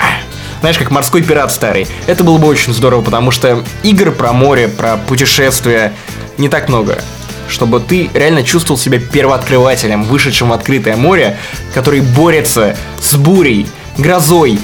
Знаешь, 0.59 0.77
как 0.77 0.91
морской 0.91 1.21
пират 1.21 1.51
старый. 1.51 1.87
Это 2.07 2.23
было 2.23 2.37
бы 2.37 2.47
очень 2.47 2.73
здорово, 2.73 3.01
потому 3.01 3.31
что 3.31 3.63
игр 3.83 4.11
про 4.11 4.33
море, 4.33 4.67
про 4.67 4.97
путешествия 4.97 5.93
не 6.37 6.49
так 6.49 6.69
много. 6.69 7.01
Чтобы 7.47 7.79
ты 7.79 8.09
реально 8.13 8.43
чувствовал 8.43 8.77
себя 8.77 8.99
первооткрывателем, 8.99 10.03
вышедшим 10.03 10.49
в 10.49 10.53
открытое 10.53 10.97
море, 10.97 11.37
который 11.73 12.01
борется 12.01 12.75
с 13.01 13.15
бурей, 13.15 13.67
грозой, 13.97 14.59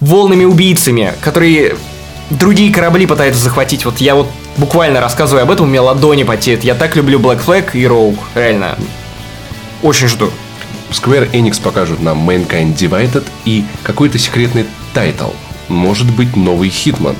волнами 0.00 0.44
убийцами, 0.44 1.12
которые 1.20 1.76
другие 2.30 2.72
корабли 2.72 3.06
пытаются 3.06 3.42
захватить. 3.42 3.84
Вот 3.84 3.98
я 3.98 4.14
вот 4.14 4.28
буквально 4.56 5.00
рассказываю 5.00 5.44
об 5.44 5.50
этом, 5.50 5.66
у 5.66 5.68
меня 5.70 5.82
ладони 5.82 6.24
потеют. 6.24 6.64
Я 6.64 6.74
так 6.74 6.96
люблю 6.96 7.18
Black 7.18 7.44
Flag 7.44 7.70
и 7.74 7.84
Rogue, 7.84 8.18
реально. 8.34 8.76
Очень 9.82 10.08
жду. 10.08 10.30
Square 10.90 11.30
Enix 11.32 11.60
покажут 11.62 12.00
нам 12.00 12.28
Mankind 12.28 12.74
Divided 12.74 13.24
и 13.44 13.64
какой-то 13.82 14.18
секретный 14.18 14.64
title. 14.98 15.30
Может 15.68 16.10
быть, 16.10 16.34
новый 16.34 16.70
Hitman. 16.70 17.14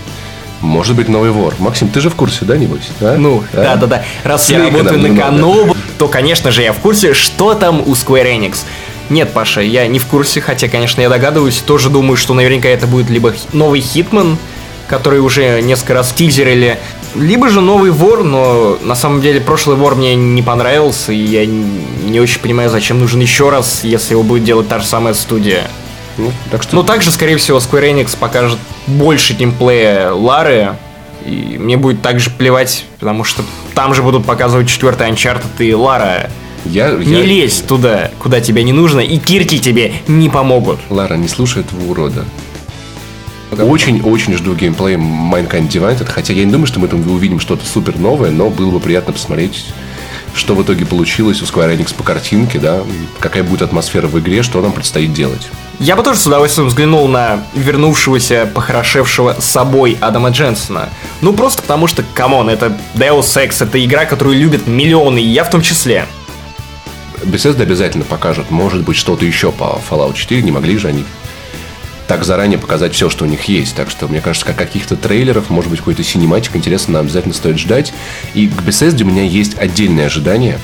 Может 0.60 0.96
быть, 0.96 1.08
новый 1.08 1.30
вор. 1.30 1.54
Максим, 1.60 1.88
ты 1.88 2.00
же 2.00 2.10
в 2.10 2.16
курсе, 2.16 2.44
да, 2.44 2.56
небось? 2.56 2.88
А? 3.00 3.16
Ну, 3.16 3.44
да-да-да. 3.52 4.02
Раз 4.24 4.46
Слегка 4.46 4.64
я 4.64 4.70
работаю 4.72 5.00
на 5.00 5.16
Канобу, 5.16 5.76
то, 5.96 6.08
конечно 6.08 6.50
же, 6.50 6.62
я 6.62 6.72
в 6.72 6.78
курсе, 6.78 7.14
что 7.14 7.54
там 7.54 7.80
у 7.80 7.92
Square 7.92 8.36
Enix. 8.36 8.58
Нет, 9.10 9.32
Паша, 9.32 9.60
я 9.60 9.86
не 9.86 10.00
в 10.00 10.06
курсе, 10.06 10.40
хотя, 10.40 10.68
конечно, 10.68 11.00
я 11.00 11.08
догадываюсь, 11.08 11.58
тоже 11.58 11.88
думаю, 11.88 12.16
что 12.16 12.34
наверняка 12.34 12.68
это 12.68 12.88
будет 12.88 13.10
либо 13.10 13.32
новый 13.52 13.80
Хитман, 13.80 14.36
который 14.88 15.20
уже 15.20 15.60
несколько 15.62 15.94
раз 15.94 16.12
тизерили, 16.12 16.80
либо 17.14 17.48
же 17.48 17.60
новый 17.60 17.92
вор, 17.92 18.24
но 18.24 18.76
на 18.82 18.96
самом 18.96 19.20
деле 19.20 19.40
прошлый 19.40 19.76
вор 19.76 19.94
мне 19.94 20.16
не 20.16 20.42
понравился, 20.42 21.12
и 21.12 21.18
я 21.18 21.46
не 21.46 22.18
очень 22.18 22.40
понимаю, 22.40 22.70
зачем 22.70 22.98
нужен 22.98 23.20
еще 23.20 23.50
раз, 23.50 23.84
если 23.84 24.14
его 24.14 24.24
будет 24.24 24.42
делать 24.42 24.68
та 24.68 24.80
же 24.80 24.86
самая 24.86 25.14
студия. 25.14 25.70
Ну, 26.18 26.32
так 26.50 26.62
что... 26.62 26.76
Ну, 26.76 26.82
также, 26.82 27.10
скорее 27.10 27.36
всего, 27.36 27.58
Square 27.58 27.92
Enix 27.92 28.16
покажет 28.18 28.58
больше 28.86 29.34
геймплея 29.34 30.10
Лары, 30.10 30.76
и 31.24 31.56
мне 31.58 31.76
будет 31.76 32.02
также 32.02 32.30
плевать, 32.30 32.84
потому 32.98 33.24
что 33.24 33.42
там 33.74 33.94
же 33.94 34.02
будут 34.02 34.26
показывать 34.26 34.68
четвертый 34.68 35.08
Uncharted 35.08 35.58
и 35.58 35.72
Лара. 35.72 36.30
Я, 36.64 36.90
не 36.90 37.20
я... 37.20 37.24
лезь 37.24 37.60
туда, 37.60 38.10
куда 38.18 38.40
тебе 38.40 38.64
не 38.64 38.72
нужно, 38.72 39.00
и 39.00 39.18
кирки 39.18 39.58
тебе 39.58 39.94
не 40.08 40.28
помогут. 40.28 40.80
Лара, 40.90 41.14
не 41.14 41.28
слушай 41.28 41.62
этого 41.62 41.90
урода. 41.90 42.24
Очень-очень 43.50 44.36
жду 44.36 44.54
геймплей 44.54 44.96
Mankind 44.96 45.68
Divided, 45.68 46.06
хотя 46.06 46.34
я 46.34 46.44
не 46.44 46.52
думаю, 46.52 46.66
что 46.66 46.80
мы 46.80 46.88
там 46.88 47.08
увидим 47.10 47.40
что-то 47.40 47.64
супер 47.64 47.96
новое, 47.96 48.30
но 48.30 48.50
было 48.50 48.70
бы 48.70 48.80
приятно 48.80 49.12
посмотреть 49.12 49.64
что 50.34 50.54
в 50.54 50.62
итоге 50.62 50.86
получилось 50.86 51.42
у 51.42 51.44
Square 51.44 51.76
Enix 51.76 51.94
по 51.94 52.04
картинке, 52.04 52.58
да, 52.58 52.82
какая 53.18 53.42
будет 53.42 53.62
атмосфера 53.62 54.06
в 54.06 54.18
игре, 54.20 54.42
что 54.42 54.60
нам 54.60 54.72
предстоит 54.72 55.12
делать. 55.12 55.48
Я 55.80 55.94
бы 55.94 56.02
тоже 56.02 56.18
с 56.18 56.26
удовольствием 56.26 56.66
взглянул 56.66 57.06
на 57.06 57.44
вернувшегося, 57.54 58.50
похорошевшего 58.52 59.36
собой 59.38 59.96
Адама 60.00 60.30
Дженсона. 60.30 60.88
Ну, 61.20 61.32
просто 61.32 61.62
потому 61.62 61.86
что, 61.86 62.04
come 62.14 62.35
on, 62.35 62.50
это 62.50 62.76
Deus 62.94 63.20
Ex, 63.20 63.62
это 63.62 63.84
игра, 63.84 64.04
которую 64.04 64.36
любят 64.36 64.66
миллионы, 64.66 65.20
и 65.20 65.26
я 65.26 65.44
в 65.44 65.50
том 65.50 65.62
числе. 65.62 66.06
Bethesda 67.22 67.62
обязательно 67.62 68.04
покажет, 68.04 68.50
может 68.50 68.82
быть, 68.82 68.96
что-то 68.96 69.24
еще 69.24 69.52
по 69.52 69.80
Fallout 69.88 70.14
4, 70.14 70.42
не 70.42 70.50
могли 70.50 70.78
же 70.78 70.88
они 70.88 71.04
так 72.08 72.24
заранее 72.24 72.58
показать 72.58 72.94
все, 72.94 73.08
что 73.08 73.24
у 73.24 73.28
них 73.28 73.44
есть. 73.44 73.76
Так 73.76 73.90
что, 73.90 74.08
мне 74.08 74.20
кажется, 74.20 74.46
как 74.46 74.56
каких-то 74.56 74.96
трейлеров, 74.96 75.50
может 75.50 75.70
быть, 75.70 75.80
какой-то 75.80 76.02
cinematic 76.02 76.56
интересно 76.56 76.94
нам 76.94 77.02
обязательно 77.02 77.34
стоит 77.34 77.58
ждать. 77.58 77.92
И 78.34 78.48
к 78.48 78.62
Bethesda 78.62 79.02
у 79.02 79.06
меня 79.06 79.22
есть 79.22 79.58
отдельное 79.58 80.06
ожидание. 80.06 80.58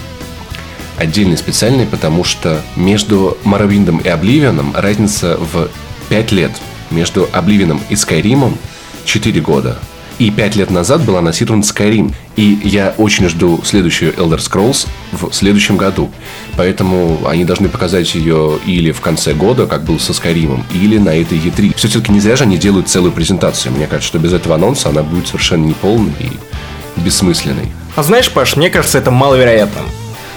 Отдельный 0.98 1.36
специальный, 1.36 1.86
потому 1.86 2.24
что 2.24 2.60
между 2.76 3.36
Morrowind'ом 3.44 4.02
и 4.02 4.08
Обливианом 4.08 4.74
разница 4.76 5.36
в 5.36 5.68
5 6.08 6.32
лет. 6.32 6.52
Между 6.90 7.28
Обливианом 7.32 7.80
и 7.88 7.96
Скайримом 7.96 8.56
4 9.04 9.40
года. 9.40 9.78
И 10.18 10.30
пять 10.30 10.54
лет 10.54 10.70
назад 10.70 11.04
был 11.04 11.16
анонсирован 11.16 11.62
Skyrim. 11.62 12.14
И 12.36 12.60
я 12.62 12.94
очень 12.98 13.28
жду 13.28 13.60
следующую 13.64 14.12
Elder 14.14 14.38
Scrolls 14.38 14.86
в 15.10 15.32
следующем 15.32 15.76
году. 15.76 16.10
Поэтому 16.56 17.26
они 17.26 17.44
должны 17.44 17.68
показать 17.68 18.14
ее 18.14 18.58
или 18.64 18.92
в 18.92 19.00
конце 19.00 19.34
года, 19.34 19.66
как 19.66 19.84
был 19.84 19.98
со 19.98 20.12
Skyrim, 20.12 20.62
или 20.72 20.98
на 20.98 21.08
этой 21.08 21.38
E3. 21.38 21.74
Все-таки 21.76 22.12
не 22.12 22.20
зря 22.20 22.36
же 22.36 22.44
они 22.44 22.58
делают 22.58 22.88
целую 22.88 23.12
презентацию. 23.12 23.72
Мне 23.72 23.86
кажется, 23.86 24.08
что 24.08 24.18
без 24.20 24.32
этого 24.32 24.54
анонса 24.54 24.90
она 24.90 25.02
будет 25.02 25.26
совершенно 25.26 25.64
неполной 25.64 26.12
и 26.20 27.00
бессмысленной. 27.00 27.72
А 27.96 28.02
знаешь, 28.04 28.30
Паш, 28.30 28.56
мне 28.56 28.70
кажется, 28.70 28.98
это 28.98 29.10
маловероятно. 29.10 29.82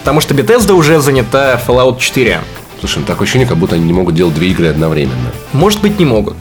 Потому 0.07 0.21
что 0.21 0.33
Bethesda 0.33 0.71
уже 0.71 1.01
занята 1.01 1.61
Fallout 1.67 1.99
4. 1.99 2.39
Слушай, 2.79 2.99
ну 2.99 3.03
такое 3.03 3.25
ощущение, 3.25 3.45
как 3.45 3.57
будто 3.57 3.75
они 3.75 3.83
не 3.83 3.91
могут 3.91 4.15
делать 4.15 4.33
две 4.35 4.51
игры 4.51 4.67
одновременно. 4.67 5.33
Может 5.51 5.81
быть, 5.81 5.99
не 5.99 6.05
могут. 6.05 6.37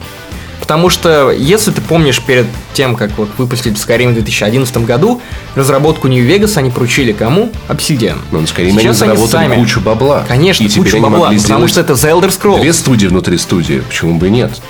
Потому 0.61 0.89
что, 0.89 1.31
если 1.31 1.71
ты 1.71 1.81
помнишь, 1.81 2.21
перед 2.21 2.45
тем, 2.73 2.95
как 2.95 3.17
вот 3.17 3.27
выпустили 3.37 3.75
Skyrim 3.75 4.11
в 4.11 4.13
2011 4.13 4.77
году, 4.85 5.21
разработку 5.55 6.07
New 6.07 6.23
Vegas 6.25 6.57
они 6.57 6.69
поручили 6.69 7.11
кому? 7.11 7.51
Obsidian. 7.67 8.19
Но 8.31 8.39
на 8.39 8.45
Skyrim 8.45 8.71
Сейчас 8.71 8.83
они 8.85 8.93
заработали 8.93 9.31
сами... 9.31 9.55
кучу 9.55 9.81
бабла. 9.81 10.23
Конечно, 10.25 10.63
и 10.63 10.69
кучу 10.69 11.01
бабла, 11.01 11.33
потому 11.33 11.67
что 11.67 11.81
это 11.81 11.91
The 11.91 12.21
Elder 12.21 12.29
Scrolls. 12.29 12.61
Две 12.61 12.71
студии 12.71 13.07
внутри 13.07 13.37
студии, 13.37 13.83
почему 13.85 14.17
бы 14.17 14.27
и 14.27 14.29
нет? 14.29 14.61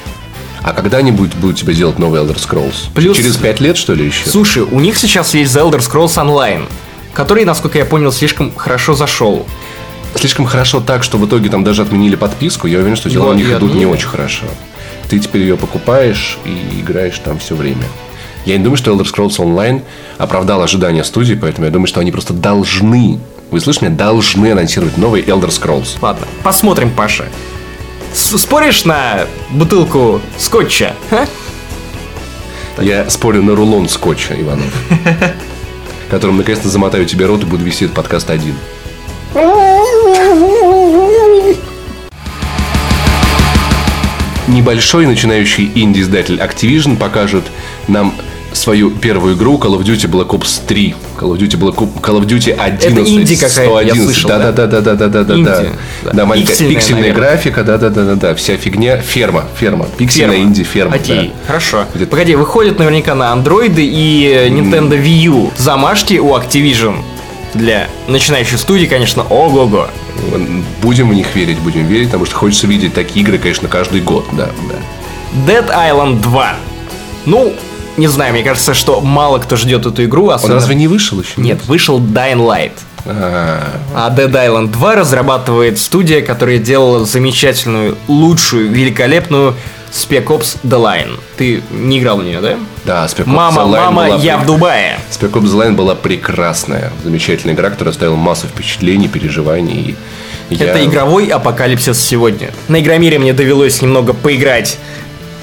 А 0.63 0.73
когда-нибудь 0.73 1.35
будут 1.35 1.57
тебе 1.57 1.75
делать 1.75 1.99
новый 1.99 2.19
Elder 2.21 2.37
Scrolls? 2.37 2.89
Плюс... 2.95 3.15
Через 3.15 3.35
пять 3.35 3.59
лет, 3.59 3.77
что 3.77 3.93
ли, 3.93 4.07
еще? 4.07 4.27
Слушай, 4.27 4.63
у 4.63 4.79
них 4.79 4.97
сейчас 4.97 5.35
есть 5.35 5.55
The 5.55 5.69
Elder 5.69 5.81
Scrolls 5.81 6.15
Online, 6.15 6.63
который, 7.17 7.43
насколько 7.43 7.77
я 7.77 7.85
понял, 7.85 8.13
слишком 8.13 8.55
хорошо 8.55 8.93
зашел. 8.93 9.45
Слишком 10.15 10.45
хорошо 10.45 10.79
так, 10.79 11.03
что 11.03 11.17
в 11.17 11.27
итоге 11.27 11.49
там 11.49 11.65
даже 11.65 11.81
отменили 11.81 12.15
подписку. 12.15 12.67
Я 12.67 12.79
уверен, 12.79 12.95
что 12.95 13.09
дела 13.09 13.25
вот, 13.25 13.35
у 13.35 13.37
них 13.37 13.51
идут 13.51 13.73
не 13.73 13.85
очень 13.85 14.07
хорошо 14.07 14.45
ты 15.09 15.19
теперь 15.19 15.41
ее 15.41 15.57
покупаешь 15.57 16.37
и 16.45 16.79
играешь 16.79 17.19
там 17.19 17.39
все 17.39 17.55
время. 17.55 17.85
Я 18.45 18.57
не 18.57 18.63
думаю, 18.63 18.77
что 18.77 18.91
Elder 18.91 19.05
Scrolls 19.05 19.37
Online 19.37 19.83
оправдал 20.17 20.61
ожидания 20.61 21.03
студии, 21.03 21.33
поэтому 21.33 21.65
я 21.65 21.71
думаю, 21.71 21.87
что 21.87 21.99
они 21.99 22.11
просто 22.11 22.33
должны, 22.33 23.19
вы 23.51 23.59
слышите 23.59 23.87
меня, 23.87 23.95
должны 23.95 24.51
анонсировать 24.51 24.97
новый 24.97 25.21
Elder 25.21 25.49
Scrolls. 25.49 25.97
Ладно, 26.01 26.27
посмотрим, 26.43 26.91
Паша. 26.91 27.25
С 28.13 28.37
Споришь 28.37 28.85
на 28.85 29.27
бутылку 29.49 30.21
скотча, 30.37 30.93
а? 31.11 31.25
Я 32.81 33.09
спорю 33.09 33.43
на 33.43 33.55
рулон 33.55 33.89
скотча, 33.89 34.39
Иванов. 34.39 34.71
Которым 36.09 36.37
наконец-то 36.37 36.69
замотаю 36.69 37.05
тебе 37.05 37.25
рот 37.25 37.43
и 37.43 37.45
буду 37.45 37.63
вести 37.63 37.85
этот 37.85 37.95
подкаст 37.95 38.29
один. 38.29 38.55
Небольшой 44.47 45.05
начинающий 45.05 45.69
инди-издатель 45.75 46.39
Activision 46.39 46.95
покажет 46.97 47.43
нам 47.87 48.13
свою 48.53 48.91
первую 48.91 49.35
игру 49.35 49.57
Call 49.57 49.77
of 49.77 49.83
Duty 49.83 50.09
Black 50.09 50.29
Ops 50.29 50.61
3. 50.65 50.95
Call 51.17 51.35
of 51.35 51.37
Duty 51.39 51.57
Black 51.57 51.75
Ops, 51.75 52.01
Call 52.01 52.19
of 52.19 52.25
Duty 52.25 52.53
11. 52.53 52.85
Это 52.85 53.09
инди 53.09 53.35
какая-то, 53.35 53.79
я 53.81 53.93
111. 53.93 54.03
слышал, 54.03 54.29
да, 54.29 54.39
да? 54.39 54.51
да, 54.51 54.67
да, 54.67 54.81
да, 54.81 54.95
да, 54.95 55.07
да, 55.07 55.23
да, 55.23 55.35
да. 55.35 56.13
да. 56.13 56.25
Маленькая 56.25 56.49
Пиксельная, 56.51 56.75
пиксельная 56.75 57.01
наверное. 57.01 57.29
графика, 57.29 57.63
да, 57.63 57.77
да, 57.77 57.89
да, 57.89 58.03
да, 58.03 58.15
да, 58.15 58.35
вся 58.35 58.57
фигня. 58.57 58.97
Ферма, 58.97 59.45
ферма. 59.59 59.87
Пиксельная 59.97 60.37
инди 60.37 60.63
ферма. 60.63 60.95
Окей, 60.95 61.33
да. 61.33 61.47
хорошо. 61.47 61.85
Где-то- 61.93 62.11
Погоди, 62.11 62.35
выходит 62.35 62.79
наверняка 62.79 63.15
на 63.15 63.31
андроиды 63.31 63.85
и 63.85 64.31
э, 64.31 64.49
Nintendo 64.49 65.01
Wii 65.01 65.23
U. 65.25 65.51
Замашки 65.57 66.15
у 66.19 66.35
Activision. 66.35 66.95
Для 67.53 67.87
начинающей 68.07 68.57
студии, 68.57 68.85
конечно, 68.85 69.23
ого-го. 69.23 69.87
Будем 70.81 71.09
в 71.09 71.13
них 71.13 71.27
верить, 71.35 71.57
будем 71.59 71.85
верить, 71.87 72.07
потому 72.07 72.25
что 72.25 72.35
хочется 72.35 72.67
видеть 72.67 72.93
такие 72.93 73.25
игры, 73.25 73.37
конечно, 73.37 73.67
каждый 73.67 74.01
год, 74.01 74.25
да, 74.33 74.49
да. 74.69 75.51
Dead 75.53 75.67
Island 75.69 76.21
2. 76.21 76.53
Ну, 77.25 77.53
не 77.97 78.07
знаю, 78.07 78.33
мне 78.33 78.43
кажется, 78.43 78.73
что 78.73 79.01
мало 79.01 79.39
кто 79.39 79.55
ждет 79.55 79.85
эту 79.85 80.03
игру. 80.05 80.27
Он 80.27 80.33
Особенно... 80.33 80.55
разве 80.55 80.75
не 80.75 80.87
вышел 80.87 81.19
еще? 81.19 81.33
Нет, 81.37 81.65
вышел 81.65 81.99
Dying 81.99 82.37
Light. 82.45 82.71
А, 83.05 83.63
А 83.95 84.09
Dead 84.15 84.31
Island 84.31 84.67
2 84.71 84.95
разрабатывает 84.95 85.79
студия, 85.79 86.21
которая 86.21 86.57
делала 86.59 87.05
замечательную, 87.05 87.97
лучшую, 88.07 88.69
великолепную 88.69 89.55
Spec 89.91 90.25
Ops 90.25 90.57
The 90.63 90.79
Line. 90.81 91.19
Ты 91.37 91.63
не 91.71 91.99
играл 91.99 92.17
в 92.17 92.23
нее, 92.23 92.41
да? 92.41 92.57
да, 92.83 93.05
Spec 93.05 93.23
Ops 93.23 93.27
Мама, 93.27 93.61
The 93.61 93.65
Line 93.65 93.77
мама, 93.85 94.05
была 94.07 94.15
я 94.17 94.35
прек- 94.35 94.41
в 94.41 94.45
Дубае. 94.45 94.99
Spec 95.09 95.31
Ops 95.31 95.43
The 95.45 95.67
Line 95.67 95.71
была 95.73 95.95
прекрасная, 95.95 96.91
замечательная 97.03 97.55
игра, 97.55 97.69
которая 97.69 97.93
оставила 97.93 98.15
массу 98.15 98.47
впечатлений, 98.47 99.07
переживаний. 99.07 99.95
И 100.49 100.55
я- 100.55 100.67
Это 100.67 100.85
игровой 100.85 101.27
апокалипсис 101.27 101.97
сегодня. 101.99 102.51
На 102.67 102.79
Игромире 102.81 103.19
мне 103.19 103.33
довелось 103.33 103.81
немного 103.81 104.13
поиграть 104.13 104.77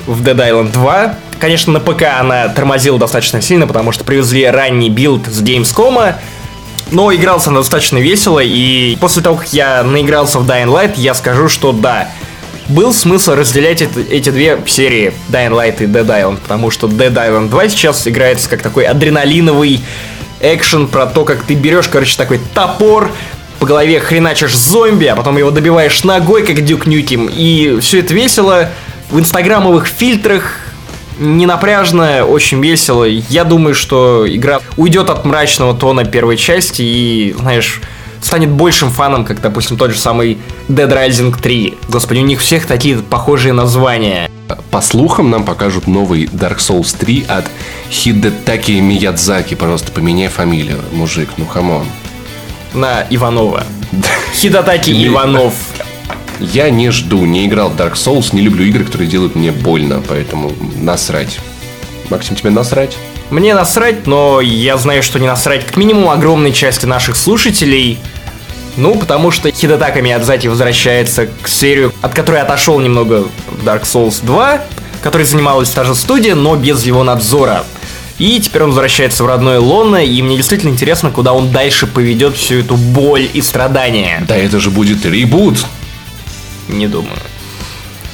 в 0.07 0.23
Dead 0.23 0.37
Island 0.37 0.73
2. 0.73 1.15
Конечно, 1.41 1.73
на 1.73 1.81
ПК 1.81 2.03
она 2.21 2.49
тормозила 2.49 2.99
достаточно 2.99 3.43
сильно, 3.43 3.67
потому 3.67 3.93
что 3.93 4.05
привезли 4.05 4.45
ранний 4.47 4.91
build 4.91 5.27
с 5.27 5.43
Gamescom. 5.43 6.15
Но 6.91 7.13
игрался 7.15 7.51
она 7.51 7.61
достаточно 7.61 7.99
весело, 7.99 8.41
и 8.41 8.97
после 9.01 9.23
того, 9.23 9.37
как 9.37 9.53
я 9.53 9.83
наигрался 9.83 10.39
в 10.39 10.49
Dying 10.49 10.67
Light, 10.67 10.93
я 10.97 11.15
скажу, 11.15 11.49
что 11.49 11.73
да, 11.73 12.09
был 12.69 12.93
смысл 12.93 13.33
разделять 13.35 13.83
это- 13.83 14.01
эти 14.01 14.31
две 14.31 14.59
серии, 14.67 15.13
Dying 15.31 15.51
Light 15.51 15.83
и 15.83 15.87
Dead 15.87 16.07
Island, 16.07 16.39
потому 16.43 16.71
что 16.71 16.87
Dead 16.87 17.13
Island 17.13 17.49
2 17.49 17.69
сейчас 17.71 18.07
играется 18.07 18.49
как 18.49 18.63
такой 18.63 18.85
адреналиновый 18.85 19.81
экшен 20.41 20.87
про 20.89 21.07
то, 21.07 21.25
как 21.25 21.43
ты 21.43 21.55
берешь, 21.55 21.89
короче, 21.89 22.17
такой 22.17 22.39
топор, 22.55 23.11
по 23.61 23.67
голове 23.67 23.99
хреначишь 23.99 24.55
зомби, 24.57 25.07
а 25.07 25.17
потом 25.17 25.39
его 25.39 25.51
добиваешь 25.51 26.05
ногой, 26.05 26.45
как 26.45 26.63
Дюк 26.65 26.87
Нюким, 26.87 27.31
и 27.33 27.81
все 27.81 28.01
это 28.01 28.13
весело, 28.13 28.69
в 29.11 29.19
инстаграмовых 29.19 29.87
фильтрах, 29.87 30.59
не 31.19 31.47
напряжно, 31.47 32.25
очень 32.25 32.63
весело. 32.63 33.05
Я 33.05 33.45
думаю, 33.45 33.75
что 33.75 34.25
игра 34.29 34.61
уйдет 34.77 35.11
от 35.11 35.25
мрачного 35.25 35.75
тона 35.75 36.05
первой 36.05 36.37
части 36.37 36.83
и, 36.83 37.35
знаешь, 37.39 37.81
станет 38.21 38.51
большим 38.51 38.91
фаном, 38.91 39.25
как, 39.25 39.41
допустим, 39.41 39.77
тот 39.77 39.93
же 39.93 39.99
самый 39.99 40.39
Dead 40.69 40.89
Rising 40.89 41.39
3. 41.41 41.75
Господи, 41.89 42.21
у 42.21 42.25
них 42.25 42.41
всех 42.41 42.67
такие 42.67 42.99
похожие 42.99 43.53
названия. 43.53 44.31
По 44.71 44.81
слухам, 44.81 45.31
нам 45.31 45.45
покажут 45.45 45.87
новый 45.87 46.25
Dark 46.25 46.59
Souls 46.59 46.97
3 46.99 47.27
от 47.29 47.45
Хидетаки 47.91 48.73
Миядзаки. 48.73 49.55
Просто 49.55 49.93
поменяй 49.93 50.29
фамилию, 50.29 50.81
мужик, 50.93 51.31
ну 51.37 51.47
хамон. 51.47 51.87
На 52.73 53.07
Иванова. 53.11 53.65
Хидатаки 54.35 54.91
Иванов. 55.07 55.55
Я 56.41 56.71
не 56.71 56.91
жду, 56.91 57.25
не 57.25 57.47
играл 57.47 57.71
в 57.71 57.77
Dark 57.77 57.95
Souls, 57.95 58.35
не 58.35 58.43
люблю 58.43 58.65
игры, 58.65 58.85
которые 58.85 59.09
делают 59.09 59.35
мне 59.35 59.53
больно, 59.53 60.03
поэтому 60.07 60.53
насрать. 60.81 61.39
Максим, 62.11 62.37
тебе 62.37 62.51
насрать? 62.51 62.97
Мне 63.31 63.55
насрать, 63.55 64.07
но 64.07 64.41
я 64.41 64.77
знаю, 64.77 65.03
что 65.03 65.19
не 65.19 65.27
насрать 65.27 65.65
как 65.65 65.77
минимум 65.77 66.11
огромной 66.11 66.53
части 66.53 66.87
наших 66.87 67.17
слушателей. 67.17 67.99
Ну, 68.77 68.97
потому 68.97 69.31
что 69.31 69.51
Хидатака 69.51 70.03
Миядзаки 70.03 70.49
возвращается 70.49 71.29
к 71.43 71.49
серию, 71.49 71.93
от 72.03 72.13
которой 72.13 72.43
отошел 72.43 72.79
немного 72.81 73.25
в 73.47 73.67
Dark 73.67 73.83
Souls 73.83 74.25
2, 74.25 74.61
которой 75.03 75.25
занималась 75.25 75.71
та 75.71 75.85
же 75.85 75.95
студия, 75.95 76.35
но 76.35 76.57
без 76.57 76.85
его 76.85 77.05
надзора. 77.05 77.65
И 78.19 78.41
теперь 78.41 78.63
он 78.63 78.71
возвращается 78.71 79.25
в 79.25 79.27
родное 79.27 79.59
лоно, 79.59 80.05
и 80.05 80.23
мне 80.23 80.37
действительно 80.37 80.71
интересно, 80.71 81.11
куда 81.11 81.33
он 81.33 81.51
дальше 81.51 81.87
поведет 81.87 82.37
всю 82.37 82.61
эту 82.61 82.77
боль 82.77 83.29
и 83.33 83.41
страдания. 83.43 84.25
Да 84.29 84.37
это 84.37 84.61
же 84.61 84.71
будет 84.71 85.05
ребут. 85.05 85.65
Не 86.69 86.87
думаю. 86.89 87.19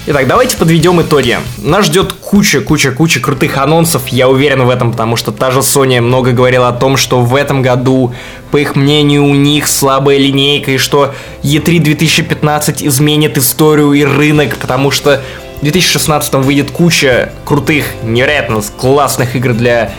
Итак, 0.07 0.27
давайте 0.27 0.57
подведем 0.57 1.01
итоги. 1.03 1.39
Нас 1.59 1.87
ждет 1.87 2.15
куча, 2.15 2.63
куча, 2.63 2.91
куча 2.91 3.21
крутых 3.21 3.59
анонсов, 3.59 4.09
я 4.09 4.29
уверен 4.29 4.65
в 4.65 4.71
этом, 4.71 4.93
потому 4.93 5.15
что 5.17 5.31
та 5.31 5.51
же 5.51 5.59
Sony 5.59 6.01
много 6.01 6.33
говорила 6.33 6.69
о 6.69 6.73
том, 6.73 6.97
что 6.97 7.21
в 7.21 7.35
этом 7.37 7.61
году, 7.61 8.15
по 8.51 8.57
их 8.57 8.77
мнению, 8.77 9.25
у 9.25 9.35
них 9.35 9.69
слабая 9.69 10.17
линейка, 10.17 10.71
и 10.71 10.79
что 10.79 11.15
E3 11.43 11.81
2015 11.81 12.83
изменит 12.83 13.37
историю 13.37 13.93
и 13.93 14.03
рынок, 14.03 14.57
потому 14.57 14.91
что 14.91 15.23
в 15.59 15.61
2016 15.61 16.33
выйдет 16.35 16.71
куча 16.71 17.33
крутых, 17.45 17.85
невероятно 18.03 18.63
классных 18.79 19.37
игр 19.37 19.53
для 19.53 19.93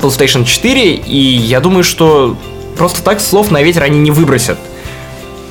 PlayStation 0.00 0.46
4, 0.46 0.94
и 0.94 1.18
я 1.18 1.60
думаю, 1.60 1.84
что 1.84 2.36
просто 2.78 3.02
так 3.02 3.20
слов 3.20 3.50
на 3.50 3.62
ветер 3.62 3.82
они 3.82 3.98
не 3.98 4.10
выбросят. 4.10 4.58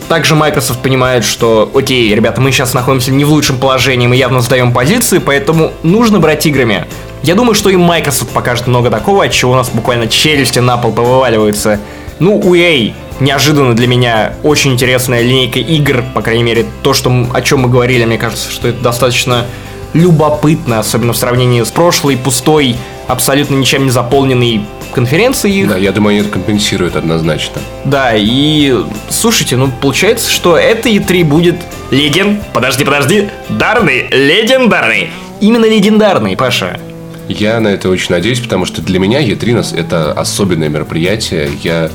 Также 0.10 0.36
Microsoft 0.36 0.82
понимает, 0.82 1.24
что, 1.24 1.72
окей, 1.74 2.14
ребята, 2.14 2.42
мы 2.42 2.52
сейчас 2.52 2.74
находимся 2.74 3.12
не 3.12 3.26
в 3.26 3.30
лучшем 3.30 3.58
положении, 3.58 4.08
мы 4.08 4.16
явно 4.16 4.42
сдаем 4.42 4.74
позиции, 4.74 5.18
поэтому 5.18 5.74
нужно 5.82 6.20
брать 6.20 6.46
играми. 6.46 6.86
Я 7.24 7.36
думаю, 7.36 7.56
что 7.56 7.70
и 7.70 7.76
Microsoft 7.76 8.32
покажет 8.32 8.68
много 8.68 8.90
такого, 8.90 9.24
от 9.24 9.32
чего 9.32 9.54
у 9.54 9.56
нас 9.56 9.70
буквально 9.70 10.08
челюсти 10.08 10.60
на 10.60 10.78
пол 10.78 10.92
повываливаются. 10.92 11.80
Ну, 12.20 12.38
у 12.38 12.54
EA 12.54 12.94
неожиданно 13.20 13.74
для 13.76 13.88
меня 13.88 14.34
очень 14.44 14.74
интересная 14.74 15.22
линейка 15.22 15.60
игр, 15.60 16.04
по 16.14 16.22
крайней 16.22 16.44
мере, 16.44 16.66
то, 16.82 16.94
что, 16.94 17.12
о 17.34 17.42
чем 17.42 17.62
мы 17.62 17.70
говорили, 17.70 18.06
мне 18.06 18.18
кажется, 18.18 18.52
что 18.52 18.68
это 18.68 18.82
достаточно 18.82 19.46
любопытно, 19.94 20.80
особенно 20.80 21.14
в 21.14 21.18
сравнении 21.18 21.64
с 21.64 21.72
прошлой, 21.72 22.18
пустой, 22.18 22.76
абсолютно 23.08 23.56
ничем 23.56 23.86
не 23.86 23.92
заполненной 23.92 24.62
конференцией 24.94 25.62
их. 25.62 25.70
Да, 25.70 25.78
я 25.78 25.92
думаю, 25.92 26.12
они 26.16 26.20
это 26.22 26.30
компенсируют 26.30 26.96
однозначно. 26.96 27.62
Да, 27.86 28.12
и 28.16 28.76
слушайте, 29.10 29.56
ну 29.58 29.72
получается, 29.82 30.30
что 30.32 30.58
это 30.58 30.90
E3 30.90 31.24
будет 31.24 31.56
леген... 31.92 32.40
Подожди, 32.54 32.86
подожди, 32.86 33.30
дарный, 33.50 34.08
легендарный. 34.12 35.10
Именно 35.42 35.66
легендарный, 35.66 36.38
Паша. 36.38 36.80
Я 37.28 37.60
на 37.60 37.70
это 37.70 37.90
очень 37.90 38.12
надеюсь, 38.12 38.40
потому 38.40 38.66
что 38.66 38.82
для 38.82 39.00
меня 39.00 39.22
E3 39.22 39.56
нас 39.56 39.74
это 39.74 40.12
особенное 40.12 40.70
мероприятие. 40.70 41.50
Я 41.64 41.90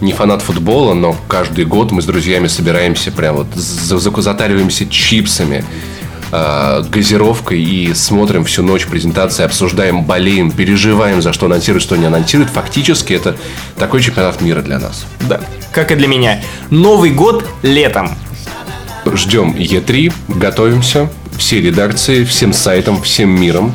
не 0.00 0.12
фанат 0.12 0.42
футбола, 0.42 0.94
но 0.94 1.16
каждый 1.28 1.64
год 1.64 1.92
мы 1.92 2.02
с 2.02 2.04
друзьями 2.04 2.48
собираемся 2.48 3.10
прям 3.12 3.36
вот 3.36 3.46
за- 3.54 3.98
за- 3.98 4.20
затариваемся 4.20 4.86
чипсами, 4.86 5.64
э, 6.34 6.82
газировкой 6.88 7.62
и 7.62 7.94
смотрим 7.94 8.44
всю 8.44 8.62
ночь 8.62 8.86
презентации, 8.86 9.44
обсуждаем, 9.44 10.02
болеем, 10.04 10.50
переживаем, 10.50 11.22
за 11.22 11.32
что 11.32 11.46
анонсируют, 11.46 11.82
что 11.82 11.96
не 11.96 12.06
анонсируют. 12.06 12.50
Фактически 12.50 13.12
это 13.12 13.36
такой 13.78 14.02
чемпионат 14.02 14.40
мира 14.40 14.60
для 14.60 14.78
нас. 14.78 15.06
Да, 15.20 15.40
как 15.72 15.92
и 15.92 15.94
для 15.94 16.08
меня. 16.08 16.42
Новый 16.70 17.10
год 17.10 17.44
летом. 17.62 18.16
Ждем 19.12 19.52
E3, 19.52 20.12
готовимся, 20.28 21.08
все 21.36 21.60
редакции, 21.60 22.24
всем 22.24 22.52
сайтам, 22.52 23.00
всем 23.02 23.30
миром. 23.30 23.74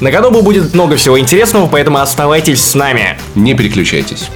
На 0.00 0.12
Кадобу 0.12 0.42
будет 0.42 0.74
много 0.74 0.96
всего 0.96 1.18
интересного, 1.18 1.66
поэтому 1.66 1.98
оставайтесь 1.98 2.62
с 2.62 2.74
нами. 2.74 3.18
Не 3.34 3.54
переключайтесь. 3.54 4.28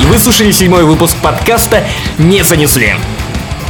И 0.00 0.04
вы 0.04 0.18
слушали 0.18 0.52
седьмой 0.52 0.84
выпуск 0.84 1.16
подкаста 1.22 1.84
«Не 2.18 2.42
занесли». 2.44 2.94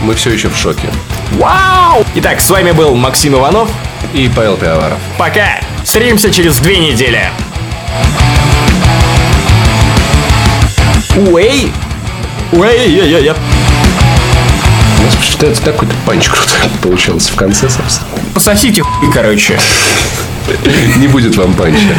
Мы 0.02 0.16
все 0.16 0.30
еще 0.30 0.48
в 0.48 0.56
шоке. 0.56 0.90
Вау! 1.32 2.04
Итак, 2.16 2.40
с 2.40 2.50
вами 2.50 2.72
был 2.72 2.96
Максим 2.96 3.34
Иванов. 3.34 3.70
И 4.12 4.28
Павел 4.34 4.56
Пиаваров. 4.56 4.98
Пока! 5.16 5.60
Встретимся 5.84 6.32
через 6.32 6.58
две 6.58 6.78
недели. 6.78 7.30
Уэй! 11.14 11.72
Уэй, 12.50 12.90
я, 12.90 13.04
я, 13.04 13.18
я. 13.18 13.36
У 14.98 15.02
нас 15.04 15.14
почитается 15.14 15.62
такой-то 15.62 15.94
панч 16.04 16.28
крутой 16.28 16.68
получился 16.82 17.32
в 17.32 17.36
конце, 17.36 17.70
собственно. 17.70 18.08
Пососите 18.34 18.82
хуй, 18.82 19.12
короче. 19.12 19.60
Не 20.96 21.06
будет 21.06 21.36
вам 21.36 21.54
панча. 21.54 21.94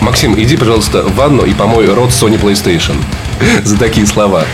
Максим, 0.00 0.40
иди, 0.40 0.56
пожалуйста, 0.56 1.02
в 1.02 1.14
ванну 1.16 1.44
и 1.44 1.52
помой 1.52 1.86
рот 1.92 2.10
Sony 2.10 2.40
PlayStation. 2.40 2.96
За 3.64 3.76
такие 3.76 4.06
слова. 4.06 4.44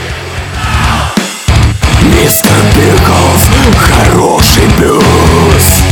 Мистер 2.14 2.52
Пиклз, 2.74 3.48
хороший 3.76 4.68
пес. 4.78 5.85